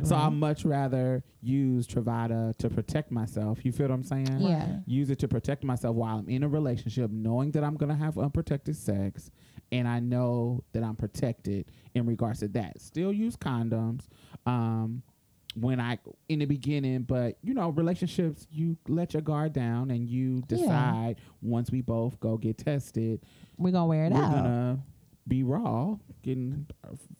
so 0.02 0.16
I'd 0.16 0.32
much 0.32 0.64
rather 0.64 1.22
use 1.40 1.86
Truvada 1.86 2.56
to 2.56 2.68
protect 2.68 3.12
myself. 3.12 3.64
You 3.64 3.70
feel 3.70 3.88
what 3.88 3.94
I'm 3.94 4.02
saying? 4.02 4.40
Yeah. 4.40 4.78
use 4.86 5.10
it 5.10 5.18
to 5.20 5.28
protect 5.28 5.64
myself 5.64 5.94
while 5.94 6.18
I'm 6.18 6.28
in 6.28 6.42
a 6.42 6.48
relationship, 6.48 7.10
knowing 7.10 7.52
that 7.52 7.62
I'm 7.62 7.76
gonna 7.76 7.94
have 7.94 8.18
unprotected 8.18 8.74
sex, 8.74 9.30
and 9.70 9.86
I 9.86 10.00
know 10.00 10.64
that 10.72 10.82
I'm 10.82 10.96
protected 10.96 11.66
in 11.94 12.06
regards 12.06 12.40
to 12.40 12.48
that. 12.48 12.80
Still 12.80 13.12
use 13.12 13.36
condoms. 13.36 14.08
Um, 14.46 15.02
when 15.54 15.80
I 15.80 15.98
in 16.28 16.38
the 16.38 16.46
beginning, 16.46 17.02
but 17.02 17.36
you 17.42 17.54
know, 17.54 17.70
relationships, 17.70 18.46
you 18.50 18.76
let 18.88 19.12
your 19.14 19.22
guard 19.22 19.52
down 19.52 19.90
and 19.90 20.08
you 20.08 20.36
Yeah. 20.48 20.56
decide 20.56 21.16
once 21.40 21.70
we 21.70 21.80
both 21.82 22.18
go 22.20 22.36
get 22.36 22.58
tested, 22.58 23.20
We're 23.58 23.70
gonna 23.72 23.86
wear 23.86 24.06
it 24.06 24.12
we're 24.12 24.22
out. 24.22 24.32
gonna 24.32 24.82
be 25.28 25.42
raw, 25.42 25.96
getting 26.22 26.66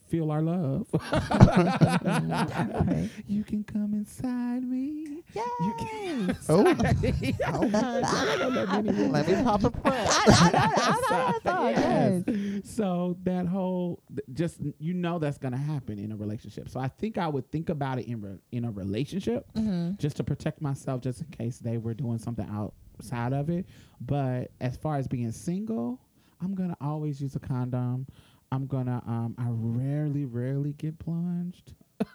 feel 0.09 0.31
our 0.31 0.43
love. 0.43 0.87
You 3.27 3.45
can 3.45 3.65
come 3.65 3.95
inside 3.95 4.63
me. 4.65 5.23
You 5.35 5.75
can. 5.79 6.37
Oh. 6.49 6.69
okay. 6.71 7.35
Let 9.09 9.29
me 9.29 9.43
pop 9.43 9.65
a. 9.65 9.73
I, 9.85 11.41
I 11.45 11.51
I 11.51 11.71
Yes. 11.71 12.23
yes. 12.27 12.61
So 12.65 13.17
that 13.25 13.47
whole 13.47 14.03
th- 14.09 14.21
just 14.35 14.59
you 14.79 14.95
know 14.95 15.19
that's 15.19 15.39
gonna 15.39 15.57
happen 15.57 15.99
in 15.99 16.13
a 16.13 16.17
relationship. 16.17 16.69
So 16.69 16.79
I 16.81 16.89
think 16.89 17.19
I 17.19 17.29
would 17.29 17.51
think 17.51 17.69
about 17.71 17.99
it 17.99 18.07
in 18.07 18.21
re- 18.21 18.39
in 18.53 18.65
a 18.65 18.71
relationship 18.71 19.47
Mhm. 19.55 19.99
just 19.99 20.17
to 20.19 20.25
protect 20.25 20.61
myself, 20.61 21.01
just 21.01 21.21
in 21.23 21.29
case 21.29 21.59
they 21.59 21.79
were 21.79 21.95
doing 21.95 22.19
something 22.19 22.47
outside 22.51 23.33
of 23.33 23.49
it. 23.51 23.67
But 24.01 24.51
as 24.61 24.77
far 24.77 24.97
as 24.97 25.09
being 25.09 25.33
single, 25.33 26.01
I'm 26.43 26.55
gonna 26.55 26.77
always 26.81 27.21
use 27.21 27.37
a 27.37 27.41
condom. 27.41 28.07
I'm 28.51 28.67
gonna 28.67 29.03
um 29.07 29.35
I 29.39 29.47
rarely, 29.51 30.25
rarely 30.25 30.73
get 30.75 30.99
plunged. 30.99 31.75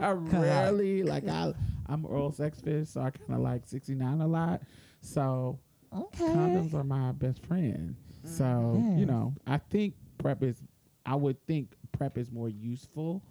I 0.00 0.12
rarely 0.12 1.02
like 1.02 1.28
I 1.28 1.52
I'm 1.86 2.04
oral 2.06 2.32
sex 2.32 2.60
fish, 2.60 2.88
so 2.88 3.00
I 3.02 3.10
kinda 3.10 3.38
like 3.40 3.66
sixty 3.66 3.94
nine 3.94 4.20
a 4.20 4.26
lot. 4.26 4.62
So 5.00 5.58
Okay. 5.94 6.32
condoms 6.32 6.74
are 6.74 6.84
my 6.84 7.12
best 7.12 7.44
friend. 7.46 7.96
So, 8.24 8.84
you 8.94 9.06
know, 9.06 9.34
I 9.46 9.58
think 9.58 9.94
prep 10.18 10.42
is 10.42 10.62
I 11.06 11.14
would 11.14 11.44
think 11.46 11.74
prep 11.92 12.18
is 12.18 12.30
more 12.30 12.48
useful 12.48 13.22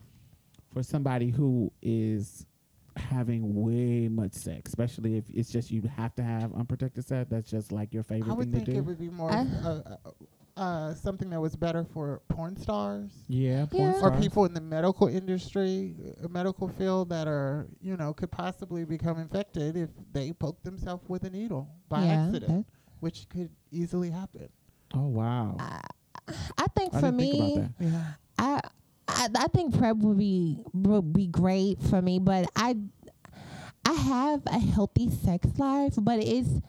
for 0.73 0.84
somebody 0.84 1.30
who 1.30 1.71
is 1.82 2.45
having 3.08 3.53
way 3.55 4.08
much 4.08 4.34
sex, 4.34 4.70
especially 4.70 5.18
if 5.18 5.26
it's 5.34 5.49
just 5.49 5.72
you 5.72 5.82
have 5.95 6.14
to 6.16 6.24
have 6.24 6.53
unprotected 6.53 7.05
sex. 7.08 7.30
That's 7.30 7.49
just 7.49 7.72
like 7.72 7.93
your 7.93 8.03
favorite 8.03 8.32
I 8.32 8.34
would 8.36 8.45
thing 8.51 8.53
think 8.53 8.66
to 8.66 8.72
do. 8.74 8.78
it 8.80 8.82
would 8.86 8.99
be 8.99 9.10
more 9.10 9.32
uh, 9.32 9.45
uh, 9.66 9.82
uh, 10.55 10.93
something 10.95 11.30
that 11.30 11.39
was 11.39 11.55
better 11.55 11.84
for 11.93 12.22
porn 12.30 12.55
stars 12.58 13.12
yeah, 13.28 13.66
porn 13.68 13.93
Yeah. 13.93 13.99
or 14.01 14.12
people 14.20 14.45
in 14.45 14.53
the 14.55 14.62
medical 14.62 15.08
industry, 15.08 15.95
uh, 16.24 16.28
medical 16.28 16.68
field 16.68 17.10
that 17.10 17.28
are, 17.28 17.68
you 17.82 17.95
know, 17.95 18.12
could 18.14 18.32
possibly 18.32 18.84
become 18.84 19.20
infected 19.20 19.78
if 19.78 19.89
they 20.14 20.34
poke 20.34 20.62
themselves 20.64 21.08
with 21.08 21.24
a 21.26 21.30
needle 21.30 21.68
by 21.89 22.05
yeah, 22.05 22.26
accident, 22.26 22.66
which 23.01 23.30
could 23.30 23.49
easily 23.72 24.10
happen. 24.10 24.49
Oh 24.93 25.08
wow. 25.08 25.55
that- 25.60 25.91
I 26.58 26.66
think 26.76 26.93
I 26.93 26.99
for 26.99 27.12
didn't 27.12 27.20
think 27.20 27.34
me, 27.34 27.55
about 27.55 27.78
that. 27.78 27.86
Yeah. 27.86 28.03
I, 28.39 28.62
I 29.08 29.28
I 29.43 29.47
think 29.47 29.78
prep 29.78 29.95
would 29.97 30.18
be 30.18 30.60
would 30.74 31.14
be 31.14 31.28
great 31.28 31.82
for 31.84 32.01
me, 32.01 32.20
but 32.20 32.49
I 32.55 32.76
I 33.88 33.93
have 33.93 34.41
a 34.47 34.59
healthy 34.59 35.09
sex 35.09 35.47
life, 35.57 35.93
but 35.97 36.19
it's 36.19 36.59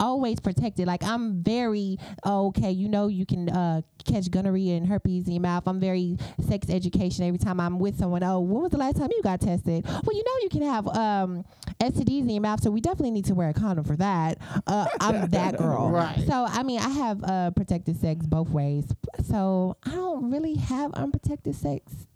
always 0.00 0.40
protected. 0.40 0.86
Like 0.86 1.04
I'm 1.04 1.42
very 1.42 1.98
oh, 2.24 2.46
okay, 2.46 2.70
you 2.70 2.88
know 2.88 3.08
you 3.08 3.26
can 3.26 3.50
uh, 3.50 3.82
catch 4.06 4.30
gonorrhea 4.30 4.76
and 4.76 4.86
herpes 4.86 5.26
in 5.26 5.34
your 5.34 5.42
mouth. 5.42 5.64
I'm 5.66 5.78
very 5.78 6.16
sex 6.48 6.70
education 6.70 7.26
every 7.26 7.36
time 7.36 7.60
I'm 7.60 7.78
with 7.78 7.98
someone. 7.98 8.22
Oh, 8.24 8.40
when 8.40 8.62
was 8.62 8.70
the 8.70 8.78
last 8.78 8.96
time 8.96 9.10
you 9.10 9.22
got 9.22 9.42
tested? 9.42 9.84
Well, 9.84 10.16
you 10.16 10.24
know 10.24 10.32
you 10.40 10.48
can 10.48 10.62
have 10.62 10.88
um, 10.88 11.44
STDs 11.78 12.20
in 12.20 12.30
your 12.30 12.40
mouth, 12.40 12.62
so 12.62 12.70
we 12.70 12.80
definitely 12.80 13.10
need 13.10 13.26
to 13.26 13.34
wear 13.34 13.50
a 13.50 13.54
condom 13.54 13.84
for 13.84 13.96
that. 13.96 14.38
Uh, 14.66 14.86
I'm 14.98 15.28
that 15.30 15.58
girl. 15.58 15.90
Right. 15.90 16.24
So 16.26 16.46
I 16.48 16.62
mean, 16.62 16.80
I 16.80 16.88
have 16.88 17.22
uh, 17.22 17.50
protected 17.50 18.00
sex 18.00 18.24
both 18.24 18.48
ways. 18.48 18.86
So 19.28 19.76
I 19.84 19.90
don't 19.90 20.30
really 20.30 20.54
have 20.54 20.94
unprotected 20.94 21.54
sex 21.54 22.06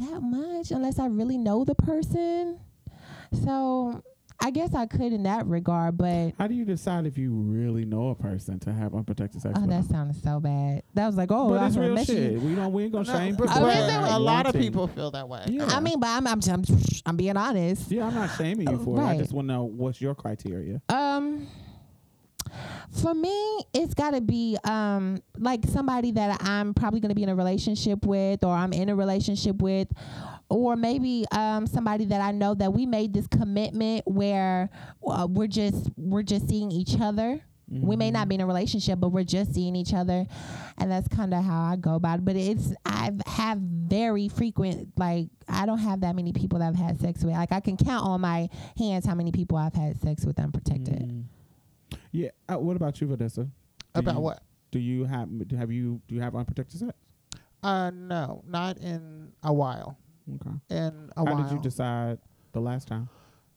that 0.00 0.20
much 0.20 0.70
unless 0.70 0.98
I 0.98 1.06
really 1.06 1.38
know 1.38 1.64
the 1.64 1.74
person. 1.74 2.60
So 3.44 4.02
I 4.40 4.50
guess 4.50 4.74
I 4.74 4.86
could 4.86 5.12
in 5.12 5.22
that 5.24 5.46
regard, 5.46 5.96
but 5.96 6.32
How 6.38 6.46
do 6.46 6.54
you 6.54 6.64
decide 6.64 7.06
if 7.06 7.16
you 7.16 7.32
really 7.32 7.84
know 7.84 8.10
a 8.10 8.14
person 8.14 8.58
to 8.60 8.72
have 8.72 8.94
unprotected 8.94 9.40
sex 9.40 9.54
oh, 9.56 9.62
with 9.62 9.70
that 9.70 9.82
them? 9.82 9.90
sounded 9.90 10.22
so 10.22 10.40
bad. 10.40 10.82
That 10.94 11.06
was 11.06 11.16
like, 11.16 11.30
oh, 11.32 11.48
But 11.50 11.58
I 11.62 11.66
it's 11.66 11.74
heard 11.76 11.86
real 11.86 11.94
messy. 11.94 12.14
shit. 12.14 12.40
We 12.40 12.54
don't 12.54 12.72
we 12.72 12.84
ain't 12.84 12.92
gonna 12.92 13.10
No, 13.10 13.18
shame 13.18 13.34
but- 13.36 13.48
people. 13.48 13.64
Oh, 13.64 13.68
is 13.68 14.12
a 14.14 14.18
lot 14.18 14.46
of 14.46 14.54
people 14.54 14.86
feel 14.88 15.10
that 15.12 15.28
way. 15.28 15.44
Yeah. 15.48 15.64
I 15.66 15.80
mean, 15.80 15.98
but 15.98 16.08
I'm, 16.08 16.26
I'm, 16.26 16.40
I'm, 16.50 16.64
I'm 17.06 17.16
being 17.16 17.36
honest. 17.36 17.90
Yeah, 17.90 18.06
I'm 18.06 18.14
not 18.14 18.36
shaming 18.36 18.68
you 18.68 18.78
for 18.84 19.00
it. 19.00 19.04
I 19.04 19.16
just 19.16 19.32
want 19.32 19.48
to 19.48 19.54
know 19.54 19.64
what's 19.64 20.00
your 20.00 20.14
criteria. 20.14 20.82
Um, 20.90 21.46
for 22.90 23.14
me, 23.14 23.60
it's 23.74 23.94
got 23.94 24.12
to 24.12 24.20
be 24.20 24.56
um 24.64 25.22
like 25.38 25.64
somebody 25.66 26.12
that 26.12 26.42
I'm 26.42 26.74
probably 26.74 27.00
going 27.00 27.10
to 27.10 27.14
be 27.14 27.22
in 27.22 27.28
a 27.28 27.34
relationship 27.34 28.04
with, 28.06 28.44
or 28.44 28.54
I'm 28.54 28.72
in 28.72 28.88
a 28.88 28.96
relationship 28.96 29.56
with, 29.62 29.88
or 30.48 30.76
maybe 30.76 31.24
um 31.32 31.66
somebody 31.66 32.04
that 32.06 32.20
I 32.20 32.32
know 32.32 32.54
that 32.54 32.72
we 32.72 32.86
made 32.86 33.12
this 33.12 33.26
commitment 33.26 34.02
where 34.06 34.70
uh, 35.06 35.26
we're 35.28 35.46
just 35.46 35.90
we're 35.96 36.22
just 36.22 36.48
seeing 36.48 36.70
each 36.70 37.00
other. 37.00 37.40
We 37.68 37.96
may 37.96 38.12
not 38.12 38.28
be 38.28 38.36
in 38.36 38.40
a 38.40 38.46
relationship, 38.46 39.00
but 39.00 39.08
we're 39.08 39.24
just 39.24 39.52
seeing 39.52 39.74
each 39.74 39.92
other, 39.92 40.24
and 40.78 40.88
that's 40.88 41.08
kind 41.08 41.34
of 41.34 41.42
how 41.42 41.64
I 41.64 41.74
go 41.74 41.96
about 41.96 42.20
it. 42.20 42.24
But 42.24 42.36
it's 42.36 42.72
I 42.84 43.10
have 43.26 43.58
very 43.58 44.28
frequent 44.28 44.92
like 44.96 45.30
I 45.48 45.66
don't 45.66 45.78
have 45.78 46.02
that 46.02 46.14
many 46.14 46.32
people 46.32 46.60
that 46.60 46.68
I've 46.68 46.76
had 46.76 47.00
sex 47.00 47.24
with. 47.24 47.34
Like 47.34 47.50
I 47.50 47.58
can 47.58 47.76
count 47.76 48.06
on 48.06 48.20
my 48.20 48.48
hands 48.78 49.04
how 49.04 49.16
many 49.16 49.32
people 49.32 49.58
I've 49.58 49.74
had 49.74 50.00
sex 50.00 50.24
with 50.24 50.38
unprotected. 50.38 51.08
Mm. 51.08 51.24
Yeah. 52.16 52.30
Uh, 52.48 52.56
what 52.58 52.76
about 52.76 52.98
you, 53.00 53.06
Vanessa? 53.06 53.44
Do 53.44 53.50
About 53.94 54.14
you- 54.14 54.20
what? 54.20 54.42
Do 54.70 54.78
you 54.78 55.04
have 55.04 55.28
do 55.48 55.56
have 55.56 55.70
you 55.70 56.00
do 56.08 56.14
you 56.14 56.20
have 56.20 56.34
unprotected 56.34 56.78
sex? 56.80 56.92
Uh, 57.62 57.90
no, 57.90 58.42
not 58.46 58.78
in 58.78 59.32
a 59.42 59.52
while. 59.52 59.96
Okay. 60.34 60.50
In 60.70 61.10
a 61.16 61.24
How 61.24 61.24
while. 61.34 61.42
did 61.42 61.52
you 61.52 61.60
decide 61.60 62.18
the 62.52 62.60
last 62.60 62.88
time? 62.88 63.08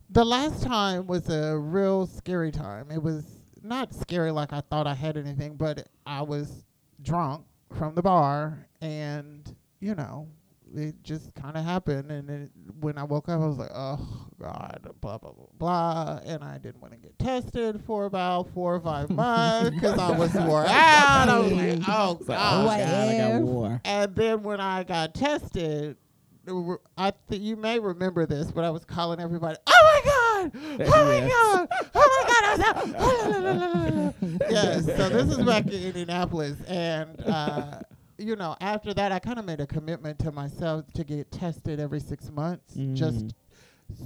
The 0.10 0.24
last 0.26 0.62
time 0.64 1.08
was 1.08 1.30
a 1.30 1.58
real 1.58 2.06
scary 2.08 2.52
time. 2.52 2.92
It 2.92 3.02
was 3.02 3.26
not 3.64 3.94
scary 3.94 4.32
like 4.32 4.54
I 4.54 4.62
thought 4.62 4.88
I 4.88 4.94
had 4.94 5.18
anything, 5.18 5.56
but 5.56 5.88
I 6.06 6.22
was 6.22 6.64
drunk 7.02 7.46
from 7.74 7.96
the 7.96 8.02
bar, 8.02 8.68
and 8.82 9.56
you 9.80 9.96
know, 9.96 10.28
it 10.76 10.96
just 11.04 11.34
kind 11.36 11.58
of 11.58 11.64
happened. 11.64 12.12
And 12.12 12.30
it, 12.30 12.52
when 12.80 12.98
I 12.98 13.04
woke 13.04 13.30
up, 13.30 13.42
I 13.42 13.46
was 13.46 13.58
like, 13.58 13.72
"Oh 13.74 14.28
God," 14.40 14.88
blah 15.02 15.18
blah 15.18 15.32
blah 15.32 15.46
blah, 15.58 16.20
and 16.26 16.44
I 16.44 16.58
didn't 16.58 16.82
want 16.82 16.94
to 16.94 17.00
get 17.00 17.18
tested 17.20 17.82
for 17.86 18.06
about 18.06 18.54
four 18.54 18.76
or 18.76 18.80
five 18.80 19.10
months 19.10 19.72
because 19.72 19.98
I 19.98 20.18
was 20.18 20.34
wore 20.36 20.66
out. 20.66 21.30
I 21.30 21.40
was 21.40 21.52
like, 22.28 22.40
"Oh 22.40 22.66
like, 22.66 22.80
God." 22.80 23.42
oh 23.42 23.46
God, 23.46 23.70
I 23.70 23.70
got? 23.70 23.82
And 23.86 24.16
then 24.16 24.44
when 24.44 24.60
I 24.60 24.84
got 24.84 25.14
tested, 25.14 25.98
I 26.98 27.14
th- 27.30 27.42
you 27.42 27.56
may 27.56 27.80
remember 27.80 28.26
this, 28.26 28.52
but 28.52 28.64
I 28.64 28.70
was 28.70 28.86
calling 28.86 29.20
everybody. 29.20 29.58
Oh 29.68 29.72
my 29.72 30.12
god! 30.12 30.20
Oh 30.82 31.06
my 31.06 31.20
god! 31.20 31.68
Oh 31.96 32.08
my 32.16 32.24
god! 32.28 32.44
I 32.46 32.52
was 32.56 32.62
out. 34.24 34.50
yes. 34.50 34.86
So 34.86 35.10
this 35.10 35.38
is 35.38 35.46
back 35.46 35.68
in 35.68 35.74
Indianapolis, 35.74 36.58
and 36.68 37.22
uh, 37.26 37.82
you 38.20 38.36
know, 38.36 38.56
after 38.62 38.94
that, 38.94 39.12
I 39.12 39.20
kind 39.20 39.40
of 39.40 39.46
made 39.46 39.60
a 39.62 39.68
commitment 39.68 40.20
to 40.20 40.32
myself 40.32 40.92
to 40.94 41.04
get 41.04 41.32
tested 41.32 41.80
every 41.80 42.00
six 42.00 42.30
months, 42.30 42.76
Mm. 42.76 42.96
just 42.96 43.34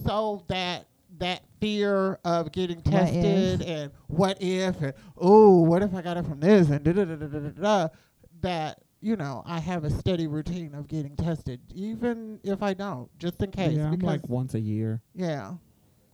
so 0.05 0.43
that 0.47 0.85
that 1.19 1.43
fear 1.59 2.17
of 2.25 2.51
getting 2.51 2.81
tested 2.81 3.61
and 3.61 3.91
what 4.07 4.35
if 4.41 4.81
and 4.81 4.93
oh 5.17 5.61
what 5.61 5.83
if 5.83 5.93
I 5.93 6.01
got 6.01 6.17
it 6.17 6.25
from 6.25 6.39
this 6.39 6.69
and 6.69 6.83
da 6.83 6.91
da 6.91 7.05
da 7.05 7.15
da 7.15 7.27
da 7.27 7.49
da 7.49 7.87
that 8.41 8.79
you 8.99 9.15
know 9.15 9.43
I 9.45 9.59
have 9.59 9.83
a 9.83 9.91
steady 9.91 10.25
routine 10.25 10.73
of 10.73 10.87
getting 10.87 11.15
tested 11.15 11.59
even 11.75 12.39
if 12.43 12.63
I 12.63 12.73
don't 12.73 13.09
just 13.19 13.43
in 13.43 13.51
case 13.51 13.77
Yeah, 13.77 13.91
I'm 13.91 13.99
like 13.99 14.27
once 14.27 14.55
a 14.55 14.59
year. 14.59 15.01
yeah 15.13 15.53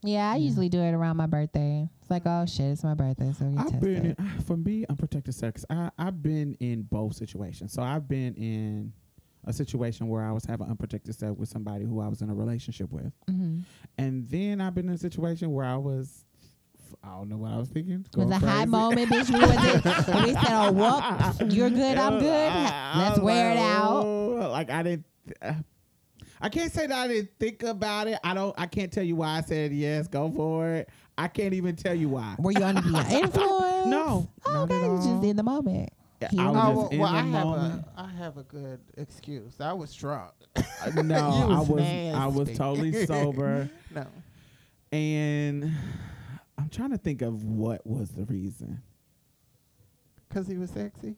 Yeah, 0.01 0.31
I 0.31 0.37
usually 0.37 0.69
do 0.69 0.79
it 0.79 0.91
around 0.93 1.17
my 1.17 1.25
birthday. 1.25 1.89
It's 2.01 2.09
like, 2.09 2.23
oh 2.25 2.45
shit, 2.45 2.67
it's 2.71 2.83
my 2.83 2.93
birthday, 2.93 3.33
so 3.37 3.45
get 3.49 3.59
I've 3.59 3.71
tested. 3.71 3.81
been 3.81 4.05
in, 4.17 4.41
for 4.43 4.55
me 4.57 4.85
unprotected 4.89 5.35
sex. 5.35 5.65
I 5.69 5.91
I've 5.97 6.21
been 6.23 6.55
in 6.59 6.83
both 6.83 7.15
situations. 7.15 7.73
So 7.73 7.81
I've 7.81 8.07
been 8.07 8.33
in 8.35 8.93
a 9.45 9.51
situation 9.53 10.07
where 10.07 10.23
I 10.23 10.31
was 10.31 10.45
having 10.45 10.67
unprotected 10.67 11.15
sex 11.15 11.33
with 11.37 11.49
somebody 11.49 11.85
who 11.85 11.99
I 12.01 12.07
was 12.07 12.21
in 12.21 12.29
a 12.29 12.33
relationship 12.33 12.91
with, 12.91 13.11
Mhm. 13.29 13.63
and 13.97 14.27
then 14.29 14.61
I've 14.61 14.73
been 14.75 14.87
in 14.87 14.95
a 14.95 14.97
situation 14.97 15.51
where 15.51 15.65
I 15.65 15.75
was. 15.77 16.25
I 17.03 17.09
don't 17.09 17.29
know 17.29 17.37
what 17.37 17.51
I 17.51 17.57
was 17.57 17.69
thinking. 17.69 18.03
It 18.11 18.17
was 18.17 18.31
a 18.31 18.39
high 18.39 18.65
moment, 18.65 19.09
bitch. 19.11 19.29
We, 19.31 19.39
was 19.39 19.51
and 19.51 20.25
we 20.25 20.33
said, 20.33 20.43
oh, 20.49 20.71
whoop, 20.71 21.53
you're 21.53 21.69
good, 21.69 21.97
I'm 21.97 22.19
good. 22.19 22.51
I- 22.51 22.91
I 22.95 23.07
Let's 23.09 23.19
wear 23.19 23.49
like, 23.55 23.57
it 23.59 23.61
out. 23.61 24.05
"Oh," 24.05 24.49
Like 24.51 24.69
I 24.71 24.83
didn't. 24.83 25.05
Uh, 25.41 25.53
I 26.41 26.49
can't 26.49 26.71
say 26.71 26.87
that 26.87 26.97
I 26.97 27.07
didn't 27.07 27.31
think 27.39 27.63
about 27.63 28.07
it. 28.07 28.19
I 28.23 28.33
don't. 28.33 28.55
I 28.57 28.65
can't 28.65 28.91
tell 28.91 29.03
you 29.03 29.17
why 29.17 29.37
I 29.37 29.41
said 29.41 29.71
yes. 29.73 30.07
Go 30.07 30.31
for 30.31 30.69
it. 30.69 30.89
I 31.17 31.27
can't 31.27 31.53
even 31.53 31.75
tell 31.75 31.93
you 31.95 32.09
why. 32.09 32.35
Were 32.39 32.51
you 32.51 32.63
under 32.63 32.81
the 32.81 32.97
influence? 33.11 33.87
No, 33.87 34.29
Oh, 34.45 34.61
okay, 34.63 34.79
you 34.81 34.95
just 34.97 35.23
in 35.25 35.35
the 35.35 35.43
moment. 35.43 35.89
I 36.21 36.25
was 36.25 36.31
we 36.31 36.39
Oh, 36.39 36.53
just 36.53 36.65
well, 36.65 36.89
in 36.91 36.99
well, 36.99 37.11
the 37.11 37.17
I 37.17 37.21
have 37.21 37.45
moment. 37.45 37.85
a 37.97 38.01
I 38.01 38.07
have 38.17 38.37
a 38.37 38.43
good 38.43 38.79
excuse. 38.97 39.59
I 39.59 39.73
was 39.73 39.93
drunk. 39.93 40.31
Uh, 40.55 40.61
no, 41.03 41.15
You 41.17 41.53
I 41.55 41.59
was 41.59 41.67
was 41.69 41.81
I 42.15 42.25
was 42.27 42.57
totally 42.57 43.05
sober, 43.05 43.69
no. 43.93 44.05
and 44.91 45.71
I'm 46.57 46.69
trying 46.69 46.91
to 46.91 46.97
think 46.97 47.21
of 47.21 47.43
what 47.45 47.85
was 47.85 48.09
the 48.11 48.23
reason. 48.25 48.81
Because 50.27 50.47
he 50.47 50.57
was 50.57 50.69
sexy. 50.71 51.15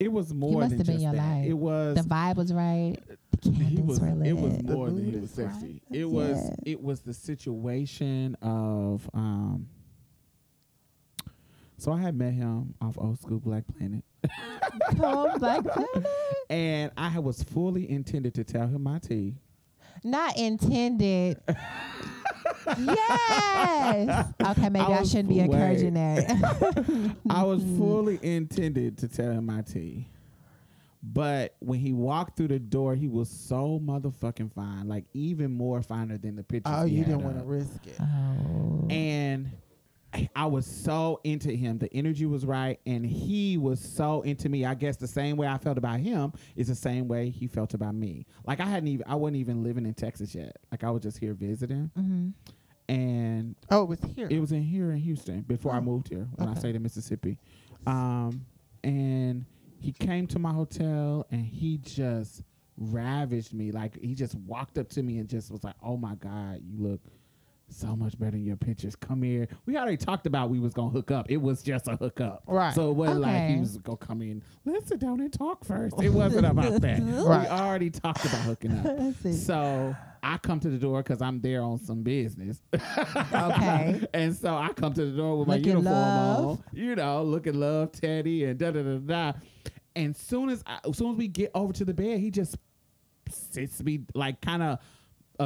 It 0.00 0.10
was 0.10 0.32
more 0.34 0.60
must 0.60 0.70
than 0.70 0.78
have 0.78 0.86
been 0.86 0.94
just 0.96 1.04
your 1.04 1.12
that. 1.12 1.36
life. 1.36 1.46
It 1.46 1.52
was 1.52 1.96
The 1.96 2.02
vibe 2.02 2.36
was 2.36 2.52
right. 2.52 2.96
The 3.40 3.50
he 3.50 3.80
was 3.80 3.98
were 4.00 4.10
lit. 4.10 4.26
it 4.28 4.32
was 4.36 4.62
more 4.62 4.90
than 4.90 5.04
he 5.04 5.18
was 5.18 5.30
is 5.32 5.38
right. 5.38 5.52
sexy. 5.52 5.82
It 5.90 6.08
was 6.08 6.38
Yeah. 6.38 6.72
it 6.72 6.82
was 6.82 7.00
the 7.00 7.14
situation 7.14 8.36
of 8.42 9.08
um. 9.14 9.68
So 11.78 11.90
I 11.92 12.00
had 12.00 12.14
met 12.14 12.32
him 12.34 12.74
off 12.80 12.96
Old 12.96 13.18
School 13.20 13.40
Black 13.40 13.64
Planet, 13.76 14.04
Come 14.96 15.38
Black 15.40 15.64
Planet. 15.64 16.06
and 16.48 16.92
I 16.96 17.18
was 17.18 17.42
fully 17.42 17.90
intended 17.90 18.34
to 18.34 18.44
tell 18.44 18.68
him 18.68 18.84
my 18.84 19.00
tea. 19.00 19.34
Not 20.04 20.36
intended. 20.38 21.40
yes. 22.78 24.32
Okay, 24.46 24.68
maybe 24.68 24.84
I 24.84 24.98
I, 25.00 25.02
shouldn't 25.02 25.28
be 25.28 25.36
way- 25.36 25.44
encouraging 25.44 25.94
that. 25.94 27.16
I 27.30 27.42
was 27.42 27.62
fully 27.78 28.18
intended 28.22 28.98
to 28.98 29.08
tell 29.08 29.32
him 29.32 29.46
my 29.46 29.62
tea. 29.62 30.06
But 31.02 31.56
when 31.58 31.80
he 31.80 31.92
walked 31.92 32.36
through 32.36 32.48
the 32.48 32.58
door, 32.60 32.94
he 32.94 33.08
was 33.08 33.28
so 33.28 33.80
motherfucking 33.84 34.52
fine, 34.52 34.86
like 34.88 35.04
even 35.14 35.50
more 35.50 35.82
finer 35.82 36.16
than 36.16 36.36
the 36.36 36.44
pictures. 36.44 36.72
Oh, 36.76 36.84
he 36.84 36.92
you 36.94 36.98
had 37.00 37.06
didn't 37.08 37.24
want 37.24 37.38
to 37.38 37.44
risk 37.44 37.86
it. 37.86 37.96
oh. 38.00 38.86
and 38.88 39.50
I- 40.14 40.28
I 40.36 40.46
was 40.46 40.66
so 40.66 41.20
into 41.24 41.50
him. 41.50 41.78
The 41.78 41.92
energy 41.92 42.26
was 42.26 42.44
right, 42.46 42.78
and 42.86 43.04
he 43.04 43.56
was 43.58 43.80
so 43.80 44.20
into 44.22 44.48
me. 44.48 44.64
I 44.64 44.74
guess 44.74 44.96
the 44.96 45.08
same 45.08 45.36
way 45.36 45.46
I 45.48 45.56
felt 45.58 45.76
about 45.78 45.98
him 46.00 46.34
is 46.54 46.68
the 46.68 46.74
same 46.74 47.08
way 47.08 47.30
he 47.30 47.46
felt 47.48 47.72
about 47.74 47.94
me. 47.94 48.26
Like 48.46 48.60
I 48.60 48.66
hadn't 48.66 48.88
even, 48.88 49.06
I 49.08 49.14
wasn't 49.16 49.38
even 49.38 49.64
living 49.64 49.86
in 49.86 49.94
Texas 49.94 50.34
yet. 50.34 50.56
Like 50.70 50.84
I 50.84 50.90
was 50.90 51.02
just 51.02 51.18
here 51.18 51.32
visiting, 51.34 51.90
hmm 51.96 52.28
and 52.88 53.54
Oh, 53.70 53.82
it 53.84 53.88
was 53.88 53.98
here. 54.14 54.28
it 54.30 54.38
was 54.38 54.52
in 54.52 54.62
here 54.62 54.90
in 54.92 54.98
Houston 54.98 55.40
before 55.42 55.72
I 55.72 55.78
Oh, 55.78 55.80
moved 55.80 56.08
here. 56.08 56.28
When 56.36 56.48
I 56.48 56.54
stayed 56.54 56.76
in 56.76 56.82
Mississippi, 56.82 57.38
um, 57.86 58.44
and 58.84 59.46
he 59.82 59.92
came 59.92 60.26
to 60.28 60.38
my 60.38 60.52
hotel, 60.52 61.26
and 61.30 61.44
he 61.44 61.78
just 61.78 62.42
ravished 62.76 63.52
me. 63.52 63.72
Like 63.72 64.00
he 64.00 64.14
just 64.14 64.34
walked 64.36 64.78
up 64.78 64.88
to 64.90 65.02
me 65.02 65.18
and 65.18 65.28
just 65.28 65.50
was 65.50 65.64
like, 65.64 65.74
"Oh 65.82 65.96
my 65.96 66.14
God, 66.14 66.60
you 66.64 66.76
look." 66.78 67.00
So 67.68 67.96
much 67.96 68.18
better 68.18 68.36
in 68.36 68.44
your 68.44 68.56
pictures. 68.56 68.94
Come 68.94 69.22
here. 69.22 69.48
We 69.64 69.78
already 69.78 69.96
talked 69.96 70.26
about 70.26 70.50
we 70.50 70.60
was 70.60 70.74
gonna 70.74 70.90
hook 70.90 71.10
up. 71.10 71.30
It 71.30 71.38
was 71.38 71.62
just 71.62 71.88
a 71.88 71.96
hookup, 71.96 72.42
Right. 72.46 72.74
So 72.74 72.90
it 72.90 72.94
wasn't 72.94 73.20
like 73.20 73.48
he 73.48 73.56
was 73.60 73.78
gonna 73.78 73.96
come 73.96 74.20
in. 74.20 74.42
Let's 74.66 74.88
sit 74.88 74.98
down 75.00 75.20
and 75.20 75.32
talk 75.32 75.64
first. 75.64 75.98
It 76.02 76.10
wasn't 76.10 76.44
about 76.44 76.82
that. 76.82 77.00
Right. 77.02 77.42
We 77.42 77.46
already 77.48 77.88
talked 77.88 78.26
about 78.26 78.40
hooking 78.42 78.72
up. 78.72 79.14
So 79.32 79.96
I 80.22 80.36
come 80.36 80.60
to 80.60 80.68
the 80.68 80.76
door 80.76 81.02
because 81.02 81.22
I'm 81.22 81.40
there 81.40 81.62
on 81.62 81.78
some 81.78 82.02
business. 82.02 82.60
Okay. 82.74 84.06
and 84.14 84.36
so 84.36 84.54
I 84.54 84.68
come 84.74 84.92
to 84.92 85.06
the 85.06 85.16
door 85.16 85.38
with 85.38 85.48
my 85.48 85.54
Looking 85.54 85.68
uniform 85.70 85.94
love. 85.94 86.44
on, 86.44 86.64
you 86.74 86.94
know, 86.94 87.22
looking 87.24 87.58
love, 87.58 87.92
Teddy, 87.92 88.44
and 88.44 88.58
da 88.58 88.70
da 88.70 88.82
da 88.82 88.98
da. 88.98 89.32
And 89.94 90.16
soon 90.16 90.48
as 90.48 90.62
I, 90.66 90.78
as 90.88 90.96
soon 90.96 91.12
as 91.12 91.16
we 91.16 91.28
get 91.28 91.50
over 91.54 91.72
to 91.74 91.84
the 91.84 91.94
bed, 91.94 92.20
he 92.20 92.30
just 92.30 92.56
sits 93.28 93.82
me 93.82 94.00
like 94.14 94.40
kind 94.40 94.62
of 94.62 94.78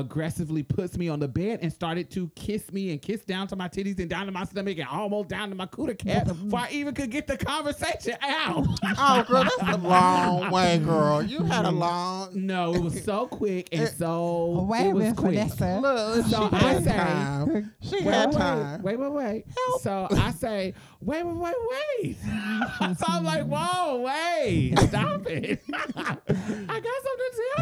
aggressively 0.01 0.63
puts 0.63 0.97
me 0.97 1.09
on 1.09 1.19
the 1.21 1.29
bed 1.29 1.61
and 1.63 1.73
started 1.73 2.11
to 2.13 2.29
kiss 2.35 2.73
me 2.73 2.91
and 2.93 3.01
kiss 3.03 3.25
down 3.25 3.47
to 3.49 3.57
my 3.57 3.69
titties 3.69 3.99
and 3.99 4.09
down 4.11 4.27
to 4.27 4.33
my 4.33 4.45
stomach 4.45 4.79
and 4.79 4.89
almost 4.89 5.29
down 5.29 5.49
to 5.51 5.55
my 5.55 5.67
cooter 5.67 5.99
cap 5.99 6.27
before 6.27 6.61
I 6.61 6.69
even 6.71 6.95
could 6.95 7.11
get 7.11 7.27
the 7.27 7.37
conversation 7.37 8.15
out. 8.23 8.67
oh, 8.99 9.25
girl, 9.29 9.45
that's 9.45 9.77
a 9.77 9.79
long 9.79 10.51
way, 10.53 10.79
girl. 10.79 11.23
You 11.23 11.45
had 11.45 11.65
a 11.65 11.71
long. 11.71 12.31
no, 12.35 12.75
it 12.75 12.83
was 12.83 13.03
so 13.05 13.27
quick 13.27 13.69
and 13.73 13.83
eh, 13.83 13.87
so 13.87 14.67
Wait 14.69 14.87
it 14.87 14.91
a 14.91 14.95
was 14.95 15.03
minute, 15.03 15.17
quick. 15.17 15.35
Vanessa. 15.35 15.81
Look, 15.81 16.27
So 16.27 16.49
she 16.51 16.55
I 16.57 16.59
had 16.73 16.85
say- 16.85 16.97
time. 16.97 17.73
She 17.81 17.97
Wait, 17.97 18.05
had 18.05 18.29
wait, 18.31 18.37
time. 18.39 18.83
Wait, 18.83 18.99
wait, 18.99 19.13
wait. 19.13 19.45
So 19.81 20.09
I 20.11 20.31
say, 20.33 20.75
wait, 21.01 21.25
wait, 21.25 21.37
wait, 21.37 21.55
wait. 22.03 22.17
so 22.99 23.05
I'm 23.09 23.25
like, 23.25 23.45
whoa, 23.47 24.01
wait, 24.01 24.75
stop 24.79 25.27
it. 25.27 25.63
I 25.69 26.81
got 26.81 26.96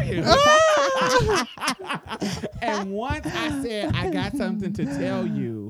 and 2.61 2.91
once 2.91 3.25
I 3.25 3.61
said, 3.63 3.95
I 3.95 4.09
got 4.09 4.35
something 4.35 4.73
to 4.73 4.85
tell 4.85 5.25
you, 5.25 5.69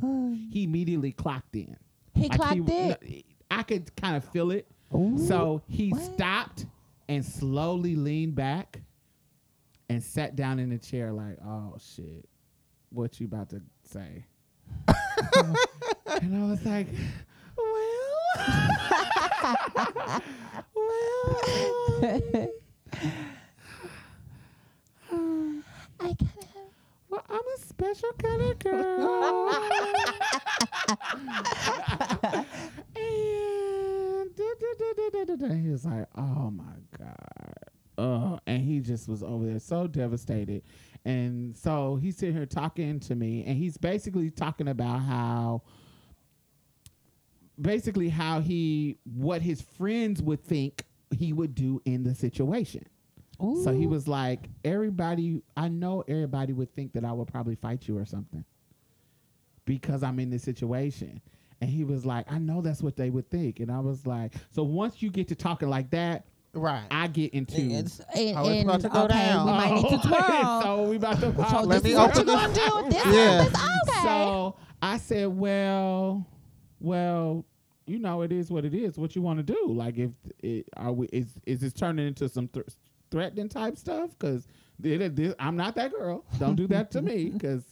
he 0.51 0.63
immediately 0.63 1.11
clocked 1.11 1.55
in. 1.55 1.75
He 2.13 2.27
Like, 2.29 2.37
clocked 2.37 2.69
it. 2.69 3.25
I 3.51 3.63
could 3.63 3.95
kind 3.95 4.15
of 4.15 4.23
feel 4.25 4.51
it. 4.51 4.67
So 5.17 5.61
he 5.67 5.93
stopped 5.93 6.65
and 7.09 7.25
slowly 7.25 7.95
leaned 7.95 8.35
back 8.35 8.81
and 9.89 10.01
sat 10.03 10.35
down 10.35 10.59
in 10.59 10.69
the 10.69 10.77
chair 10.77 11.11
like, 11.11 11.37
oh 11.45 11.75
shit, 11.79 12.27
what 12.89 13.19
you 13.19 13.27
about 13.27 13.49
to 13.49 13.61
say? 13.83 14.25
and 14.87 16.35
I 16.35 16.49
was 16.49 16.63
like, 16.65 16.87
well, 17.57 18.37
well, 20.75 22.01
um, 22.03 22.47
I 26.05 26.13
gotta 26.13 26.25
have. 26.25 26.71
well, 27.09 27.23
I'm 27.29 27.39
a 27.39 27.57
special 27.59 28.09
kind 28.21 28.41
of 28.41 28.59
girl. 28.59 29.49
and 32.95 34.35
da, 34.35 34.43
da, 34.59 34.67
da, 34.79 34.93
da, 34.95 35.09
da, 35.11 35.23
da, 35.25 35.35
da. 35.47 35.53
he 35.55 35.69
was 35.69 35.85
like, 35.85 36.07
oh 36.15 36.51
my 36.51 36.63
God. 36.97 37.53
Uh, 37.97 38.37
and 38.45 38.61
he 38.61 38.79
just 38.79 39.07
was 39.07 39.23
over 39.23 39.45
there 39.45 39.59
so 39.59 39.87
devastated. 39.87 40.63
And 41.05 41.55
so 41.57 41.95
he's 41.95 42.17
sitting 42.17 42.35
here 42.35 42.45
talking 42.45 42.99
to 43.01 43.15
me, 43.15 43.43
and 43.45 43.57
he's 43.57 43.77
basically 43.77 44.29
talking 44.31 44.67
about 44.67 44.99
how 44.99 45.61
basically 47.61 48.09
how 48.09 48.41
he 48.41 48.97
what 49.05 49.41
his 49.41 49.61
friends 49.61 50.21
would 50.21 50.43
think 50.43 50.83
he 51.17 51.31
would 51.31 51.55
do 51.55 51.81
in 51.85 52.03
the 52.03 52.13
situation. 52.13 52.83
So 53.39 53.73
he 53.73 53.85
was 53.87 54.07
like, 54.07 54.49
everybody, 54.63 55.41
I 55.57 55.67
know 55.67 56.03
everybody 56.07 56.53
would 56.53 56.73
think 56.73 56.93
that 56.93 57.03
I 57.05 57.11
would 57.11 57.27
probably 57.27 57.55
fight 57.55 57.87
you 57.87 57.97
or 57.97 58.05
something 58.05 58.45
because 59.65 60.03
I'm 60.03 60.19
in 60.19 60.29
this 60.29 60.43
situation. 60.43 61.21
And 61.61 61.69
he 61.69 61.83
was 61.83 62.05
like, 62.05 62.31
I 62.31 62.37
know 62.37 62.61
that's 62.61 62.81
what 62.81 62.95
they 62.95 63.09
would 63.09 63.29
think. 63.29 63.59
And 63.59 63.71
I 63.71 63.79
was 63.79 64.05
like, 64.05 64.33
so 64.51 64.63
once 64.63 65.01
you 65.01 65.09
get 65.09 65.27
to 65.29 65.35
talking 65.35 65.69
like 65.69 65.89
that, 65.91 66.25
Right. 66.57 66.85
I 66.89 67.07
get 67.07 67.33
into. 67.33 67.59
It's, 67.59 67.99
oh, 67.99 68.17
and, 68.17 68.37
Oh, 68.37 68.41
it's 68.43 68.49
and- 68.61 68.69
about 68.69 68.81
to 68.81 68.89
go 68.89 69.03
okay, 69.03 69.13
down. 69.13 69.45
we 69.45 69.51
might 69.51 69.73
need 69.73 69.89
to 69.89 69.97
twirl. 70.07 70.61
so 70.61 70.83
we 70.89 70.95
about 70.95 71.19
to 71.19 71.49
so 71.49 71.61
Let 71.63 71.83
this 71.83 71.83
me 71.83 71.91
is 71.91 71.97
what 71.97 72.11
open 72.17 72.27
you 72.29 72.33
gonna 72.33 72.53
do. 72.53 72.89
This 72.91 73.05
Yeah. 73.13 73.41
is 73.41 73.47
okay. 73.47 74.01
So 74.03 74.55
I 74.81 74.97
said, 74.97 75.27
well, 75.27 76.25
well, 76.79 77.43
you 77.87 77.99
know, 77.99 78.21
it 78.21 78.31
is 78.31 78.49
what 78.49 78.63
it 78.63 78.73
is. 78.73 78.97
What 78.97 79.17
you 79.17 79.21
want 79.21 79.39
to 79.39 79.43
do? 79.43 79.67
Like, 79.67 79.97
if 79.97 80.11
it 80.41 80.69
are 80.77 80.93
we 80.93 81.07
is 81.07 81.27
is 81.45 81.59
this 81.59 81.73
turning 81.73 82.07
into 82.07 82.29
some 82.29 82.47
th- 82.47 82.65
threatening 83.11 83.49
type 83.49 83.77
stuff? 83.77 84.11
Because 84.17 84.47
I'm 85.39 85.55
not 85.55 85.75
that 85.75 85.91
girl. 85.91 86.25
Don't 86.39 86.55
do 86.55 86.67
that 86.67 86.91
to 86.91 87.01
me. 87.01 87.29
Because 87.33 87.63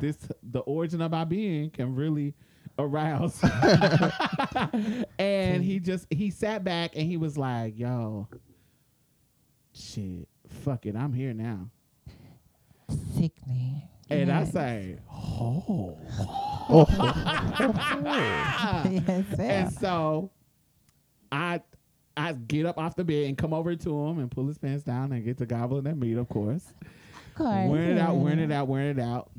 this 0.00 0.16
the 0.42 0.60
origin 0.60 1.00
of 1.02 1.10
my 1.10 1.24
being 1.24 1.70
can 1.70 1.94
really 1.94 2.34
arouse. 2.78 3.42
and 5.18 5.64
he 5.64 5.80
just 5.80 6.06
he 6.10 6.30
sat 6.30 6.62
back 6.64 6.92
and 6.94 7.06
he 7.06 7.16
was 7.16 7.36
like, 7.36 7.76
"Yo, 7.78 8.28
shit, 9.72 10.28
fuck 10.48 10.86
it, 10.86 10.94
I'm 10.96 11.12
here 11.12 11.34
now." 11.34 11.70
Sickening. 13.16 13.82
And 14.10 14.32
I 14.32 14.44
say, 14.44 14.98
"Oh." 15.10 15.98
yes, 18.84 19.38
And 19.38 19.72
so 19.72 20.30
I 21.32 21.62
I 22.18 22.32
get 22.32 22.66
up 22.66 22.78
off 22.78 22.96
the 22.96 23.04
bed 23.04 23.26
and 23.26 23.38
come 23.38 23.54
over 23.54 23.74
to 23.76 24.06
him 24.06 24.18
and 24.18 24.28
pull 24.28 24.48
his 24.48 24.58
pants 24.58 24.82
down 24.82 25.12
and 25.12 25.24
get 25.24 25.38
to 25.38 25.46
gobbling 25.46 25.84
that 25.84 25.96
meat, 25.96 26.16
of 26.16 26.28
course. 26.28 26.64
Of 26.82 27.34
course, 27.36 27.68
Wearing 27.68 27.90
it 27.90 27.98
out, 27.98 28.16
wearing 28.16 28.40
it 28.40 28.50
out, 28.50 28.66
wearing 28.66 28.98
it 28.98 29.00
out. 29.00 29.30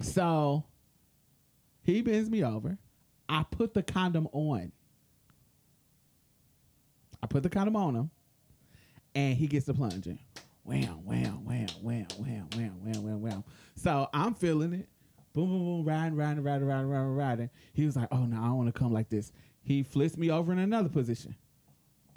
So 0.00 0.64
he 1.82 2.00
bends 2.00 2.30
me 2.30 2.42
over. 2.42 2.78
I 3.28 3.44
put 3.50 3.74
the 3.74 3.82
condom 3.82 4.28
on. 4.32 4.72
I 7.22 7.26
put 7.26 7.42
the 7.42 7.50
condom 7.50 7.76
on 7.76 7.94
him, 7.94 8.10
and 9.14 9.36
he 9.36 9.46
gets 9.46 9.66
the 9.66 9.74
plunging. 9.74 10.20
Wham, 10.62 11.04
wham, 11.04 11.44
wham, 11.44 11.68
wham, 11.82 12.06
wham, 12.18 12.48
wham, 12.54 12.80
wham, 12.82 13.02
wham, 13.02 13.20
wham. 13.20 13.44
So 13.74 14.08
I'm 14.14 14.34
feeling 14.34 14.72
it. 14.72 14.88
Boom, 15.34 15.50
boom, 15.50 15.64
boom, 15.64 15.84
riding, 15.84 16.16
riding, 16.16 16.42
riding, 16.42 16.66
riding, 16.66 16.88
riding, 16.88 17.14
riding. 17.14 17.50
He 17.74 17.84
was 17.84 17.96
like, 17.96 18.08
oh, 18.10 18.24
no, 18.24 18.36
I 18.38 18.46
don't 18.46 18.56
want 18.56 18.74
to 18.74 18.78
come 18.78 18.92
like 18.92 19.10
this. 19.10 19.32
He 19.60 19.82
flips 19.82 20.16
me 20.16 20.30
over 20.30 20.52
in 20.52 20.58
another 20.58 20.88
position. 20.88 21.34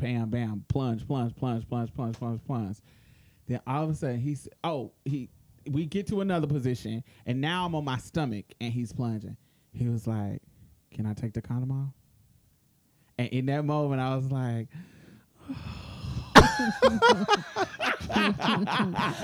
Bam, 0.02 0.30
bam, 0.32 0.66
plunge, 0.68 1.06
plunge, 1.08 1.36
plunge, 1.36 1.68
plunge, 1.70 1.94
plunge, 1.94 2.18
plunge, 2.18 2.44
plunge. 2.44 2.78
Then 3.48 3.60
all 3.68 3.84
of 3.84 3.92
a 3.92 3.94
sudden 3.96 4.20
he's 4.20 4.50
oh 4.64 4.92
he 5.06 5.30
we 5.70 5.86
get 5.86 6.08
to 6.08 6.22
another 6.22 6.48
position 6.48 7.04
and 7.28 7.40
now 7.40 7.66
I'm 7.68 7.76
on 7.76 7.86
my 7.86 7.98
stomach 7.98 8.46
and 8.60 8.74
he's 8.74 8.92
plunging. 8.92 9.38
He 9.74 9.88
was 9.88 10.08
like, 10.08 10.42
"Can 10.92 11.06
I 11.06 11.14
take 11.14 11.34
the 11.34 11.42
condom 11.42 11.72
off?" 11.72 11.94
And 13.20 13.28
in 13.30 13.46
that 13.46 13.64
moment 13.64 14.02
I 14.02 14.16
was 14.16 14.32
like, 14.32 14.70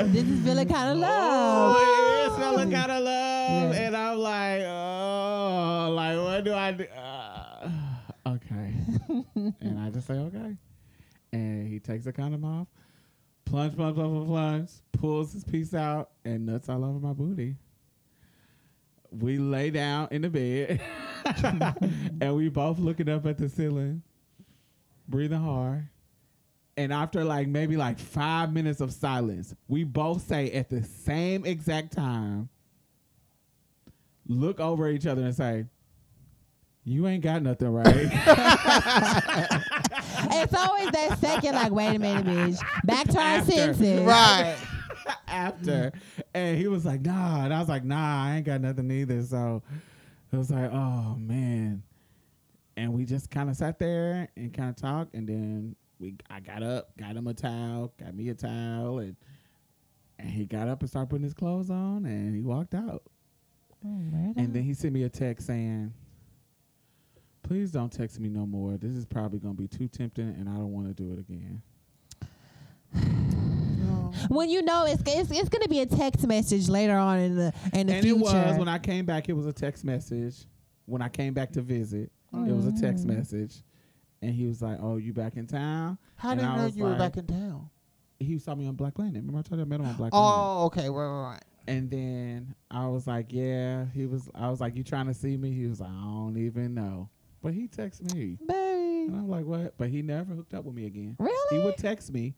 this 0.06 0.28
is 0.28 0.40
feeling 0.44 0.68
kind 0.68 0.92
of 0.92 0.98
love. 0.98 1.76
"Oh, 1.80 2.26
it's 2.28 2.36
feeling 2.38 2.72
kind 2.72 2.92
of 2.92 3.04
love," 3.04 3.74
Yeah. 3.74 3.82
and 3.82 3.98
I'm 3.98 4.18
like, 4.20 4.62
"Oh, 4.62 5.94
like 5.96 6.18
what 6.18 6.44
do 6.44 6.54
I 6.54 6.72
do?" 6.72 6.84
Uh, 6.86 7.70
okay, 8.28 8.74
and 9.62 9.80
I 9.80 9.90
just 9.90 10.08
say 10.08 10.14
okay, 10.16 10.56
and 11.32 11.68
he 11.68 11.80
takes 11.80 12.06
the 12.06 12.14
condom 12.14 12.46
off, 12.46 12.68
plunge, 13.46 13.76
plunge, 13.76 13.96
plunge, 13.96 14.28
plunge, 14.28 14.72
pulls 14.94 15.34
his 15.34 15.44
piece 15.44 15.74
out, 15.74 16.12
and 16.26 16.46
nuts 16.46 16.70
all 16.70 16.84
over 16.84 17.00
my 17.00 17.14
booty. 17.14 17.56
We 19.12 19.38
lay 19.38 19.70
down 19.70 20.10
in 20.12 20.22
the 20.22 20.30
bed, 20.30 20.82
and 22.22 22.36
we 22.36 22.50
both 22.50 22.80
looking 22.80 23.10
up 23.10 23.26
at 23.26 23.38
the 23.38 23.50
ceiling, 23.50 24.02
breathing 25.08 25.42
hard. 25.42 25.88
And 26.76 26.94
after 26.94 27.24
like 27.24 27.48
maybe 27.48 27.76
like 27.78 27.98
five 27.98 28.54
minutes 28.54 28.82
of 28.82 28.94
silence, 28.94 29.56
we 29.68 29.84
both 29.84 30.22
say 30.22 30.52
at 30.52 30.70
the 30.70 30.84
same 30.84 31.46
exact 31.46 31.94
time, 31.94 32.50
look 34.28 34.60
over 34.60 34.90
each 34.90 35.08
other 35.08 35.24
and 35.24 35.36
say, 35.36 35.66
You 36.84 37.08
ain't 37.08 37.24
got 37.24 37.42
nothing 37.42 37.70
right. 37.70 38.12
It's 40.44 40.54
always 40.54 40.90
that 40.92 41.18
second, 41.20 41.56
like, 41.56 41.72
wait 41.72 41.96
a 41.96 42.00
minute, 42.00 42.26
bitch. 42.26 42.60
Back 42.86 43.08
to 43.10 43.18
our 43.18 43.24
After. 43.40 43.52
senses. 43.52 44.02
Right. 44.02 44.56
After. 45.28 45.92
And 46.34 46.58
he 46.58 46.68
was 46.68 46.86
like, 46.86 47.02
Nah. 47.02 47.46
And 47.46 47.54
I 47.54 47.60
was 47.60 47.70
like, 47.70 47.84
Nah, 47.84 48.26
I 48.26 48.36
ain't 48.38 48.46
got 48.46 48.62
nothing 48.62 48.90
either. 48.92 49.22
So 49.24 49.62
it 50.32 50.38
was 50.38 50.50
like, 50.52 50.72
Oh 50.72 51.16
man. 51.18 51.84
And 52.76 52.94
we 52.94 53.06
just 53.06 53.32
kind 53.32 53.50
of 53.50 53.56
sat 53.56 53.80
there 53.80 54.28
and 54.36 54.54
kind 54.54 54.70
of 54.70 54.76
talked. 54.76 55.16
And 55.16 55.28
then 55.28 55.76
we 56.00 56.16
I 56.30 56.40
got 56.42 56.62
up, 56.62 56.96
got 56.98 57.16
him 57.16 57.28
a 57.28 57.34
towel, 57.34 57.94
got 58.00 58.14
me 58.16 58.30
a 58.30 58.34
towel, 58.36 59.00
and 59.00 59.16
and 60.20 60.30
he 60.30 60.46
got 60.46 60.68
up 60.68 60.82
and 60.82 60.90
started 60.90 61.10
putting 61.10 61.24
his 61.24 61.34
clothes 61.34 61.70
on 61.70 62.06
and 62.06 62.36
he 62.36 62.42
walked 62.42 62.74
out. 62.74 63.04
Oh, 63.86 63.90
where 63.90 64.34
the- 64.34 64.40
And 64.42 64.54
then 64.54 64.64
he 64.64 64.74
sent 64.74 64.94
me 64.94 65.04
a 65.04 65.10
text 65.10 65.48
saying, 65.48 65.94
Please 67.48 67.72
don't 67.72 67.92
text 67.92 68.20
me 68.20 68.28
no 68.30 68.46
more. 68.46 68.78
This 68.78 68.92
is 68.94 69.06
probably 69.06 69.40
gonna 69.40 69.54
be 69.54 69.68
too 69.68 69.88
tempting 69.88 70.28
and 70.30 70.50
I 70.50 70.54
don't 70.54 70.74
want 70.74 70.88
to 70.88 70.94
do 70.94 71.14
it 71.14 71.20
again. 71.20 71.62
No. 72.94 74.12
when 74.30 74.50
you 74.50 74.62
know 74.62 74.86
it's, 74.86 75.02
it's 75.06 75.32
it's 75.32 75.50
gonna 75.50 75.68
be 75.68 75.80
a 75.82 75.86
text 75.86 76.26
message 76.28 76.68
later 76.68 76.98
on 76.98 77.20
in 77.20 77.36
the 77.36 77.54
in 77.74 77.88
the 77.88 77.94
and 77.94 78.04
future. 78.04 78.20
it 78.20 78.20
was 78.22 78.58
when 78.58 78.68
I 78.68 78.80
came 78.80 79.06
back, 79.06 79.30
it 79.30 79.34
was 79.34 79.46
a 79.46 79.54
text 79.54 79.86
message. 79.86 80.46
When 80.86 81.02
I 81.02 81.10
came 81.10 81.34
back 81.34 81.52
to 81.54 81.62
visit, 81.62 82.12
it 82.34 82.52
was 82.54 82.66
a 82.66 82.72
text 82.74 83.06
Mm. 83.06 83.16
message. 83.18 83.62
And 84.22 84.34
he 84.34 84.46
was 84.48 84.62
like, 84.62 84.80
Oh, 84.82 84.98
you 84.98 85.14
back 85.14 85.38
in 85.38 85.46
town? 85.48 85.98
How 86.16 86.32
And 86.32 86.40
did 86.40 86.46
I 86.48 86.52
you 86.54 86.58
know 86.58 86.66
was 86.66 86.78
you 86.78 86.84
were 86.86 86.96
back 86.96 87.18
in 87.18 87.28
town? 87.28 87.70
He 88.20 88.40
saw 88.40 88.56
me 88.56 88.68
on 88.68 88.76
Black 88.76 88.96
Planet. 88.96 89.16
Remember 89.16 89.40
I 89.40 89.42
told 89.44 89.60
you 89.60 89.66
I 89.66 89.68
met 89.68 89.80
him 89.80 89.86
on 89.86 89.96
Black 89.96 90.12
Planet? 90.12 90.30
Oh, 90.40 90.66
okay. 90.66 90.90
Right, 90.90 91.06
right, 91.08 91.30
right. 91.34 91.44
And 91.68 91.92
then 91.92 92.56
I 92.72 92.88
was 92.88 93.06
like, 93.08 93.32
Yeah. 93.32 93.86
He 93.94 94.06
was 94.06 94.30
I 94.36 94.50
was 94.50 94.60
like, 94.60 94.76
You 94.76 94.84
trying 94.84 95.08
to 95.08 95.14
see 95.14 95.38
me? 95.38 95.52
He 95.52 95.68
was 95.68 95.80
like, 95.80 95.90
I 95.92 96.02
don't 96.04 96.38
even 96.38 96.74
know. 96.74 97.10
But 97.42 97.54
he 97.54 97.68
texted 97.68 98.14
me. 98.14 98.38
Baby. 98.46 99.08
And 99.08 99.16
I'm 99.16 99.30
like, 99.30 99.46
What? 99.46 99.78
But 99.78 99.90
he 99.90 100.02
never 100.02 100.34
hooked 100.34 100.54
up 100.54 100.66
with 100.66 100.76
me 100.76 100.86
again. 100.86 101.16
Really? 101.20 101.58
He 101.58 101.60
would 101.60 101.78
text 101.78 102.12
me. 102.12 102.36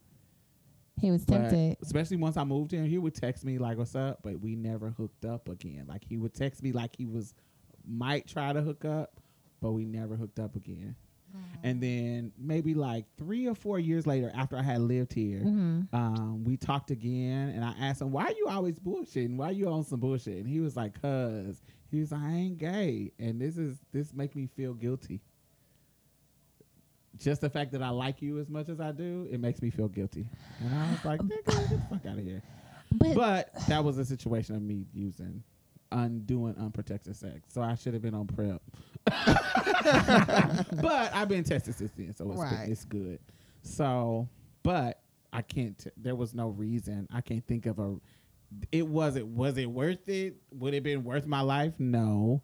He 1.00 1.12
was 1.12 1.24
tempted. 1.26 1.78
especially 1.82 2.18
once 2.18 2.36
I 2.36 2.44
moved 2.44 2.72
here, 2.72 2.84
he 2.84 2.98
would 2.98 3.16
text 3.16 3.46
me 3.46 3.58
like, 3.58 3.78
"What's 3.78 3.96
up?" 3.96 4.20
But 4.22 4.42
we 4.42 4.56
never 4.56 4.90
hooked 4.90 5.24
up 5.24 5.48
again. 5.48 5.86
Like 5.88 6.04
he 6.04 6.18
would 6.18 6.34
text 6.34 6.62
me 6.62 6.74
like 6.74 6.96
he 6.98 7.06
was 7.06 7.34
might 7.88 8.28
try 8.28 8.52
to 8.52 8.62
hook 8.62 8.84
up, 8.84 9.22
but 9.62 9.72
we 9.72 9.86
never 9.86 10.16
hooked 10.18 10.40
up 10.40 10.56
again. 10.58 10.96
And 11.64 11.82
then 11.82 12.32
maybe 12.38 12.74
like 12.74 13.06
three 13.18 13.48
or 13.48 13.54
four 13.56 13.80
years 13.80 14.08
later, 14.08 14.32
after 14.36 14.58
I 14.58 14.62
had 14.62 14.82
lived 14.82 15.14
here, 15.14 15.40
hmm 15.40 15.82
um, 15.94 16.44
we 16.44 16.58
talked 16.58 16.92
again, 16.92 17.50
and 17.50 17.64
I 17.64 17.74
asked 17.80 18.02
him, 18.02 18.12
"Why 18.12 18.26
are 18.26 18.34
you 18.34 18.48
always 18.50 18.78
bullshitting? 18.80 19.38
Why 19.38 19.50
are 19.50 19.52
you 19.54 19.70
on 19.70 19.84
some 19.86 20.00
bullshit?" 20.02 20.38
And 20.38 20.48
he 20.48 20.60
was 20.60 20.76
like, 20.76 21.02
"Cause." 21.02 21.62
He 21.92 22.00
was 22.00 22.12
like, 22.12 22.22
"I 22.22 22.32
ain't 22.34 22.58
gay, 22.58 23.12
and 23.20 23.42
this 23.42 23.58
is 23.58 23.78
this 23.92 24.14
make 24.14 24.36
me 24.36 24.48
feel 24.48 24.74
guilty." 24.74 25.22
Just 27.18 27.42
the 27.42 27.50
fact 27.50 27.72
that 27.74 27.82
I 27.82 27.90
like 27.90 28.22
you 28.22 28.40
as 28.40 28.50
much 28.50 28.70
as 28.70 28.80
I 28.80 28.92
do, 28.92 29.28
it 29.32 29.40
makes 29.40 29.62
me 29.62 29.70
feel 29.72 29.88
guilty. 29.88 30.28
And 30.62 30.74
I 30.74 30.92
was 30.92 31.06
like, 31.06 31.20
um, 31.20 31.30
"Nigga, 31.30 31.46
get 31.46 31.70
the 31.70 31.82
fuck 31.90 32.06
out 32.06 32.18
of 32.20 32.24
here." 32.24 32.42
But, 32.92 33.16
But 33.16 33.50
that 33.68 33.84
was 33.84 33.98
a 33.98 34.06
situation 34.06 34.56
of 34.56 34.62
me 34.62 34.86
using 34.94 35.44
undoing 35.92 36.56
unprotected 36.58 37.16
sex. 37.16 37.52
So 37.52 37.62
I 37.62 37.76
should 37.76 37.94
have 37.94 38.02
been 38.04 38.14
on 38.14 38.28
prep. 38.28 38.62
but 39.06 41.14
I've 41.14 41.28
been 41.30 41.44
tested 41.44 41.76
since 41.76 41.92
then, 41.98 42.14
so 42.16 42.32
it's 42.32 42.40
Right. 42.40 42.66
good. 42.66 42.72
it's 42.72 42.86
good. 42.86 43.20
So, 43.64 44.30
but 44.64 45.02
I 45.34 45.42
can't. 45.42 45.78
T- 45.78 45.90
there 45.98 46.16
was 46.16 46.34
no 46.34 46.50
reason. 46.50 47.08
I 47.12 47.22
can't 47.22 47.46
think 47.46 47.66
of 47.66 47.80
a. 47.80 47.96
It 48.72 48.88
wasn't. 48.88 49.28
Was 49.28 49.58
it 49.58 49.70
worth 49.70 50.08
it? 50.10 50.36
Would 50.52 50.74
it 50.74 50.84
been 50.84 51.04
worth 51.04 51.26
my 51.26 51.42
life? 51.42 51.74
No. 51.80 52.42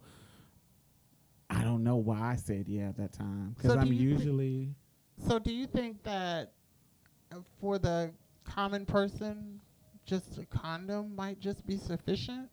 I 1.49 1.63
don't 1.63 1.83
know 1.83 1.97
why 1.97 2.19
I 2.31 2.35
said 2.35 2.67
yeah 2.67 2.89
at 2.89 2.97
that 2.97 3.13
time 3.13 3.53
because 3.55 3.71
So 3.73 3.79
I'm 3.79 3.87
you 3.87 3.93
thi- 3.97 4.03
usually. 4.03 4.75
So, 5.27 5.39
do 5.39 5.53
you 5.53 5.65
think 5.65 6.03
that 6.03 6.51
uh, 7.31 7.37
for 7.61 7.77
the 7.79 8.11
common 8.43 8.85
person, 8.85 9.61
just 10.05 10.37
a 10.37 10.45
condom 10.45 11.15
might 11.15 11.39
just 11.39 11.65
be 11.65 11.77
sufficient? 11.77 12.49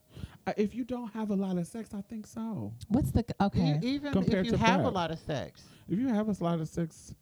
Uh, 0.47 0.53
if 0.57 0.75
you 0.75 0.85
don't 0.85 1.13
have 1.13 1.31
a 1.31 1.35
lot 1.35 1.59
of 1.59 1.67
sex, 1.67 1.91
I 1.95 2.03
think 2.03 2.27
so. 2.27 2.73
what's 2.89 3.11
the 3.11 3.21
E- 3.21 3.33
okay? 3.45 3.79
even 3.83 4.13
Compared 4.13 4.47
if 4.47 4.53
you 4.53 4.59
to 4.59 4.59
have 4.59 4.85
a 4.85 4.89
lot 4.91 5.11
of 5.11 5.19
sex. 5.19 5.63
If 5.89 5.99
you 5.99 6.09
have 6.09 6.29
a 6.29 6.45
lot 6.45 6.61
of 6.61 6.69
sex, 6.69 7.15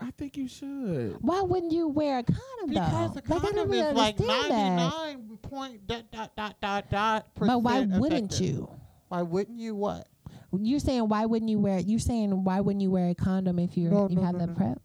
I 0.00 0.10
think 0.12 0.36
you 0.36 0.46
should. 0.48 1.16
Why 1.20 1.42
wouldn't 1.42 1.72
you 1.72 1.88
wear 1.88 2.18
a 2.18 2.22
condom 2.22 2.68
Because 2.68 3.14
though? 3.14 3.20
the 3.20 3.34
Like, 3.34 3.42
condom 3.42 3.70
really 3.70 3.88
is 3.88 3.96
like 3.96 4.20
understand 4.20 4.50
that. 4.52 4.76
99 4.76 5.38
point 5.42 5.86
dot 5.86 6.04
dot 6.12 6.36
dot 6.36 6.60
dot 6.60 6.90
dot 6.90 7.26
But 7.34 7.62
why 7.62 7.80
wouldn't 7.80 8.32
effective. 8.32 8.40
you? 8.56 8.70
Why 9.08 9.22
wouldn't 9.22 9.58
you 9.58 9.74
what? 9.74 10.06
You're 10.52 10.78
saying 10.80 11.08
why 11.08 11.26
wouldn't 11.26 11.50
you 11.50 11.58
wear? 11.58 11.80
You're 11.80 11.98
saying 11.98 12.44
why 12.44 12.60
wouldn't 12.60 12.80
you 12.82 12.90
wear 12.90 13.08
a 13.10 13.14
condom 13.14 13.58
if 13.58 13.76
you 13.76 13.90
No, 13.90 14.08
you 14.08 14.16
no, 14.16 14.22
have 14.22 14.34
no, 14.34 14.40
the 14.40 14.46
no. 14.48 14.54
prep? 14.54 14.80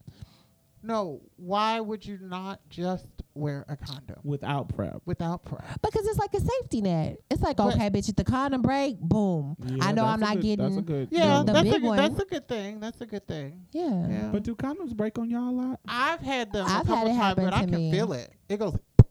No, 0.84 1.22
why 1.38 1.80
would 1.80 2.06
you 2.06 2.20
not 2.22 2.60
just 2.70 3.06
wear 3.36 3.66
a 3.70 3.78
condom 3.78 4.18
without 4.24 4.68
prep. 4.68 5.02
without 5.06 5.44
prep? 5.46 5.64
Because 5.82 6.06
it's 6.06 6.20
like 6.20 6.34
a 6.34 6.42
safety 6.42 6.82
net. 6.82 7.18
It's 7.32 7.42
like 7.42 7.56
But- 7.58 7.76
okay, 7.76 7.90
bitch, 7.90 8.10
if 8.10 8.16
the 8.18 8.24
condom 8.26 8.62
break, 8.62 9.00
boom. 9.00 9.56
Yeah, 9.66 9.78
I 9.86 9.92
know 9.94 10.04
I'm 10.06 10.20
not 10.20 10.42
good- 10.42 10.60
That's 10.60 10.76
a 10.76 10.82
getting. 10.82 10.86
good. 10.86 11.08
Yeah, 11.12 11.40
the 11.44 11.54
that's 11.54 11.64
big 11.64 11.74
a 11.76 11.80
good, 11.80 11.88
one. 11.88 11.98
that's 11.98 12.20
a 12.20 12.26
good 12.26 12.48
thing. 12.50 12.80
That's 12.82 13.00
a 13.02 13.06
good 13.06 13.26
thing. 13.26 13.66
Yeah. 13.72 14.08
Yeah. 14.10 14.30
But 14.32 14.44
do 14.44 14.56
condoms 14.56 14.96
break 14.96 15.18
on 15.18 15.30
y'all 15.30 15.50
a 15.50 15.52
lot? 15.52 15.80
I've 15.88 16.20
had 16.20 16.52
them 16.52 16.66
I've 16.68 16.72
a 16.72 16.76
had 16.76 16.86
couple 16.88 17.04
it 17.04 17.08
times, 17.08 17.18
happen 17.18 17.46
but 17.46 17.54
I 17.54 17.60
can 17.62 17.72
me. 17.72 17.92
feel 17.92 18.12
it. 18.14 18.34
It 18.50 18.58
goes, 18.60 18.74
Yeah, 19.00 19.06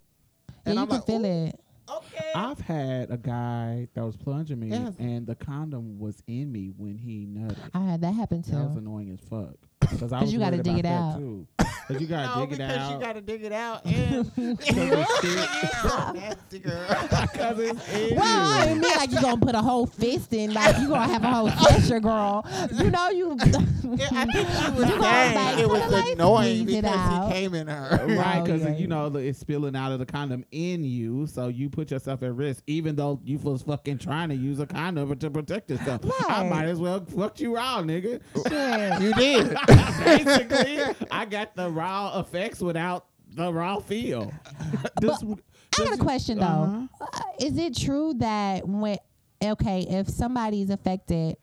and 0.66 0.74
you 0.74 0.80
I'm 0.82 0.86
can 0.88 0.96
like, 0.96 1.06
feel 1.06 1.24
"Ooh, 1.24 1.46
it. 1.48 1.60
okay. 1.88 2.32
I've 2.34 2.60
had 2.60 3.10
a 3.10 3.16
guy 3.16 3.88
that 3.94 4.04
was 4.04 4.16
plunging 4.16 4.60
me, 4.60 4.68
Yes. 4.68 4.92
and 4.98 5.26
the 5.26 5.34
condom 5.34 5.98
was 5.98 6.22
in 6.26 6.52
me 6.52 6.72
when 6.76 6.96
he 6.98 7.26
nutted. 7.26 7.56
I 7.74 7.80
had 7.80 8.02
that 8.02 8.12
happen 8.14 8.42
too. 8.42 8.52
That 8.52 8.66
was 8.68 8.76
annoying 8.76 9.10
as 9.10 9.20
fuck. 9.20 9.54
Because 9.80 10.12
I 10.12 10.18
'Cause 10.20 10.26
was 10.26 10.32
you 10.32 10.38
gotta 10.38 10.62
dig 10.62 10.78
it 10.78 10.86
out. 10.86 11.18
too. 11.18 11.46
Because 11.92 12.02
you 12.02 12.08
gotta 12.08 12.38
no, 12.40 12.46
dig 12.46 12.52
it 12.52 12.58
because 12.58 12.76
out. 12.78 12.92
you 12.92 13.06
got 13.06 13.12
to 13.14 13.20
dig 13.20 13.44
it 13.44 13.52
out, 13.52 13.84
and 13.86 14.30
it's 14.36 14.72
nasty, 16.14 16.58
girl. 16.58 16.86
Because 16.88 17.58
it's 17.58 18.12
Well, 18.12 18.20
I 18.22 18.66
didn't 18.66 18.80
mean 18.82 18.96
like 18.96 19.10
you 19.12 19.20
gonna 19.20 19.40
put 19.40 19.54
a 19.54 19.60
whole 19.62 19.86
fist 19.86 20.32
in, 20.32 20.52
like 20.54 20.78
you 20.78 20.88
gonna 20.88 21.06
have 21.12 21.24
a 21.24 21.30
whole 21.30 21.50
session, 21.50 22.02
girl. 22.02 22.46
You 22.72 22.90
know 22.90 23.08
you. 23.10 23.36
Yeah, 23.38 24.08
I 24.12 24.24
think 24.26 24.48
she 24.48 24.70
was 24.70 24.88
You 24.88 25.02
saying 25.02 25.34
like, 25.36 25.58
it 25.58 25.68
was 25.68 25.92
a 25.92 26.12
annoying 26.12 26.62
squeeze 26.62 26.78
it 26.78 26.82
because 26.82 26.96
out. 26.98 27.26
he 27.28 27.32
came 27.32 27.54
in 27.54 27.66
her. 27.66 27.98
Oh, 28.02 28.06
right, 28.14 28.38
Oh, 28.40 28.44
because 28.44 28.62
yeah. 28.62 28.76
you 28.76 28.86
know 28.86 29.14
it's 29.16 29.38
spilling 29.38 29.76
out 29.76 29.92
of 29.92 29.98
the 29.98 30.06
condom 30.06 30.44
in 30.50 30.84
you, 30.84 31.26
so 31.26 31.48
you 31.48 31.68
put 31.68 31.90
yourself 31.90 32.22
at 32.22 32.34
risk, 32.34 32.62
even 32.66 32.96
though 32.96 33.20
you 33.24 33.38
was 33.38 33.62
fucking 33.62 33.98
trying 33.98 34.28
to 34.30 34.34
use 34.34 34.58
a 34.60 34.66
condom 34.66 35.14
to 35.18 35.30
protect 35.30 35.70
yourself. 35.70 36.00
I 36.28 36.44
might 36.48 36.66
as 36.66 36.78
well 36.78 37.04
fuck 37.04 37.40
you 37.40 37.54
raw, 37.54 37.82
nigga. 37.82 38.20
Shit. 38.48 39.02
You 39.02 39.12
did. 39.14 39.56
Basically, 40.04 41.06
I 41.10 41.24
got 41.24 41.54
the 41.56 41.68
raw 41.82 42.20
effects 42.20 42.60
without 42.60 43.06
the 43.34 43.52
raw 43.52 43.78
feel. 43.80 44.32
This- 45.00 45.22
I 45.22 45.84
got 45.84 45.86
a 45.86 45.90
does- 45.96 45.98
question 46.00 46.38
uh-huh. 46.38 46.86
though. 47.00 47.06
Uh, 47.06 47.20
is 47.46 47.56
it 47.58 47.76
true 47.76 48.14
that 48.18 48.66
when 48.68 48.98
okay, 49.42 49.80
if 49.88 50.08
somebody's 50.08 50.70
affected, 50.70 51.36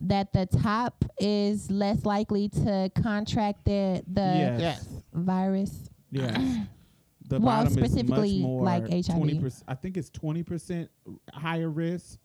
that 0.00 0.32
the 0.32 0.46
top 0.46 1.04
is 1.20 1.70
less 1.70 2.04
likely 2.04 2.48
to 2.48 2.90
contract 3.02 3.64
the 3.64 4.02
the 4.12 4.20
Yes. 4.22 4.60
Yes. 4.60 4.88
virus. 5.12 5.90
Yes. 6.10 6.36
The 7.28 7.40
Well, 7.40 7.56
bottom 7.64 7.72
specifically, 7.72 8.36
is 8.36 8.42
much 8.42 8.48
more 8.48 8.62
like 8.62 8.82
HIV. 8.88 9.18
20%, 9.42 9.62
I 9.66 9.74
think 9.74 9.96
it's 9.96 10.10
20% 10.10 10.88
higher 11.32 11.68
risk 11.68 12.20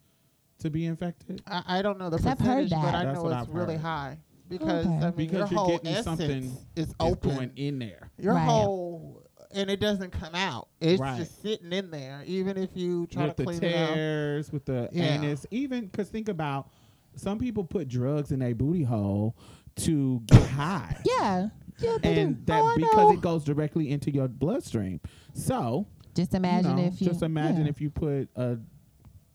to 0.60 0.70
be 0.70 0.86
infected. 0.86 1.42
I, 1.44 1.78
I 1.78 1.82
don't 1.82 1.98
know 1.98 2.08
the 2.08 2.18
'Cause 2.18 2.26
I've 2.28 2.38
heard 2.38 2.70
percentage, 2.70 2.70
but. 2.70 2.94
I 2.94 3.04
That's 3.06 3.18
know 3.18 3.26
it's 3.26 3.48
I've 3.48 3.52
really 3.52 3.74
heard. 3.74 3.82
high 3.82 4.18
because 4.48 4.86
Okay. 4.86 4.94
I 4.96 5.00
mean 5.06 5.12
Because 5.16 5.32
your 5.32 5.48
you're 5.50 5.58
whole 5.58 5.68
getting 5.68 5.90
essence 5.92 6.04
something 6.04 6.44
is 6.76 6.88
It's 6.88 6.94
open. 7.00 7.30
going 7.34 7.52
in 7.56 7.78
there. 7.78 8.10
Your 8.18 8.34
Right. 8.34 8.44
whole 8.44 9.22
and 9.54 9.68
it 9.70 9.80
doesn't 9.80 10.12
come 10.12 10.34
out. 10.34 10.68
It's 10.80 10.98
Right. 11.00 11.18
just 11.18 11.42
sitting 11.42 11.72
in 11.72 11.90
there, 11.90 12.22
even 12.26 12.56
if 12.56 12.70
you 12.74 13.06
try 13.08 13.26
with 13.26 13.36
to 13.36 13.42
the 13.42 13.44
clean 13.44 13.62
it 13.64 13.74
out. 13.76 13.94
tears, 13.94 14.50
with 14.50 14.64
the 14.64 14.88
Yeah. 14.92 15.04
anus, 15.20 15.44
even 15.50 15.86
because 15.86 16.08
think 16.08 16.28
about 16.30 16.70
some 17.16 17.38
people 17.38 17.62
put 17.64 17.86
drugs 17.88 18.32
in 18.32 18.38
their 18.38 18.54
booty 18.54 18.82
hole 18.82 19.36
to 19.76 20.20
get 20.26 20.42
high. 20.48 20.96
Yeah. 21.06 21.48
Yeah, 21.78 21.96
And 22.02 22.36
do. 22.36 22.42
that 22.46 22.60
Oh, 22.62 22.74
because 22.76 23.12
it 23.12 23.20
goes 23.20 23.44
directly 23.44 23.90
into 23.90 24.10
your 24.12 24.28
bloodstream. 24.28 25.00
So 25.34 25.86
Just 26.14 26.34
imagine 26.34 26.76
you 26.78 26.82
know, 26.84 26.88
if 26.88 27.00
you 27.00 27.06
just 27.08 27.22
imagine 27.22 27.62
yeah. 27.64 27.70
if 27.70 27.80
you 27.80 27.90
put 27.90 28.28
a 28.36 28.58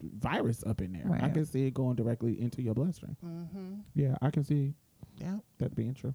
virus 0.01 0.63
up 0.65 0.81
in 0.81 0.93
there. 0.93 1.11
I 1.21 1.29
can 1.29 1.45
see 1.45 1.65
it 1.67 1.73
going 1.73 1.95
directly 1.95 2.39
into 2.39 2.61
your 2.61 2.73
bloodstream. 2.75 3.17
Mm-hmm. 3.25 3.73
Yeah, 3.95 4.15
I 4.21 4.29
can 4.31 4.43
see 4.43 4.73
Yeah. 5.17 5.37
that 5.59 5.75
being 5.75 5.93
true. 5.93 6.13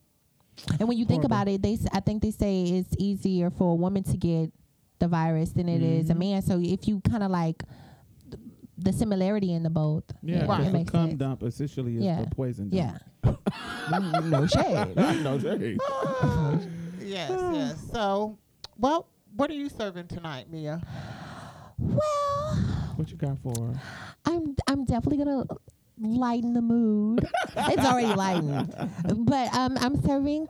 And 0.78 0.86
when 0.88 0.98
you 0.98 1.04
think 1.04 1.22
Horrible. 1.22 1.26
about 1.36 1.48
it, 1.48 1.62
they 1.62 1.74
s- 1.74 1.86
I 1.92 2.00
think 2.00 2.22
they 2.22 2.30
say 2.30 2.62
it's 2.64 2.94
easier 2.98 3.50
for 3.50 3.72
a 3.72 3.74
woman 3.74 4.02
to 4.04 4.16
get 4.16 4.52
the 4.98 5.08
virus 5.08 5.50
than 5.52 5.68
it 5.68 5.82
is 5.82 6.10
a 6.10 6.14
Mhm. 6.14 6.18
man. 6.18 6.42
So 6.42 6.60
if 6.60 6.86
you 6.86 7.00
kind 7.00 7.22
of 7.22 7.30
like 7.30 7.64
th- 8.30 8.40
the 8.78 8.92
similarity 8.92 9.52
in 9.52 9.62
the 9.62 9.70
both, 9.70 10.04
Yeah, 10.22 10.44
Right. 10.44 10.60
it 10.60 10.64
because 10.66 10.72
makes 10.72 10.90
cum 10.90 11.08
sense. 11.08 11.18
dump 11.18 11.42
essentially 11.42 11.96
is 11.96 12.04
Yeah. 12.04 12.22
the 12.22 12.30
poison 12.34 12.68
dump. 12.68 12.74
Yeah. 12.74 12.98
No 14.24 14.46
shade. 14.46 14.96
no 14.96 15.38
shade. 15.38 15.78
yes, 17.00 17.30
yes. 17.30 17.88
So, 17.92 18.38
well, 18.78 19.06
what 19.36 19.50
are 19.50 19.54
you 19.54 19.68
serving 19.68 20.06
tonight, 20.08 20.50
Mia? 20.50 20.80
Well, 21.78 22.54
What 22.96 23.10
you 23.10 23.16
got 23.16 23.38
for? 23.38 23.74
I'm 24.24 24.54
I'm 24.68 24.84
definitely 24.84 25.18
gonna 25.24 25.44
lighten 26.02 26.54
the 26.54 26.62
mood. 26.62 27.26
it's 27.56 27.84
already 27.86 28.14
lightened, 28.14 28.74
but 29.26 29.54
um, 29.54 29.76
I'm 29.80 30.00
serving 30.02 30.48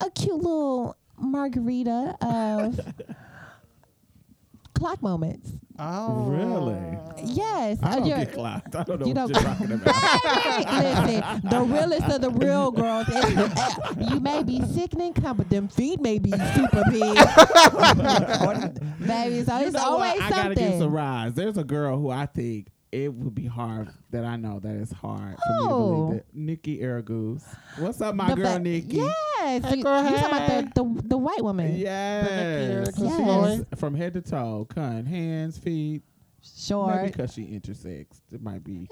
a 0.00 0.10
cute 0.10 0.36
little 0.36 0.96
margarita 1.18 2.16
of 2.22 2.80
clock 4.74 5.02
moments. 5.02 5.52
Oh, 5.82 6.24
Really? 6.24 6.98
Yes, 7.24 7.78
I 7.82 7.92
uh, 7.92 7.96
don't 7.96 8.06
you're- 8.06 8.24
get 8.24 8.34
clocked. 8.34 8.76
I 8.76 8.82
don't 8.82 9.00
know 9.00 9.06
you 9.06 9.14
what 9.14 9.32
don't- 9.32 9.42
you're 9.42 9.54
talking 9.54 9.72
about. 9.72 9.94
Listen, 10.84 11.48
the 11.48 11.60
realest 11.62 12.06
of 12.08 12.20
the 12.20 12.30
real 12.30 12.70
girls. 12.70 13.08
is- 13.08 13.14
uh, 13.38 13.94
you 14.10 14.20
may 14.20 14.42
be 14.42 14.60
sickening, 14.62 15.14
cum, 15.14 15.38
but 15.38 15.48
them 15.48 15.68
feet 15.68 16.00
may 16.00 16.18
be 16.18 16.32
super 16.54 16.82
big. 16.90 17.00
Baby, 19.06 19.42
so 19.44 19.58
You 19.58 19.66
it's 19.66 19.72
know 19.74 19.84
always 19.84 20.20
what? 20.20 20.22
I 20.22 20.30
gotta 20.30 20.54
give 20.54 20.64
some 20.64 20.72
something. 20.80 20.90
rise. 20.90 21.34
There's 21.34 21.56
a 21.56 21.64
girl 21.64 21.98
who 21.98 22.10
I 22.10 22.26
think 22.26 22.68
it 22.92 23.12
would 23.14 23.34
be 23.34 23.46
hard 23.46 23.88
that 24.10 24.24
I 24.24 24.36
know 24.36 24.58
that 24.60 24.74
it's 24.74 24.92
hard 24.92 25.36
for 25.38 25.52
me 25.52 25.68
to 25.68 25.72
Oh. 25.74 25.78
believe 26.06 26.14
that. 26.18 26.34
Nikki 26.34 26.78
Araguz. 26.78 27.42
What's 27.78 28.00
up, 28.00 28.14
my 28.14 28.30
The 28.30 28.36
girl 28.36 28.54
ba- 28.54 28.58
Nikki? 28.60 28.96
Yes, 28.96 29.64
Hey, 29.64 29.76
you, 29.76 29.82
girl, 29.82 30.02
you 30.04 30.16
talking 30.16 30.26
about 30.26 30.74
the, 30.74 30.82
the 30.84 31.08
the 31.08 31.18
white 31.18 31.42
woman? 31.42 31.76
Yes. 31.76 32.90
Araguz 32.90 33.58
Yes. 33.70 33.78
From 33.80 33.94
head 33.94 34.14
to 34.14 34.20
toe, 34.22 34.66
cunt, 34.68 35.06
hands, 35.06 35.56
feet. 35.58 36.02
Maybe 36.42 36.48
Short, 36.66 37.04
because 37.06 37.34
she 37.34 37.42
intersex. 37.42 38.06
It 38.32 38.42
might 38.42 38.64
be 38.64 38.88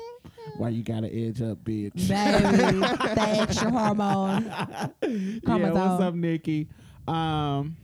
why 0.59 0.69
you 0.69 0.83
gotta 0.83 1.11
edge 1.13 1.41
up, 1.41 1.65
bitch. 1.65 1.95
baby, 1.95 2.09
that 2.81 3.19
extra 3.41 3.71
hormone. 3.71 4.45
yeah, 5.03 5.71
what's 5.71 6.03
up, 6.03 6.15
Nikki? 6.15 6.69
Um, 7.07 7.75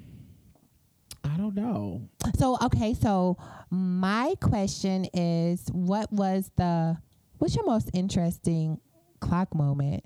I 1.24 1.36
don't 1.36 1.54
know. 1.54 2.08
So 2.38 2.58
okay, 2.62 2.94
so 2.94 3.36
my 3.70 4.34
question 4.40 5.06
is, 5.14 5.66
what 5.72 6.12
was 6.12 6.50
the 6.56 6.98
what's 7.38 7.56
your 7.56 7.64
most 7.64 7.90
interesting 7.94 8.80
clock 9.20 9.54
moment? 9.54 10.04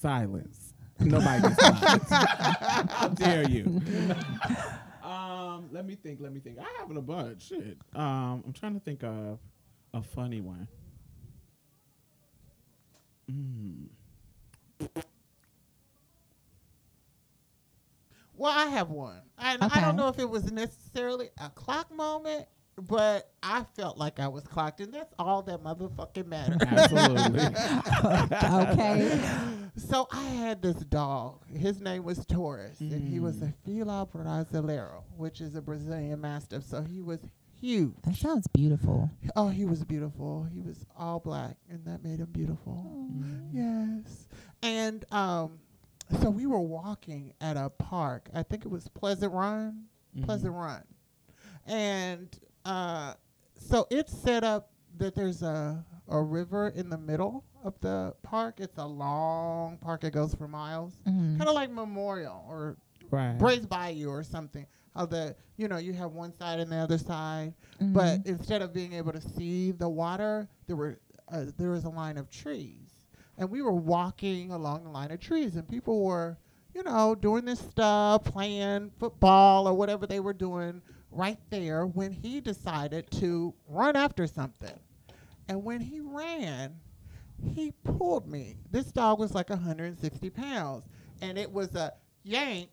Silence. 0.00 0.74
Nobody 0.98 1.42
gets 1.42 1.56
silence. 1.60 2.10
How 2.10 3.08
dare 3.08 3.48
you? 3.48 3.80
um, 5.02 5.68
let 5.70 5.86
me 5.86 5.94
think. 5.96 6.20
Let 6.20 6.32
me 6.32 6.40
think. 6.40 6.58
I 6.58 6.80
have 6.80 6.90
a 6.90 7.02
bunch. 7.02 7.48
Shit. 7.48 7.78
Um, 7.94 8.42
I'm 8.46 8.52
trying 8.52 8.74
to 8.74 8.80
think 8.80 9.04
of 9.04 9.38
a 9.94 10.02
funny 10.02 10.40
one. 10.40 10.66
Mm. 13.30 13.88
Well, 18.42 18.52
I 18.58 18.66
have 18.70 18.90
one. 18.90 19.20
And 19.38 19.62
I 19.62 19.66
Okay. 19.66 19.80
don't 19.80 19.94
know 19.94 20.08
if 20.08 20.18
it 20.18 20.28
was 20.28 20.50
necessarily 20.50 21.28
a 21.38 21.48
clock 21.50 21.94
moment, 21.94 22.46
but 22.76 23.30
I 23.42 23.64
felt 23.76 23.98
like 23.98 24.18
I 24.18 24.26
was 24.26 24.42
clocked, 24.48 24.80
and 24.80 24.92
that's 24.92 25.14
all 25.18 25.42
that 25.42 25.62
motherfucking 25.62 26.26
matters. 26.26 26.56
Absolutely. 26.60 27.40
okay. 28.44 29.20
so 29.76 30.08
I 30.10 30.24
had 30.24 30.60
this 30.60 30.76
dog. 30.76 31.38
His 31.54 31.80
name 31.80 32.02
was 32.02 32.24
Taurus, 32.26 32.80
and 32.80 33.06
he 33.08 33.20
was 33.20 33.36
Mm. 33.36 33.48
a 33.50 33.52
Fila 33.64 34.08
Brasileiro, 34.12 35.02
which 35.16 35.40
is 35.40 35.54
a 35.54 35.62
Brazilian 35.62 36.20
Mastiff. 36.20 36.64
So 36.64 36.82
he 36.82 37.00
was 37.00 37.20
huge. 37.60 37.92
That 38.04 38.16
sounds 38.16 38.48
beautiful. 38.48 39.08
Oh, 39.36 39.48
he 39.50 39.64
was 39.66 39.84
beautiful. 39.84 40.48
He 40.52 40.60
was 40.60 40.84
all 40.98 41.20
black, 41.20 41.56
and 41.70 41.84
that 41.84 42.02
made 42.02 42.18
him 42.18 42.30
beautiful. 42.32 43.08
Yes. 43.52 44.26
And 44.62 45.04
um, 45.12 45.58
so 46.20 46.30
we 46.30 46.46
were 46.46 46.60
walking 46.60 47.32
at 47.40 47.56
a 47.56 47.70
park. 47.70 48.28
I 48.34 48.42
think 48.42 48.64
it 48.64 48.68
was 48.70 48.88
Pleasant 48.88 49.32
Run. 49.32 49.84
Mm-hmm. 50.14 50.24
Pleasant 50.24 50.52
Run. 50.54 50.82
And 51.66 52.28
uh, 52.64 53.14
so 53.54 53.86
it's 53.90 54.16
set 54.16 54.44
up 54.44 54.70
that 54.98 55.14
there's 55.14 55.42
a, 55.42 55.84
a 56.08 56.20
river 56.20 56.68
in 56.74 56.90
the 56.90 56.98
middle 56.98 57.44
of 57.64 57.74
the 57.80 58.14
park. 58.22 58.56
It's 58.58 58.78
a 58.78 58.84
long 58.86 59.78
park. 59.78 60.04
It 60.04 60.12
goes 60.12 60.34
for 60.34 60.48
miles. 60.48 60.94
Mhm. 61.06 61.38
Kind 61.38 61.48
of 61.48 61.54
like 61.54 61.70
Memorial 61.70 62.44
or 62.48 62.76
Right. 63.10 63.36
Brays 63.38 63.66
Bayou 63.66 64.08
or 64.08 64.22
something. 64.22 64.66
How 64.96 65.06
the, 65.06 65.34
you 65.56 65.68
know, 65.68 65.76
you 65.78 65.92
have 65.92 66.12
one 66.12 66.32
side 66.34 66.60
and 66.60 66.70
the 66.72 66.76
other 66.76 66.98
side. 66.98 67.54
Mhm. 67.80 67.92
But 67.92 68.26
instead 68.26 68.62
of 68.62 68.72
being 68.72 68.92
able 68.94 69.12
to 69.12 69.20
see 69.20 69.70
the 69.72 69.88
water, 69.88 70.48
there 70.66 70.76
were 70.76 70.98
uh, 71.28 71.46
there 71.56 71.70
was 71.70 71.84
a 71.84 71.88
line 71.88 72.18
of 72.18 72.28
trees, 72.30 72.81
and 73.38 73.50
we 73.50 73.62
were 73.62 73.72
walking 73.72 74.50
along 74.50 74.84
the 74.84 74.90
line 74.90 75.10
of 75.10 75.20
trees, 75.20 75.56
and 75.56 75.68
people 75.68 76.04
were, 76.04 76.38
you 76.74 76.82
know, 76.82 77.14
doing 77.14 77.44
this 77.44 77.60
stuff, 77.60 78.24
playing 78.24 78.90
football 78.98 79.66
or 79.66 79.74
whatever 79.74 80.06
they 80.06 80.20
were 80.20 80.32
doing 80.32 80.82
right 81.10 81.38
there. 81.50 81.86
When 81.86 82.12
he 82.12 82.40
decided 82.40 83.10
to 83.12 83.54
run 83.68 83.96
after 83.96 84.26
something, 84.26 84.78
and 85.48 85.64
when 85.64 85.80
he 85.80 86.00
ran, 86.00 86.76
he 87.54 87.72
pulled 87.84 88.28
me. 88.28 88.56
This 88.70 88.92
dog 88.92 89.18
was 89.18 89.34
like 89.34 89.50
160 89.50 90.30
pounds, 90.30 90.84
and 91.20 91.36
it 91.36 91.50
was 91.50 91.74
a 91.74 91.92
yank 92.22 92.70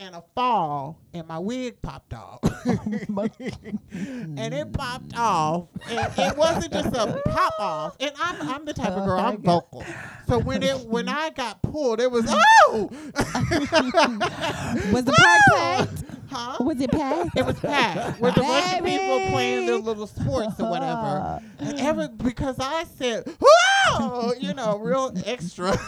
and 0.00 0.14
a 0.14 0.22
fall, 0.34 1.00
and 1.12 1.26
my 1.26 1.38
wig 1.38 1.80
popped 1.82 2.14
off. 2.14 2.40
Oh 3.10 3.28
and 3.92 4.54
it 4.54 4.72
popped 4.72 5.08
mm. 5.10 5.18
off, 5.18 5.68
and 5.88 6.12
it 6.18 6.36
wasn't 6.36 6.72
just 6.72 6.94
a 6.94 7.20
pop 7.26 7.54
off. 7.58 7.96
And 7.98 8.12
I'm 8.20 8.48
I'm 8.48 8.64
the 8.64 8.74
type 8.74 8.92
of 8.92 9.04
girl 9.06 9.18
I'm 9.18 9.42
vocal, 9.42 9.84
so 10.28 10.38
when 10.38 10.62
it 10.62 10.78
when 10.86 11.08
I 11.08 11.30
got 11.30 11.62
pulled, 11.62 12.00
it 12.00 12.10
was 12.10 12.26
oh, 12.28 12.90
was 14.92 15.04
the 15.04 15.12
park 15.12 15.40
packed? 15.88 16.04
huh? 16.30 16.56
Was 16.62 16.80
it 16.80 16.90
packed? 16.90 17.36
It 17.36 17.46
was 17.46 17.58
packed 17.58 18.20
with 18.20 18.36
a 18.36 18.40
bunch 18.40 18.78
of 18.78 18.84
people 18.84 19.30
playing 19.30 19.66
their 19.66 19.78
little 19.78 20.06
sports 20.06 20.60
or 20.60 20.70
whatever. 20.70 21.40
And 21.58 21.80
every 21.80 22.08
because 22.08 22.56
I 22.58 22.84
said, 22.84 23.26
"Whoa!" 23.26 23.67
Oh, 23.90 24.34
you 24.38 24.54
know, 24.54 24.78
real 24.78 25.12
extra, 25.24 25.70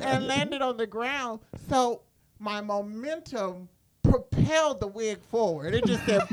and 0.00 0.26
landed 0.26 0.62
on 0.62 0.76
the 0.76 0.86
ground. 0.86 1.40
So 1.68 2.02
my 2.38 2.60
momentum 2.60 3.68
propelled 4.10 4.80
the 4.80 4.86
wig 4.86 5.22
forward. 5.30 5.74
It 5.74 5.86
just 5.86 6.04
said, 6.04 6.22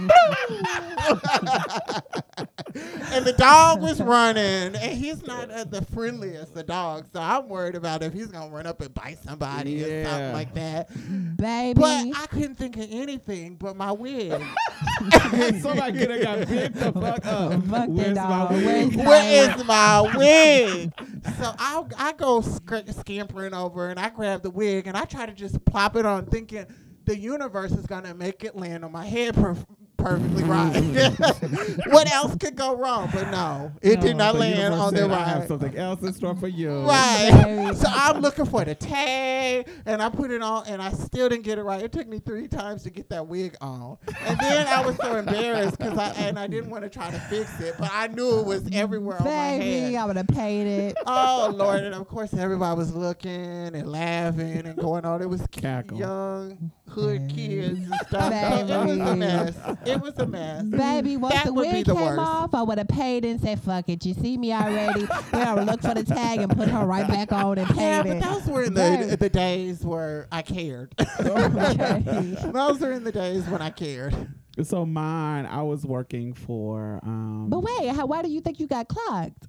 and 3.11 3.25
the 3.25 3.33
dog 3.37 3.81
was 3.81 4.01
running, 4.01 4.75
and 4.75 4.97
he's 4.97 5.25
not 5.25 5.49
uh, 5.51 5.63
the 5.63 5.83
friendliest 5.93 6.55
of 6.55 6.65
dogs. 6.65 7.09
So 7.13 7.19
I'm 7.21 7.47
worried 7.47 7.75
about 7.75 8.03
if 8.03 8.13
he's 8.13 8.27
gonna 8.27 8.53
run 8.53 8.65
up 8.65 8.81
and 8.81 8.93
bite 8.93 9.19
somebody 9.23 9.83
or 9.83 10.05
something 10.05 10.33
like 10.33 10.53
that. 10.55 10.89
Baby. 11.37 11.79
But 11.79 12.07
I 12.15 12.25
couldn't 12.29 12.55
think 12.55 12.77
of 12.77 12.87
anything 12.89 13.55
but 13.55 13.75
my 13.75 13.91
wig. 13.91 14.31
Somebody 15.61 15.97
could 15.99 16.09
have 16.11 16.21
got 16.21 16.47
bit 16.47 16.73
the 16.73 16.91
fuck 16.91 17.25
up. 17.25 17.51
Fuck 17.65 17.69
that 17.69 17.89
Where's 17.89 18.15
my 18.15 18.51
wig? 18.51 18.95
Where's 18.95 19.07
Where 19.07 19.57
is 19.57 19.65
my 19.65 20.01
wig? 20.15 20.91
So 21.39 21.53
I 21.57 21.83
I 21.97 22.13
go 22.13 22.41
sc- 22.41 22.89
scampering 22.99 23.53
over 23.53 23.89
and 23.89 23.99
I 23.99 24.09
grab 24.09 24.43
the 24.43 24.49
wig 24.49 24.87
and 24.87 24.97
I 24.97 25.05
try 25.05 25.25
to 25.25 25.33
just 25.33 25.63
plop 25.65 25.95
it 25.95 26.05
on, 26.05 26.25
thinking 26.25 26.65
the 27.07 27.17
universe 27.17 27.71
is 27.71 27.85
gonna 27.87 28.13
make 28.13 28.43
it 28.43 28.55
land 28.55 28.83
on 28.85 28.91
my 28.91 29.05
head 29.05 29.33
per- 29.33 29.55
perfectly 29.97 30.43
right. 30.45 30.75
what 31.87 32.11
else 32.11 32.35
could 32.35 32.55
go 32.55 32.75
wrong? 32.75 33.09
But 33.13 33.31
no, 33.31 33.71
it 33.81 33.99
did 34.01 34.17
not 34.17 34.35
land 34.35 34.73
on 34.73 34.93
the 34.93 34.99
said, 34.99 35.11
I 35.11 35.23
have 35.23 35.47
something 35.47 35.75
else 35.75 36.01
in 36.01 36.13
store 36.13 36.35
for 36.35 36.47
you. 36.49 36.81
Right. 36.81 37.71
so 37.75 37.87
I'm 37.89 38.21
looking 38.21 38.45
for 38.45 38.63
the 38.65 38.75
tag, 38.75 39.67
and 39.85 40.01
I 40.01 40.09
put 40.09 40.31
it 40.31 40.41
on, 40.41 40.67
and 40.67 40.81
I 40.81 40.91
still 40.91 41.29
didn't 41.29 41.43
get 41.45 41.57
it 41.57 41.63
right. 41.63 41.81
It 41.81 41.91
took 41.93 42.07
me 42.07 42.19
three 42.19 42.47
times 42.47 42.83
to 42.83 42.89
get 42.89 43.09
that 43.09 43.25
wig 43.25 43.55
on, 43.61 43.97
and 44.25 44.37
then 44.39 44.67
I 44.67 44.85
was 44.85 44.97
so 44.97 45.15
embarrassed 45.15 45.77
because 45.77 45.97
I 45.97 46.09
and 46.17 46.37
I 46.37 46.47
didn't 46.47 46.69
want 46.69 46.83
to 46.83 46.89
try 46.89 47.09
to 47.09 47.19
fix 47.21 47.59
it, 47.61 47.75
but 47.79 47.89
I 47.93 48.07
knew 48.07 48.39
it 48.39 48.45
was 48.45 48.67
everywhere 48.73 49.17
on 49.19 49.25
my 49.25 49.57
Baby, 49.57 49.93
head. 49.93 49.95
I 49.95 50.05
would 50.05 50.17
have 50.17 50.27
paid 50.27 50.67
it. 50.67 50.97
Oh 51.09 51.53
Lord! 51.55 51.83
And 51.83 51.95
of 51.95 52.07
course, 52.07 52.33
everybody 52.33 52.77
was 52.77 52.93
looking 52.93 53.31
and 53.31 53.89
laughing 53.89 54.65
and 54.67 54.75
going 54.77 55.05
on. 55.05 55.21
It 55.21 55.29
was 55.29 55.41
c- 55.41 55.47
Cackle. 55.61 55.97
young 55.97 56.71
hood 56.89 57.29
kids 57.33 57.79
and 57.79 57.93
stuff. 58.07 58.33
So 58.67 58.81
it 58.81 58.87
was 58.87 58.99
a 58.99 59.15
mess. 59.15 59.57
It 59.85 60.01
was 60.01 60.17
a 60.17 60.25
mess. 60.27 60.63
Baby, 60.65 61.17
once 61.17 61.33
That 61.35 61.45
the 61.45 61.53
would 61.53 61.69
be 61.69 61.77
wig 61.77 61.85
the 61.85 61.93
came 61.93 62.01
worst. 62.05 62.19
off, 62.19 62.53
I 62.53 62.61
would 62.63 62.77
have 62.77 62.87
paid 62.87 63.25
and 63.25 63.39
said, 63.41 63.59
fuck 63.59 63.89
it. 63.89 64.05
You 64.05 64.13
see 64.13 64.37
me 64.37 64.53
already. 64.53 65.01
We're 65.31 65.45
going 65.45 65.57
to 65.57 65.63
look 65.63 65.81
for 65.81 65.93
the 65.93 66.03
tag 66.03 66.39
and 66.39 66.55
put 66.55 66.67
her 66.69 66.85
right 66.85 67.07
back 67.07 67.31
on 67.31 67.57
and 67.57 67.67
Yeah, 67.75 68.03
paid 68.03 68.19
but 68.19 68.23
those 68.33 68.45
were 68.47 68.63
in 68.63 68.73
the 68.73 69.17
the 69.19 69.29
days 69.29 69.83
where 69.85 70.27
I 70.31 70.41
cared. 70.41 70.93
Okay. 71.19 71.99
those 72.51 72.81
are 72.83 72.91
in 72.91 73.03
the 73.03 73.11
days 73.11 73.43
when 73.47 73.61
I 73.61 73.69
cared. 73.69 74.15
So 74.63 74.85
mine, 74.85 75.45
I 75.45 75.61
was 75.63 75.85
working 75.85 76.33
for. 76.33 76.99
Um, 77.03 77.47
But 77.49 77.59
wait, 77.59 77.89
how, 77.89 78.05
why 78.05 78.21
do 78.21 78.29
you 78.29 78.41
think 78.41 78.59
you 78.59 78.67
got 78.67 78.87
clocked? 78.87 79.47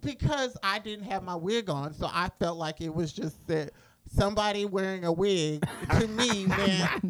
because 0.00 0.56
I 0.62 0.78
didn't 0.78 1.06
have 1.06 1.24
my 1.24 1.34
wig 1.34 1.68
on, 1.68 1.92
so 1.92 2.06
I 2.12 2.30
felt 2.38 2.56
like 2.56 2.80
it 2.80 2.94
was 2.94 3.12
just 3.12 3.44
that 3.48 3.72
somebody 4.10 4.64
wearing 4.64 5.04
a 5.04 5.12
wig 5.12 5.64
to 5.98 6.06
me 6.08 6.46
meant 6.46 7.02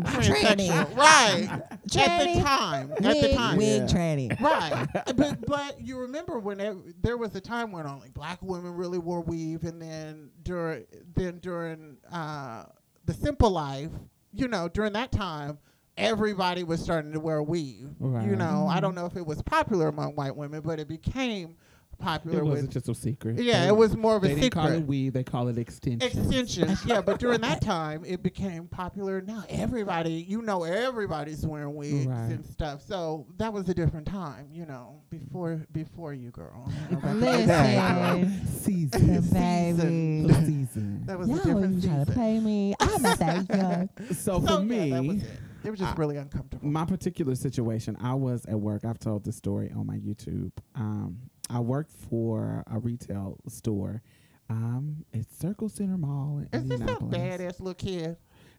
transsexual. 0.00 0.96
Right. 0.96 1.48
At 1.50 1.70
the 1.90 2.40
time. 2.42 2.92
At 2.92 3.20
the 3.20 3.32
time. 3.34 3.56
wig 3.56 3.82
Yeah. 3.82 3.86
tranny. 3.86 4.40
Right. 4.40 4.86
but 5.16 5.46
but 5.46 5.80
you 5.80 5.98
remember 5.98 6.38
when 6.38 6.60
it, 6.60 7.02
there 7.02 7.16
was 7.16 7.34
a 7.34 7.40
time 7.40 7.72
when 7.72 7.86
only 7.86 8.08
black 8.10 8.38
women 8.42 8.72
really 8.74 8.98
wore 8.98 9.20
weave 9.20 9.64
and 9.64 9.80
then 9.80 10.30
during 10.42 10.84
then 11.14 11.38
during 11.38 11.96
uh, 12.10 12.64
the 13.04 13.14
simple 13.14 13.50
life, 13.50 13.90
you 14.32 14.48
know, 14.48 14.68
during 14.68 14.92
that 14.94 15.12
time 15.12 15.58
everybody 15.96 16.64
was 16.64 16.80
starting 16.80 17.12
to 17.12 17.20
wear 17.20 17.42
weave. 17.42 17.90
You 18.00 18.06
Right. 18.08 18.26
know, 18.26 18.66
I 18.68 18.80
don't 18.80 18.94
know 18.94 19.04
if 19.06 19.16
it 19.16 19.26
was 19.26 19.42
popular 19.42 19.88
among 19.88 20.14
white 20.14 20.34
women, 20.34 20.62
but 20.62 20.80
it 20.80 20.88
became 20.88 21.56
popular 22.02 22.38
it 22.40 22.44
wasn't 22.44 22.68
with 22.68 22.72
just 22.74 22.88
a 22.88 22.94
secret. 22.94 23.38
Yeah, 23.40 23.62
They- 23.62 23.68
it 23.68 23.76
was 23.76 23.96
more 23.96 24.16
of 24.16 24.24
a 24.24 24.28
They 24.28 24.34
didn't 24.34 24.52
call 24.52 24.66
it 24.66 24.70
secret. 24.72 24.86
weave. 24.88 25.12
They 25.12 25.24
call 25.24 25.48
it 25.48 25.56
extension. 25.58 26.02
Extensions, 26.02 26.84
yeah, 26.84 27.00
but 27.00 27.18
during 27.20 27.40
that 27.42 27.60
time 27.62 28.04
it 28.04 28.22
became 28.22 28.66
popular. 28.66 29.20
Now 29.20 29.44
everybody, 29.48 30.12
you 30.28 30.42
know, 30.42 30.64
everybody's 30.64 31.46
wearing 31.46 31.74
wigs 31.74 32.06
Right. 32.06 32.30
and 32.32 32.44
stuff. 32.44 32.82
So 32.82 33.26
that 33.38 33.52
was 33.52 33.68
a 33.68 33.74
different 33.74 34.06
time, 34.06 34.48
you 34.52 34.66
know, 34.66 35.00
before 35.10 35.64
before 35.72 36.12
you, 36.12 36.30
girl. 36.30 36.70
You 36.90 36.96
know, 36.96 37.02
back 37.02 37.12
in 37.12 37.20
the 37.20 37.46
day. 37.46 38.22
Listen, 38.22 38.46
season. 38.48 39.20
baby. 39.32 40.26
The 40.26 40.34
season. 40.46 41.02
That 41.06 41.18
was 41.18 41.28
a 41.28 41.32
Y'all 41.32 41.36
different 41.44 41.74
was 41.76 41.84
trying 41.84 41.98
to 42.04 42.06
season. 42.06 42.14
pay 42.22 42.40
me. 42.40 42.74
I'm 42.80 43.02
not 43.02 43.18
that 43.18 43.48
young. 43.48 43.88
So, 44.14 44.14
So, 44.14 44.40
for 44.40 44.62
yeah, 44.64 45.00
me, 45.00 45.16
it. 45.18 45.24
It 45.64 45.70
was 45.70 45.78
just 45.78 45.92
I- 45.92 45.96
really 45.96 46.16
uncomfortable. 46.16 46.66
my 46.68 46.84
particular 46.84 47.34
situation, 47.36 47.96
I 48.00 48.14
was 48.14 48.44
at 48.46 48.58
work. 48.58 48.84
I've 48.84 48.98
told 48.98 49.24
this 49.24 49.36
story 49.36 49.70
on 49.76 49.86
my 49.86 49.96
YouTube. 49.98 50.50
Um, 50.74 51.18
I 51.52 51.60
worked 51.60 51.92
for 51.92 52.64
a 52.70 52.78
retail 52.78 53.38
store. 53.48 54.02
Um, 54.48 55.04
it's 55.12 55.36
Circle 55.38 55.68
Center 55.68 55.96
Mall 55.98 56.42
in 56.52 56.60
Is 56.60 56.68
this 56.68 56.80
a 56.80 56.84
badass 56.96 57.60
little 57.60 57.74
kid? 57.74 58.16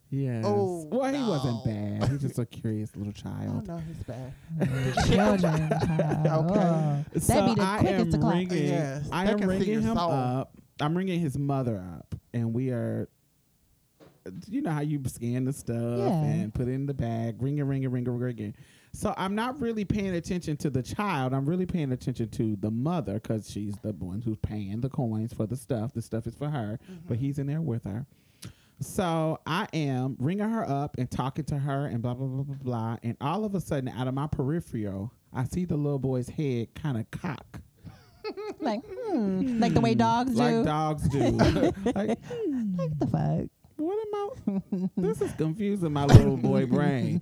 Yes. 0.10 0.44
Oh, 0.48 0.88
well, 0.92 1.12
he 1.12 1.22
wasn't 1.28 1.64
bad. 1.66 2.10
He's 2.12 2.22
just 2.22 2.38
a 2.40 2.46
curious 2.46 2.96
little 2.96 3.14
Oh 3.18 3.22
child. 3.22 3.68
no, 3.68 3.78
he's 3.78 4.04
bad. 4.04 4.34
Children. 5.08 5.70
child. 5.70 6.28
Okay. 6.52 6.60
Oh. 6.60 7.04
That'd 7.14 7.24
So 7.24 7.46
be 7.48 7.56
the 7.56 7.62
I 7.64 7.78
quickest 7.80 8.00
am 8.06 8.12
to 8.12 8.18
clock. 8.20 8.34
ringing. 8.36 8.68
Yes, 8.68 9.10
I 9.12 9.32
am 9.32 9.38
ringing 9.40 9.82
him 9.82 9.96
soul. 9.98 10.12
up. 10.12 10.54
I'm 10.80 10.96
ringing 10.96 11.20
his 11.20 11.38
mother 11.38 11.84
up, 11.98 12.14
and 12.34 12.54
we 12.54 12.70
are. 12.70 13.10
You 14.48 14.62
know 14.62 14.72
how 14.72 14.82
you 14.82 15.02
scan 15.08 15.46
the 15.46 15.54
stuff 15.54 15.98
Yeah. 15.98 16.24
and 16.24 16.54
put 16.54 16.68
it 16.68 16.72
in 16.72 16.86
the 16.86 16.94
bag, 16.94 17.42
ringing, 17.42 17.66
ringing, 17.66 17.90
ringing, 17.90 18.14
ringing. 18.18 18.54
So 18.96 19.14
I'm 19.18 19.34
not 19.34 19.60
really 19.60 19.86
paying 19.86 20.14
attention 20.14 20.56
to 20.58 20.70
the 20.70 20.84
child. 20.84 21.34
I'm 21.34 21.48
really 21.48 21.66
paying 21.66 21.92
attention 21.92 22.30
to 22.30 22.56
the 22.58 22.70
mother 22.70 23.14
because 23.16 23.50
she's 23.50 23.76
the 23.82 23.92
one 23.94 24.22
who's 24.22 24.38
paying 24.38 24.82
the 24.82 24.90
coins 24.90 25.34
for 25.34 25.48
the 25.48 25.56
stuff. 25.58 25.94
The 25.94 26.02
stuff 26.02 26.28
is 26.28 26.36
for 26.36 26.50
her, 26.50 26.80
but 27.08 27.18
he's 27.18 27.40
in 27.40 27.48
there 27.48 27.62
with 27.62 27.86
her. 27.86 28.06
So 28.80 29.40
I 29.48 29.68
am 29.74 30.16
ringing 30.20 30.48
her 30.50 30.68
up 30.70 30.98
and 30.98 31.10
talking 31.10 31.46
to 31.46 31.58
her 31.58 31.88
and 31.88 32.02
blah 32.02 32.14
blah 32.14 32.28
blah 32.28 32.44
blah 32.44 32.56
blah. 32.56 32.98
And 33.02 33.18
all 33.20 33.46
of 33.46 33.56
a 33.56 33.62
sudden, 33.62 33.90
out 33.90 34.08
of 34.08 34.14
my 34.14 34.28
peripheral, 34.28 35.12
I 35.34 35.46
see 35.46 35.66
the 35.66 35.76
little 35.78 36.00
boy's 36.00 36.30
head 36.30 36.76
kind 36.76 36.98
of 36.98 37.10
cock, 37.10 37.62
Like, 38.60 38.82
hmm. 38.86 39.60
Like 39.60 39.74
the 39.74 39.82
way 39.82 39.96
dogs 39.96 40.32
do. 40.36 40.38
like 40.38 40.66
dogs 40.66 41.08
do. 41.10 41.20
like, 41.20 41.76
Like 41.96 43.00
the 43.00 43.08
fuck? 43.12 43.50
What 43.78 43.98
am 43.98 44.14
I? 44.16 44.30
This 44.98 45.22
is 45.22 45.32
confusing 45.34 45.92
my 45.94 46.06
little 46.06 46.38
boy 46.38 46.66
brain. 46.66 47.22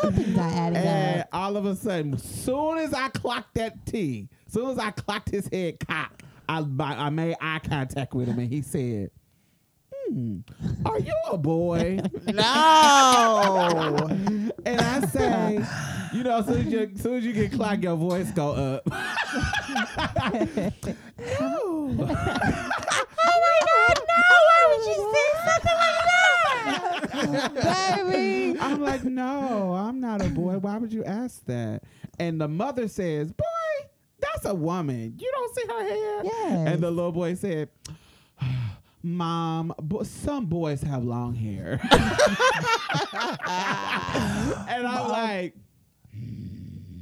Something's 0.00 0.36
not 0.36 0.52
adding 0.52 0.76
And 0.78 1.20
up. 1.22 1.28
all 1.32 1.56
of 1.56 1.66
a 1.66 1.74
sudden, 1.76 2.14
as 2.14 2.22
soon 2.22 2.78
as 2.78 2.92
I 2.94 3.08
clocked 3.08 3.54
that 3.54 3.84
T, 3.86 4.28
as 4.46 4.52
soon 4.52 4.70
as 4.70 4.78
I 4.78 4.90
clocked 4.90 5.30
his 5.30 5.48
head 5.52 5.78
cock, 5.86 6.22
I, 6.48 6.64
I 6.80 7.10
made 7.10 7.36
eye 7.40 7.60
contact 7.60 8.14
with 8.14 8.28
him 8.28 8.38
and 8.38 8.48
he 8.48 8.62
said, 8.62 9.10
hmm, 10.08 10.38
are 10.84 10.98
you 10.98 11.14
a 11.30 11.38
boy? 11.38 12.00
No. 12.26 14.08
And 14.64 14.80
I 14.80 15.00
say, 15.08 15.58
you 16.14 16.22
know, 16.22 16.36
as 16.38 16.46
soon 16.46 16.60
as 16.68 16.72
you, 16.72 16.90
as 16.94 17.00
soon 17.02 17.14
as 17.16 17.24
you 17.24 17.32
get 17.32 17.50
clocked, 17.52 17.82
your 17.82 17.96
voice 17.96 18.30
go 18.30 18.52
up. 18.52 18.86
no. 18.86 18.94
Oh 21.34 21.90
my 21.98 23.58
God, 23.66 23.98
no! 24.08 24.22
Why 24.46 24.60
would 24.68 24.84
you 24.86 24.96
say 25.12 25.28
something 25.48 25.78
like 25.82 27.52
that? 27.54 28.06
Baby. 28.06 28.56
I'm 28.60 28.80
like, 28.80 29.02
no, 29.04 29.72
I'm 29.74 29.98
not 30.00 30.22
a 30.24 30.28
boy. 30.28 30.58
Why 30.72 30.78
would 30.78 30.92
you 30.94 31.04
ask 31.04 31.44
that? 31.44 31.82
And 32.18 32.40
the 32.40 32.48
mother 32.48 32.88
says, 32.88 33.30
boy, 33.30 33.44
that's 34.18 34.46
a 34.46 34.54
woman. 34.54 35.12
You 35.18 35.30
don't 35.30 35.54
see 35.54 35.64
her 35.68 35.82
hair? 35.82 36.24
Yes. 36.24 36.68
And 36.72 36.82
the 36.82 36.90
little 36.90 37.12
boy 37.12 37.34
said, 37.34 37.68
Mom, 39.02 39.74
bo- 39.82 40.02
some 40.02 40.46
boys 40.46 40.80
have 40.80 41.04
long 41.04 41.34
hair. 41.34 41.78
and 44.70 44.86
I'm 44.86 45.08
like, 45.10 45.56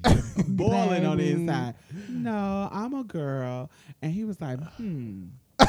boiling 0.48 1.06
on 1.06 1.18
the 1.18 1.30
inside. 1.30 1.76
No, 2.08 2.68
I'm 2.72 2.92
a 2.94 3.04
girl. 3.04 3.70
And 4.02 4.10
he 4.10 4.24
was 4.24 4.40
like, 4.40 4.58
hmm. 4.74 5.26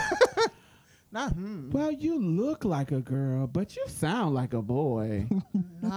Not 1.13 1.33
hmm. 1.33 1.69
Well, 1.71 1.91
you 1.91 2.17
look 2.21 2.63
like 2.63 2.93
a 2.93 3.01
girl, 3.01 3.45
but 3.45 3.75
you 3.75 3.83
sound 3.87 4.33
like 4.33 4.53
a 4.53 4.61
boy. 4.61 5.27
No. 5.83 5.89
So 5.89 5.95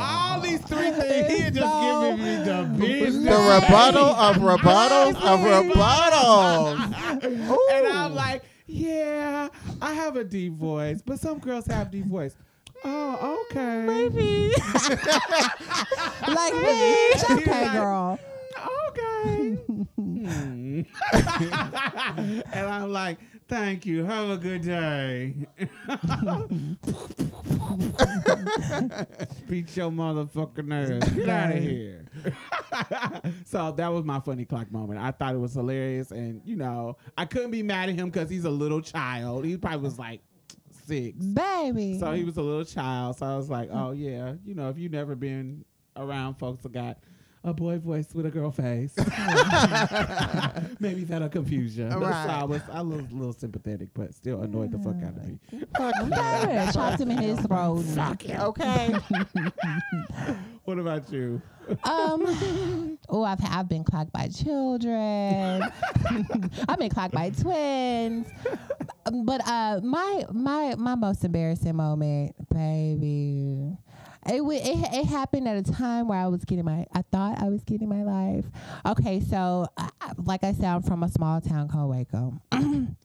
all 0.00 0.40
these 0.40 0.60
three 0.62 0.90
things, 0.90 1.30
he 1.32 1.38
just 1.50 1.60
So 1.60 2.16
giving 2.16 2.24
me 2.24 2.34
the 2.44 2.64
business. 2.76 3.24
the 3.24 3.30
rebuttal 3.30 4.04
of 4.04 4.36
rebuttals 4.38 5.14
of 5.14 5.40
rebuttals. 5.70 6.80
and 7.70 7.86
I'm 7.86 8.16
like, 8.16 8.42
yeah, 8.66 9.48
I 9.80 9.92
have 9.94 10.16
a 10.16 10.24
deep 10.24 10.54
voice, 10.54 11.02
but 11.06 11.20
some 11.20 11.38
girls 11.38 11.66
have 11.66 11.92
deep 11.92 12.06
voice. 12.06 12.34
Oh, 12.84 13.44
okay. 13.50 13.84
Baby. 13.86 14.52
like, 16.26 16.52
bitch. 16.52 17.30
Okay, 17.38 17.68
girl. 17.72 18.18
Okay. 18.88 19.50
Hmm. 19.96 20.82
and 22.52 22.66
I'm 22.66 22.92
like, 22.92 23.18
thank 23.48 23.86
you. 23.86 24.04
Have 24.04 24.30
a 24.30 24.36
good 24.36 24.62
day. 24.62 25.34
Beat 29.48 29.76
your 29.76 29.90
motherfucking 29.90 30.66
nerves. 30.66 31.08
Get 31.10 31.28
out 31.28 31.56
of 31.56 31.62
here. 31.62 32.04
so 33.44 33.72
that 33.72 33.88
was 33.88 34.04
my 34.04 34.20
funny 34.20 34.44
clock 34.44 34.70
moment. 34.70 35.00
I 35.00 35.10
thought 35.10 35.34
it 35.34 35.38
was 35.38 35.54
hilarious. 35.54 36.10
And, 36.10 36.40
you 36.44 36.56
know, 36.56 36.96
I 37.16 37.24
couldn't 37.24 37.50
be 37.50 37.62
mad 37.62 37.88
at 37.88 37.94
him 37.94 38.10
because 38.10 38.30
he's 38.30 38.44
a 38.44 38.50
little 38.50 38.80
child. 38.80 39.44
He 39.44 39.56
probably 39.56 39.80
was 39.80 39.98
like 39.98 40.20
six. 40.86 41.18
Baby. 41.24 41.98
So 41.98 42.12
he 42.12 42.24
was 42.24 42.36
a 42.36 42.42
little 42.42 42.64
child. 42.64 43.18
So 43.18 43.26
I 43.26 43.36
was 43.36 43.48
like, 43.48 43.68
oh 43.72 43.92
yeah, 43.92 44.34
you 44.44 44.54
know, 44.54 44.68
if 44.68 44.78
you've 44.78 44.92
never 44.92 45.14
been 45.14 45.64
around 45.96 46.34
folks 46.34 46.62
that 46.62 46.72
got 46.72 46.98
a 47.44 47.52
boy 47.52 47.78
voice 47.78 48.14
with 48.14 48.24
a 48.26 48.30
girl 48.30 48.50
face, 48.52 48.94
maybe 50.80 51.04
that'll 51.04 51.28
confuse 51.28 51.76
you. 51.76 51.90
So 51.90 52.02
I 52.04 52.44
was 52.44 52.62
I 52.72 52.80
was 52.82 53.00
a 53.10 53.14
little 53.14 53.32
sympathetic, 53.32 53.88
but 53.94 54.14
still 54.14 54.42
annoyed 54.42 54.70
the 54.72 54.78
fuck 54.78 54.96
out 55.02 55.16
of 55.16 55.26
me. 55.26 55.38
Okay. 55.80 56.70
Chopped 56.72 57.00
him 57.00 57.10
in 57.10 57.18
his 57.18 57.40
throat. 57.40 57.84
Okay. 57.98 58.94
What 60.64 60.78
about 60.78 61.10
you? 61.12 61.42
Um. 61.84 62.98
Oh, 63.08 63.24
I've 63.24 63.40
I've 63.44 63.68
been 63.68 63.82
clocked 63.84 64.12
by 64.12 64.28
children. 64.28 65.62
I've 66.68 66.78
been 66.78 66.88
clocked 66.88 67.12
by 67.12 67.30
twins. 67.30 68.26
um, 69.04 69.24
but 69.26 69.46
uh, 69.46 69.80
my 69.82 70.24
my 70.30 70.74
my 70.78 70.94
most 70.94 71.24
embarrassing 71.24 71.74
moment, 71.76 72.34
baby. 72.48 73.76
It, 74.26 74.40
it 74.42 74.94
it 74.94 75.06
happened 75.06 75.48
at 75.48 75.56
a 75.56 75.72
time 75.72 76.08
where 76.08 76.18
I 76.18 76.28
was 76.28 76.44
getting 76.44 76.64
my 76.64 76.86
I 76.92 77.02
thought 77.02 77.42
I 77.42 77.48
was 77.48 77.64
getting 77.64 77.88
my 77.88 78.02
life. 78.04 78.44
Okay, 78.86 79.20
so 79.20 79.66
like 80.16 80.44
I 80.44 80.52
said, 80.52 80.64
I'm 80.64 80.82
from 80.82 81.02
a 81.02 81.08
small 81.08 81.40
town 81.40 81.68
called 81.68 81.90
Waco. 81.90 82.40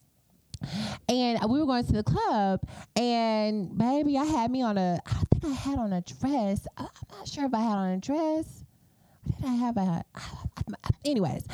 And 1.09 1.39
we 1.49 1.59
were 1.59 1.65
going 1.65 1.85
to 1.85 1.93
the 1.93 2.03
club, 2.03 2.61
and 2.95 3.77
baby, 3.77 4.17
I 4.17 4.25
had 4.25 4.49
me 4.51 4.61
on 4.63 4.77
a. 4.77 4.99
I 5.05 5.13
think 5.31 5.45
I 5.45 5.49
had 5.55 5.79
on 5.79 5.93
a 5.93 6.01
dress. 6.01 6.67
I'm 6.77 6.87
not 7.11 7.27
sure 7.27 7.45
if 7.45 7.53
I 7.53 7.59
had 7.61 7.77
on 7.77 7.89
a 7.91 7.97
dress. 7.97 8.65
Did 9.39 9.45
I 9.45 9.53
have 9.53 9.77
a? 9.77 10.03
Anyways, 11.05 11.45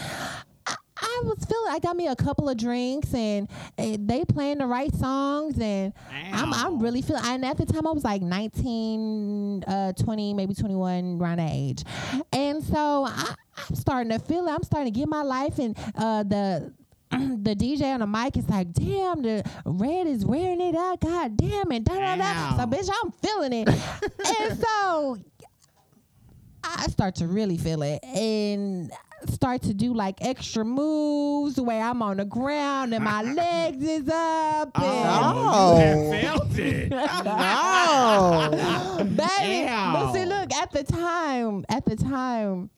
was 1.23 1.45
feeling. 1.45 1.71
I 1.71 1.79
got 1.79 1.95
me 1.95 2.07
a 2.07 2.15
couple 2.15 2.49
of 2.49 2.57
drinks, 2.57 3.13
and, 3.13 3.49
and 3.77 4.07
they 4.07 4.23
playing 4.25 4.59
the 4.59 4.67
right 4.67 4.93
songs, 4.93 5.59
and 5.59 5.93
I'm 6.31 6.53
I'm 6.53 6.79
really 6.79 7.01
feeling. 7.01 7.23
And 7.25 7.45
at 7.45 7.57
the 7.57 7.65
time, 7.65 7.87
I 7.87 7.91
was 7.91 8.03
like 8.03 8.21
19, 8.21 9.63
uh, 9.65 9.93
20, 9.93 10.33
maybe 10.33 10.53
21, 10.53 11.19
around 11.21 11.37
that 11.37 11.51
age, 11.51 11.83
and 12.31 12.63
so 12.63 13.05
I, 13.05 13.35
I'm 13.57 13.75
starting 13.75 14.11
to 14.11 14.19
feel 14.19 14.47
it. 14.47 14.51
I'm 14.51 14.63
starting 14.63 14.93
to 14.93 14.99
get 14.99 15.07
my 15.07 15.23
life, 15.23 15.59
and 15.59 15.77
uh, 15.95 16.23
the 16.23 16.73
the 17.11 17.55
DJ 17.55 17.93
on 17.93 17.99
the 17.99 18.07
mic 18.07 18.37
is 18.37 18.49
like, 18.49 18.73
damn, 18.73 19.21
the 19.21 19.43
red 19.65 20.07
is 20.07 20.25
wearing 20.25 20.61
it 20.61 20.75
out. 20.75 20.99
God 20.99 21.37
damn 21.37 21.71
it. 21.71 21.83
Da, 21.83 21.93
da, 21.93 22.15
da. 22.15 22.57
So, 22.57 22.65
bitch, 22.65 22.89
I'm 23.03 23.11
feeling 23.11 23.53
it. 23.53 23.67
and 24.41 24.59
so 24.59 25.17
I 26.63 26.87
start 26.87 27.15
to 27.15 27.27
really 27.27 27.57
feel 27.57 27.81
it 27.83 28.03
and 28.03 28.91
start 29.29 29.61
to 29.63 29.73
do 29.73 29.93
like 29.93 30.17
extra 30.21 30.63
moves 30.65 31.59
where 31.59 31.81
I'm 31.83 32.01
on 32.01 32.17
the 32.17 32.25
ground 32.25 32.93
and 32.93 33.03
my 33.03 33.21
legs 33.33 33.83
is 33.83 34.09
up. 34.09 34.71
Oh, 34.75 35.77
and 35.77 35.99
Oh, 35.99 36.13
you 36.13 36.21
No. 36.21 36.21
felt 36.21 36.57
it. 36.57 36.89
No. 37.23 38.97
Baby, 39.03 39.67
but 39.67 40.13
see, 40.13 40.25
look 40.25 40.53
at 40.53 40.71
the 40.71 40.83
time. 40.83 41.65
At 41.69 41.85
the 41.85 41.95
time, 41.95 42.69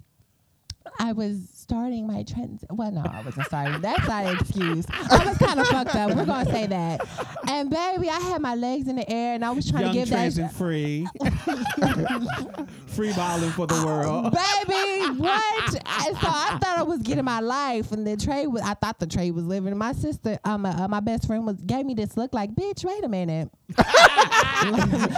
I 1.00 1.12
was 1.14 1.38
starting 1.66 2.06
my 2.06 2.22
trends. 2.22 2.64
Well, 2.70 2.92
no, 2.92 3.02
I 3.02 3.22
wasn't 3.24 3.48
starting. 3.48 3.82
That's 3.82 4.08
not 4.08 4.26
an 4.26 4.38
excuse. 4.38 4.86
I 4.92 5.26
was 5.26 5.36
kind 5.40 5.60
of 5.60 5.68
fucked 5.68 5.96
up. 5.96 6.16
We're 6.16 6.26
gonna 6.26 6.52
say 6.52 6.68
that. 6.68 7.02
And 7.50 7.72
baby, 7.72 8.08
I 8.08 8.20
had 8.20 8.40
my 8.40 8.54
legs 8.54 8.88
in 8.88 8.98
the 8.98 9.10
air, 9.10 9.34
and 9.34 9.44
I 9.44 9.50
was 9.50 9.70
trying 9.70 9.86
Young, 9.86 9.94
to 9.94 10.00
give 10.00 10.10
trans, 10.10 10.36
that. 10.36 10.42
and 10.44 10.52
free. 10.54 11.08
free 12.86 13.12
balling 13.14 13.50
for 13.52 13.66
the 13.66 13.84
world. 13.84 14.32
Baby, 14.32 15.20
what? 15.20 15.74
and 15.74 16.18
so 16.18 16.28
I 16.28 16.60
thought 16.62 16.78
I 16.78 16.84
was 16.84 17.02
getting 17.02 17.26
my 17.26 17.40
life, 17.40 17.92
and 17.92 18.06
the 18.06 18.16
trade 18.16 18.46
was. 18.48 18.62
I 18.62 18.76
thought 18.76 19.00
the 19.00 19.08
trade 19.08 19.32
was 19.32 19.46
living. 19.46 19.76
My 19.76 19.94
sister, 19.94 20.38
um, 20.44 20.68
uh, 20.68 20.88
my 20.88 21.00
best 21.00 21.26
friend 21.26 21.48
was 21.48 21.60
gave 21.62 21.86
me 21.88 21.96
this 21.96 22.16
look 22.16 22.32
like, 22.36 22.54
bitch. 22.54 22.86
Wait 22.86 23.04
a 23.04 23.10
minute. 23.10 23.50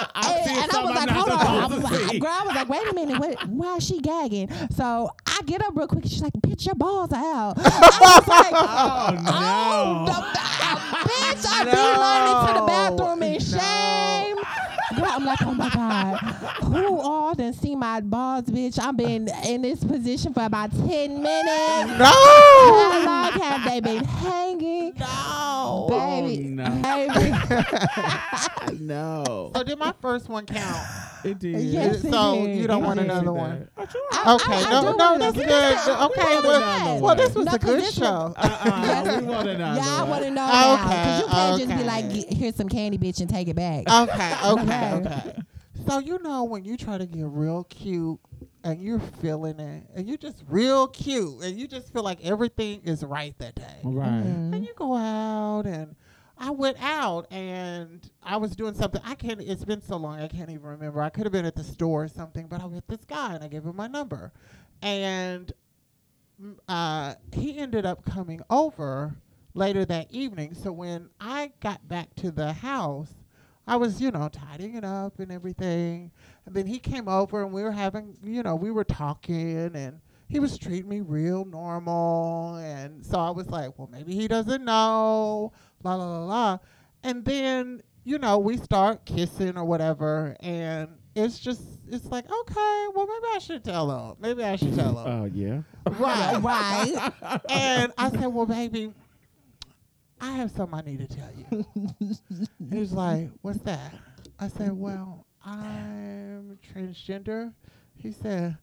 And, 0.22 0.50
and 0.50 0.70
I 0.72 0.84
was 0.84 0.94
like, 0.94 1.10
hold 1.10 1.30
on. 1.30 1.46
I 1.46 1.66
was 1.66 1.82
like, 1.82 2.20
girl, 2.20 2.30
I 2.30 2.44
was 2.44 2.54
like, 2.54 2.68
wait 2.68 2.86
a 2.90 2.94
minute. 2.94 3.18
What, 3.18 3.48
why 3.48 3.76
is 3.76 3.86
she 3.86 4.00
gagging? 4.00 4.50
So 4.70 5.10
I 5.26 5.40
get 5.46 5.62
up 5.62 5.76
real 5.76 5.86
quick. 5.90 6.04
She's 6.04 6.22
like, 6.22 6.32
bitch, 6.34 6.66
your 6.66 6.74
balls 6.76 7.12
are 7.12 7.16
out. 7.16 7.54
I 7.58 7.98
was 8.00 8.28
like, 8.28 8.52
Oh, 8.52 9.10
no. 9.12 9.20
oh, 9.26 10.04
the, 10.06 10.12
ah, 10.14 11.04
bitch, 11.08 11.44
I 11.46 11.64
beeline 11.64 12.26
into 12.30 12.60
the 12.60 12.66
bathroom 12.66 13.22
in 13.22 13.40
shame. 13.40 14.36
Girl, 15.00 15.08
I'm 15.12 15.24
like, 15.24 15.42
oh 15.42 15.54
my 15.54 15.70
God. 15.70 16.18
Who 16.62 17.00
all 17.00 17.34
done 17.34 17.52
see 17.54 17.74
my 17.74 18.00
balls, 18.00 18.44
bitch? 18.44 18.78
I've 18.78 18.96
been 18.96 19.28
in 19.46 19.62
this 19.62 19.82
position 19.82 20.34
for 20.34 20.44
about 20.44 20.70
10 20.72 21.22
minutes. 21.22 21.98
No. 21.98 22.04
How 22.04 23.02
long 23.06 23.32
have 23.40 23.64
they 23.70 23.80
been 23.80 24.04
hanging? 24.04 24.92
No. 24.98 25.86
Baby, 25.88 26.44
no. 26.48 26.68
baby. 26.82 27.32
no. 28.80 29.50
So 29.54 29.62
did 29.62 29.78
my 29.78 29.94
first 30.00 30.28
one 30.28 30.44
count? 30.46 30.86
It 31.22 31.38
did. 31.38 31.60
Yes, 31.62 32.02
it 32.04 32.10
so 32.10 32.34
did. 32.46 32.56
you 32.56 32.66
don't 32.66 32.82
It 32.82 32.86
want 32.86 32.98
did. 32.98 33.10
another 33.10 33.32
one? 33.32 33.68
Oh. 33.76 33.82
I- 34.12 34.34
Okay, 34.34 34.52
I- 34.52 34.64
I 34.64 34.70
no, 34.70 34.80
do 34.92 34.96
no, 34.98 35.04
wanna 35.12 35.18
that's 35.18 35.36
good. 35.36 35.48
Yes, 35.48 35.88
Okay, 35.88 36.36
we 36.40 36.48
well, 36.48 37.00
well, 37.00 37.14
this 37.14 37.34
was 37.34 37.46
No, 37.46 37.52
a 37.52 37.58
'cause 37.58 37.70
good 37.70 37.80
this 37.80 37.94
show. 37.94 38.34
Uh-uh. 38.36 39.18
we 39.20 39.26
want 39.26 39.48
another 39.48 39.80
Yeah, 39.80 39.86
I 39.96 40.00
one. 40.02 40.10
want 40.10 40.22
to 40.24 40.30
know 40.30 40.46
now. 40.46 40.74
Okay, 40.74 40.86
Because 40.86 41.20
you 41.20 41.26
can't 41.28 41.58
just 41.60 41.78
be 41.78 41.84
like, 41.84 42.04
here's 42.32 42.56
some 42.56 42.68
candy, 42.68 42.98
bitch, 42.98 43.20
and 43.20 43.28
take 43.30 43.48
it 43.48 43.56
back. 43.56 43.84
Okay, 43.90 44.34
okay, 44.44 44.89
Okay. 44.94 45.22
okay. 45.26 45.38
So 45.86 45.98
you 45.98 46.18
know 46.22 46.44
when 46.44 46.64
you 46.64 46.76
try 46.76 46.98
to 46.98 47.06
get 47.06 47.24
real 47.26 47.64
cute 47.64 48.20
and 48.64 48.82
you're 48.82 49.00
feeling 49.00 49.58
it 49.58 49.84
and 49.94 50.08
you're 50.08 50.18
just 50.18 50.42
real 50.48 50.86
cute 50.88 51.42
and 51.42 51.58
you 51.58 51.66
just 51.66 51.92
feel 51.92 52.02
like 52.02 52.24
everything 52.24 52.82
is 52.84 53.02
right 53.02 53.36
that 53.38 53.54
day. 53.54 53.80
Right. 53.82 54.06
Mm-hmm. 54.06 54.54
And 54.54 54.66
you 54.66 54.74
go 54.76 54.94
out 54.94 55.62
and 55.66 55.96
I 56.40 56.50
went 56.50 56.78
out 56.82 57.30
and 57.30 58.10
I 58.22 58.38
was 58.38 58.56
doing 58.56 58.74
something. 58.74 59.02
I 59.04 59.14
can't. 59.14 59.42
It's 59.42 59.64
been 59.64 59.82
so 59.82 59.96
long. 59.96 60.20
I 60.20 60.26
can't 60.26 60.48
even 60.48 60.64
remember. 60.64 61.02
I 61.02 61.10
could 61.10 61.24
have 61.24 61.32
been 61.32 61.44
at 61.44 61.54
the 61.54 61.64
store 61.64 62.04
or 62.04 62.08
something, 62.08 62.46
but 62.46 62.62
I 62.62 62.66
met 62.66 62.88
this 62.88 63.04
guy 63.04 63.34
and 63.34 63.44
I 63.44 63.48
gave 63.48 63.64
him 63.64 63.76
my 63.76 63.88
number, 63.88 64.32
and 64.80 65.52
mm, 66.42 66.56
uh, 66.66 67.14
he 67.32 67.58
ended 67.58 67.84
up 67.84 68.06
coming 68.06 68.40
over 68.48 69.14
later 69.52 69.84
that 69.84 70.10
evening. 70.10 70.54
So 70.54 70.72
when 70.72 71.10
I 71.20 71.52
got 71.60 71.86
back 71.86 72.14
to 72.16 72.30
the 72.30 72.54
house, 72.54 73.12
I 73.70 73.76
was, 73.76 74.00
you 74.00 74.10
know, 74.10 74.28
tidying 74.28 74.74
it 74.74 74.84
up 74.84 75.20
and 75.20 75.30
everything. 75.30 76.10
And 76.44 76.56
then 76.56 76.66
he 76.66 76.80
came 76.80 77.06
over 77.06 77.40
and 77.40 77.52
we 77.52 77.62
were 77.62 77.70
having, 77.70 78.16
you 78.20 78.42
know, 78.42 78.56
we 78.56 78.72
were 78.72 78.82
talking 78.82 79.70
and 79.76 80.00
he 80.26 80.40
was 80.40 80.58
treating 80.58 80.88
me 80.88 81.02
real 81.02 81.44
normal. 81.44 82.56
And 82.56 83.06
so 83.06 83.20
I 83.20 83.30
was 83.30 83.46
like, 83.46 83.78
well, 83.78 83.88
maybe 83.92 84.12
he 84.12 84.26
doesn't 84.26 84.64
know, 84.64 85.52
la, 85.84 85.94
la, 85.94 86.18
la, 86.18 86.24
la. 86.24 86.58
And 87.04 87.24
then, 87.24 87.80
you 88.02 88.18
know, 88.18 88.38
we 88.40 88.56
start 88.56 89.04
kissing 89.04 89.56
or 89.56 89.64
whatever. 89.64 90.34
And 90.40 90.88
it's 91.14 91.38
just, 91.38 91.62
it's 91.88 92.06
like, 92.06 92.24
okay, 92.24 92.86
well, 92.92 93.06
maybe 93.06 93.34
I 93.36 93.38
should 93.38 93.62
tell 93.62 93.88
him. 93.88 94.16
Maybe 94.18 94.42
I 94.42 94.56
should 94.56 94.74
tell 94.74 94.98
him. 94.98 95.06
Oh, 95.22 95.24
yeah. 95.26 95.62
right. 95.86 96.38
right. 97.22 97.40
And 97.48 97.92
I 97.96 98.10
said, 98.10 98.26
well, 98.26 98.46
baby, 98.46 98.92
I 100.20 100.32
have 100.32 100.50
something 100.50 100.78
I 100.78 100.82
need 100.82 100.98
to 100.98 101.16
tell 101.16 101.30
you. 101.34 101.64
he 102.70 102.78
was 102.78 102.92
like, 102.92 103.30
what's 103.42 103.60
that? 103.60 103.94
I 104.38 104.48
said, 104.48 104.72
well, 104.72 105.26
I'm 105.44 106.58
transgender. 106.74 107.52
He 107.96 108.12
said, 108.12 108.56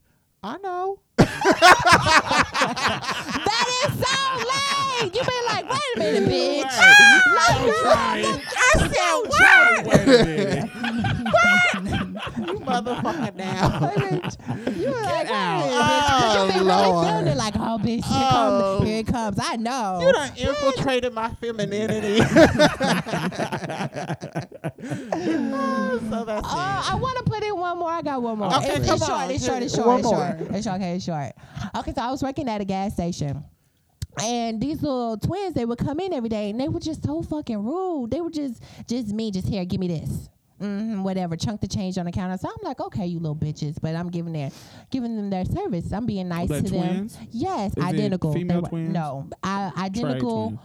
I 0.43 0.57
know. 0.57 0.99
That 2.37 3.67
is 3.85 3.91
so 3.99 4.15
late. 4.37 5.15
You 5.15 5.21
been 5.23 5.45
like, 5.47 5.65
wait 5.69 5.89
a 5.95 5.99
minute, 5.99 6.25
bitch. 6.29 6.75
I'm 7.39 7.61
trying. 7.81 8.41
I 8.57 8.73
said, 8.77 9.15
Wait 9.85 10.01
a 10.01 10.15
minute. 10.25 10.69
You 12.37 12.59
motherfucker 12.59 13.33
now. 13.35 13.91
You 14.75 14.89
were 14.91 15.01
like, 15.01 15.29
wait 15.29 15.29
a 15.29 15.33
out. 15.33 15.59
minute, 15.59 15.81
bitch. 15.83 16.07
'Cause 16.07 16.35
Oh, 16.37 16.45
you 16.45 16.51
been 16.53 16.57
really 16.67 16.87
Lord. 16.87 17.07
feeling 17.07 17.27
it 17.27 17.37
like, 17.37 17.55
oh, 17.55 17.77
bitch, 17.81 18.05
here, 18.05 18.27
Oh. 18.31 18.75
comes, 18.77 18.87
here 18.89 18.99
it 18.99 19.07
comes. 19.07 19.37
I 19.41 19.55
know. 19.57 19.99
You 20.01 20.11
done 20.13 20.31
infiltrated 20.37 21.13
my 21.13 21.29
femininity. 21.41 22.19
Oh, 24.79 25.99
so 26.09 26.25
that's 26.25 26.47
Oh, 26.47 26.85
I 26.91 26.95
want 27.01 27.17
to 27.17 27.23
put 27.23 27.43
in 27.43 27.55
one 27.57 27.77
more. 27.79 27.89
I 27.89 28.01
got 28.01 28.21
one 28.21 28.37
more. 28.37 28.53
Okay, 28.57 28.75
it's, 28.75 28.85
come 28.85 28.95
it's 28.95 29.05
short. 29.05 29.19
on. 29.21 29.31
It's 29.31 29.45
short. 29.45 29.63
It's 29.63 29.75
short. 29.75 29.99
It's 29.99 30.09
short. 30.09 30.35
It's 30.55 30.65
short. 30.65 30.75
Okay, 30.77 30.95
it's 30.95 31.05
short. 31.05 31.16
Okay, 31.75 31.93
so 31.93 32.01
I 32.01 32.11
was 32.11 32.21
working 32.23 32.47
at 32.49 32.61
a 32.61 32.65
gas 32.65 32.93
station. 32.93 33.43
And 34.23 34.59
these 34.59 34.81
little 34.81 35.17
twins, 35.17 35.53
they 35.53 35.63
would 35.65 35.77
come 35.77 35.99
in 35.99 36.11
every 36.13 36.29
day, 36.29 36.49
and 36.49 36.59
they 36.59 36.67
were 36.69 36.79
just 36.79 37.03
so 37.03 37.21
fucking 37.21 37.63
rude. 37.63 38.09
They 38.09 38.19
were 38.21 38.31
just, 38.31 38.63
just 38.87 39.09
me, 39.09 39.29
just 39.29 39.47
here, 39.47 39.63
give 39.63 39.79
me 39.79 39.87
this, 39.89 40.29
hmm 40.59 41.03
whatever, 41.03 41.35
chunk 41.35 41.61
the 41.61 41.67
change 41.67 41.99
on 41.99 42.05
the 42.05 42.11
counter. 42.11 42.35
So 42.37 42.49
I'm 42.49 42.55
like, 42.63 42.79
okay, 42.79 43.05
you 43.05 43.19
little 43.19 43.35
bitches, 43.35 43.77
but 43.79 43.95
I'm 43.95 44.09
giving 44.09 44.33
their, 44.33 44.49
giving 44.89 45.15
them 45.15 45.29
their 45.29 45.45
service. 45.45 45.91
I'm 45.91 46.07
being 46.07 46.27
nice 46.29 46.49
to 46.49 46.63
twins? 46.63 47.15
them. 47.15 47.27
Yes, 47.31 47.77
Is 47.77 47.83
identical. 47.83 48.33
They 48.33 48.39
female 48.39 48.61
were- 48.61 48.69
twins? 48.69 48.89
No, 48.93 49.29
I, 49.43 49.71
identical 49.77 50.59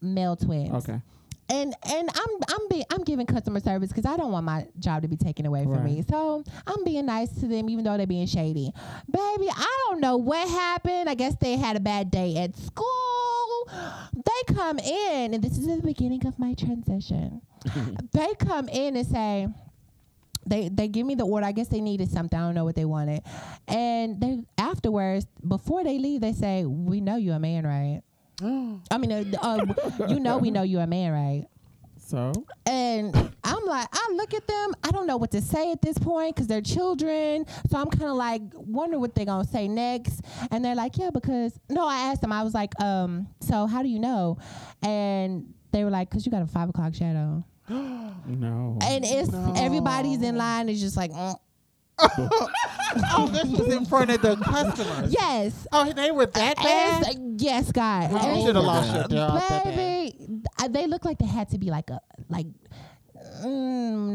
male 0.00 0.36
twins 0.36 0.70
Okay. 0.88 1.00
And 1.48 1.74
and 1.92 2.10
I'm 2.12 2.30
I'm 2.48 2.68
be, 2.68 2.84
I'm 2.90 3.04
giving 3.04 3.26
customer 3.26 3.60
service 3.60 3.90
because 3.90 4.06
I 4.06 4.16
don't 4.16 4.32
want 4.32 4.44
my 4.44 4.66
job 4.78 5.02
to 5.02 5.08
be 5.08 5.16
taken 5.16 5.46
away 5.46 5.64
from 5.64 5.84
me. 5.84 6.02
So 6.08 6.44
I'm 6.66 6.84
being 6.84 7.06
nice 7.06 7.30
to 7.40 7.46
them, 7.46 7.68
even 7.70 7.84
though 7.84 7.96
they're 7.96 8.06
being 8.06 8.26
shady. 8.26 8.72
Baby, 9.10 9.48
I 9.50 9.78
don't 9.86 10.00
know 10.00 10.16
what 10.16 10.48
happened. 10.48 11.08
I 11.08 11.14
guess 11.14 11.36
they 11.36 11.56
had 11.56 11.76
a 11.76 11.80
bad 11.80 12.10
day 12.10 12.36
at 12.36 12.56
school. 12.56 13.70
They 14.12 14.54
come 14.54 14.78
in, 14.78 15.34
and 15.34 15.42
this 15.42 15.58
is 15.58 15.66
the 15.66 15.82
beginning 15.82 16.26
of 16.26 16.38
my 16.38 16.54
transition. 16.54 17.42
they 18.12 18.34
come 18.38 18.68
in 18.68 18.96
and 18.96 19.06
say. 19.06 19.48
They, 20.48 20.68
they 20.68 20.86
give 20.86 21.04
me 21.04 21.16
the 21.16 21.26
order. 21.26 21.44
I 21.44 21.50
guess 21.50 21.66
they 21.66 21.80
needed 21.80 22.08
something. 22.08 22.38
I 22.38 22.42
don't 22.42 22.54
know 22.54 22.64
what 22.64 22.76
they 22.76 22.84
wanted. 22.84 23.24
And 23.66 24.20
they 24.20 24.44
afterwards, 24.56 25.26
before 25.44 25.82
they 25.82 25.98
leave, 25.98 26.20
they 26.20 26.32
say, 26.32 26.64
"We 26.64 27.00
know 27.00 27.16
you're 27.16 27.34
a 27.34 27.40
man, 27.40 27.66
right?" 27.66 28.02
I 28.90 28.98
mean, 28.98 29.12
uh, 29.12 29.24
uh, 29.42 30.06
you 30.08 30.20
know, 30.20 30.38
we 30.38 30.50
know 30.50 30.62
you're 30.62 30.82
a 30.82 30.86
man, 30.86 31.12
right? 31.12 31.46
So, 31.98 32.32
And 32.66 33.12
I'm 33.42 33.64
like, 33.66 33.88
I 33.92 34.12
look 34.14 34.32
at 34.32 34.46
them. 34.46 34.74
I 34.84 34.92
don't 34.92 35.08
know 35.08 35.16
what 35.16 35.32
to 35.32 35.40
say 35.42 35.72
at 35.72 35.82
this 35.82 35.98
point 35.98 36.36
because 36.36 36.46
they're 36.46 36.60
children. 36.60 37.46
So 37.68 37.78
I'm 37.78 37.88
kind 37.90 38.04
of 38.10 38.16
like 38.16 38.42
wondering 38.54 39.00
what 39.00 39.16
they're 39.16 39.24
gonna 39.24 39.44
say 39.44 39.66
next. 39.66 40.20
And 40.52 40.64
they're 40.64 40.76
like, 40.76 40.96
yeah, 40.98 41.10
because 41.10 41.58
no, 41.68 41.84
I 41.84 41.96
asked 42.10 42.20
them. 42.20 42.30
I 42.30 42.44
was 42.44 42.54
like, 42.54 42.80
um, 42.80 43.26
so 43.40 43.66
how 43.66 43.82
do 43.82 43.88
you 43.88 43.98
know? 43.98 44.38
And 44.82 45.52
they 45.72 45.82
were 45.82 45.90
like, 45.90 46.08
"Cause 46.10 46.24
you 46.24 46.30
got 46.30 46.42
a 46.42 46.46
five 46.46 46.68
o'clock 46.68 46.94
shadow," 46.94 47.44
No. 47.68 48.78
and 48.82 49.04
it's 49.04 49.30
No. 49.32 49.52
everybody's 49.56 50.22
in 50.22 50.36
line 50.36 50.68
is 50.68 50.80
just 50.80 50.96
like, 50.96 51.10
mm. 51.10 51.34
Oh, 53.14 53.28
this 53.30 53.44
was 53.46 53.72
in 53.74 53.84
front 53.84 54.10
of 54.10 54.22
the 54.22 54.36
customers. 54.36 55.12
"Yes, 55.12 55.66
Oh, 55.72 55.92
they 55.92 56.10
were 56.10 56.24
that 56.26 56.56
bad. 56.56 57.02
It's- 57.02 57.16
yes, 57.38 57.70
God, 57.72 58.10
You 58.12 58.46
should 58.46 58.56
have 58.56 58.64
lost 58.64 58.94
your 58.94 59.08
job 59.08 59.42
baby." 59.64 60.16
uh, 60.62 60.68
They 60.68 60.86
look 60.86 61.04
like 61.04 61.18
they 61.18 61.26
had 61.26 61.50
to 61.50 61.58
be 61.58 61.70
like 61.70 61.90
a 61.90 62.00
like 62.30 62.46
mm, 63.44 64.12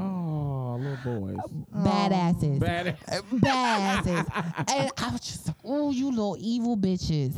Oh, 0.00 0.76
little 0.80 1.20
boys. 1.20 1.36
badasses. 1.74 2.58
Bad. 2.58 2.96
badasses. 3.06 4.64
and 4.74 4.90
I 4.98 5.10
was 5.12 5.20
just 5.20 5.46
like, 5.46 5.56
oh, 5.64 5.90
you 5.92 6.10
little 6.10 6.36
evil 6.40 6.76
bitches. 6.76 7.34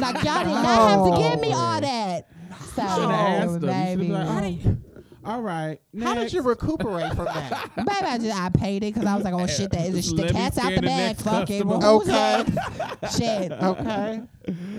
Like, 0.00 0.24
y'all 0.24 0.44
did 0.44 0.48
not 0.48 0.88
have 0.88 1.04
to 1.04 1.22
give 1.30 1.40
me 1.40 1.52
all 1.52 1.80
that. 1.80 2.26
So, 2.74 2.82
Should 2.82 3.10
have 3.10 3.10
asked 3.10 3.60
them. 3.60 4.00
You 4.00 4.08
baby. 4.08 4.76
Should 5.22 5.26
have 5.30 5.34
all 5.36 5.42
right. 5.42 5.78
How 6.02 6.14
did 6.14 6.32
you 6.32 6.42
recuperate 6.42 7.14
from 7.14 7.26
that? 7.26 7.70
Baby, 7.76 7.88
I 7.90 8.18
just 8.18 8.36
I 8.40 8.48
paid 8.50 8.82
it 8.84 8.94
because 8.94 9.06
I 9.08 9.14
was 9.14 9.24
like, 9.24 9.34
oh 9.34 9.46
shit, 9.46 9.70
that 9.70 9.86
is 9.86 10.12
Let 10.12 10.28
the 10.28 10.32
me 10.34 10.38
cat's 10.40 10.58
out 10.58 10.70
the 10.70 10.76
the 10.76 10.82
bag. 10.82 10.98
next 11.18 11.22
Fuck 11.22 11.50
it. 11.50 11.64
Well, 11.66 12.00
Okay. 12.02 12.44
Shit. 13.16 13.52
Okay. 13.52 14.22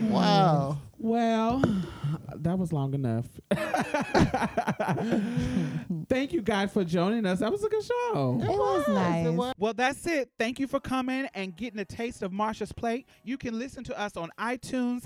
Wow. 0.09 0.77
Well, 0.97 1.61
that 2.35 2.57
was 2.57 2.71
long 2.71 2.93
enough. 2.93 3.25
Thank 6.09 6.31
you 6.33 6.41
guys 6.41 6.71
for 6.71 6.83
joining 6.85 7.25
us. 7.25 7.39
That 7.39 7.51
was 7.51 7.63
a 7.63 7.69
good 7.69 7.83
show. 7.83 8.39
It 8.41 8.47
was 8.49 8.87
nice. 8.87 9.25
It 9.27 9.31
was. 9.31 9.53
Well, 9.57 9.73
that's 9.73 10.05
it. 10.07 10.29
Thank 10.39 10.59
you 10.59 10.67
for 10.67 10.79
coming 10.79 11.27
and 11.33 11.55
getting 11.55 11.79
a 11.79 11.85
taste 11.85 12.21
of 12.23 12.31
Marsha's 12.31 12.71
plate. 12.71 13.07
You 13.23 13.37
can 13.37 13.57
listen 13.59 13.83
to 13.85 13.99
us 13.99 14.15
on 14.15 14.29
iTunes 14.39 15.05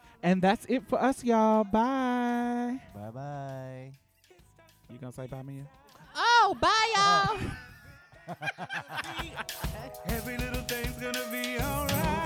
And 0.23 0.41
that's 0.41 0.65
it 0.67 0.87
for 0.87 1.01
us, 1.01 1.23
y'all. 1.23 1.63
Bye. 1.63 2.79
Bye 2.93 3.11
bye. 3.13 3.91
You 4.89 4.97
gonna 4.99 5.11
say 5.11 5.27
bye, 5.27 5.41
Mia? 5.41 5.63
Oh, 6.15 6.55
bye, 6.59 6.69
oh. 6.95 7.39
y'all. 8.27 8.35
Every 10.05 10.37
little 10.37 10.61
thing's 10.61 10.97
gonna 10.97 11.25
be 11.31 11.59
alright. 11.59 12.21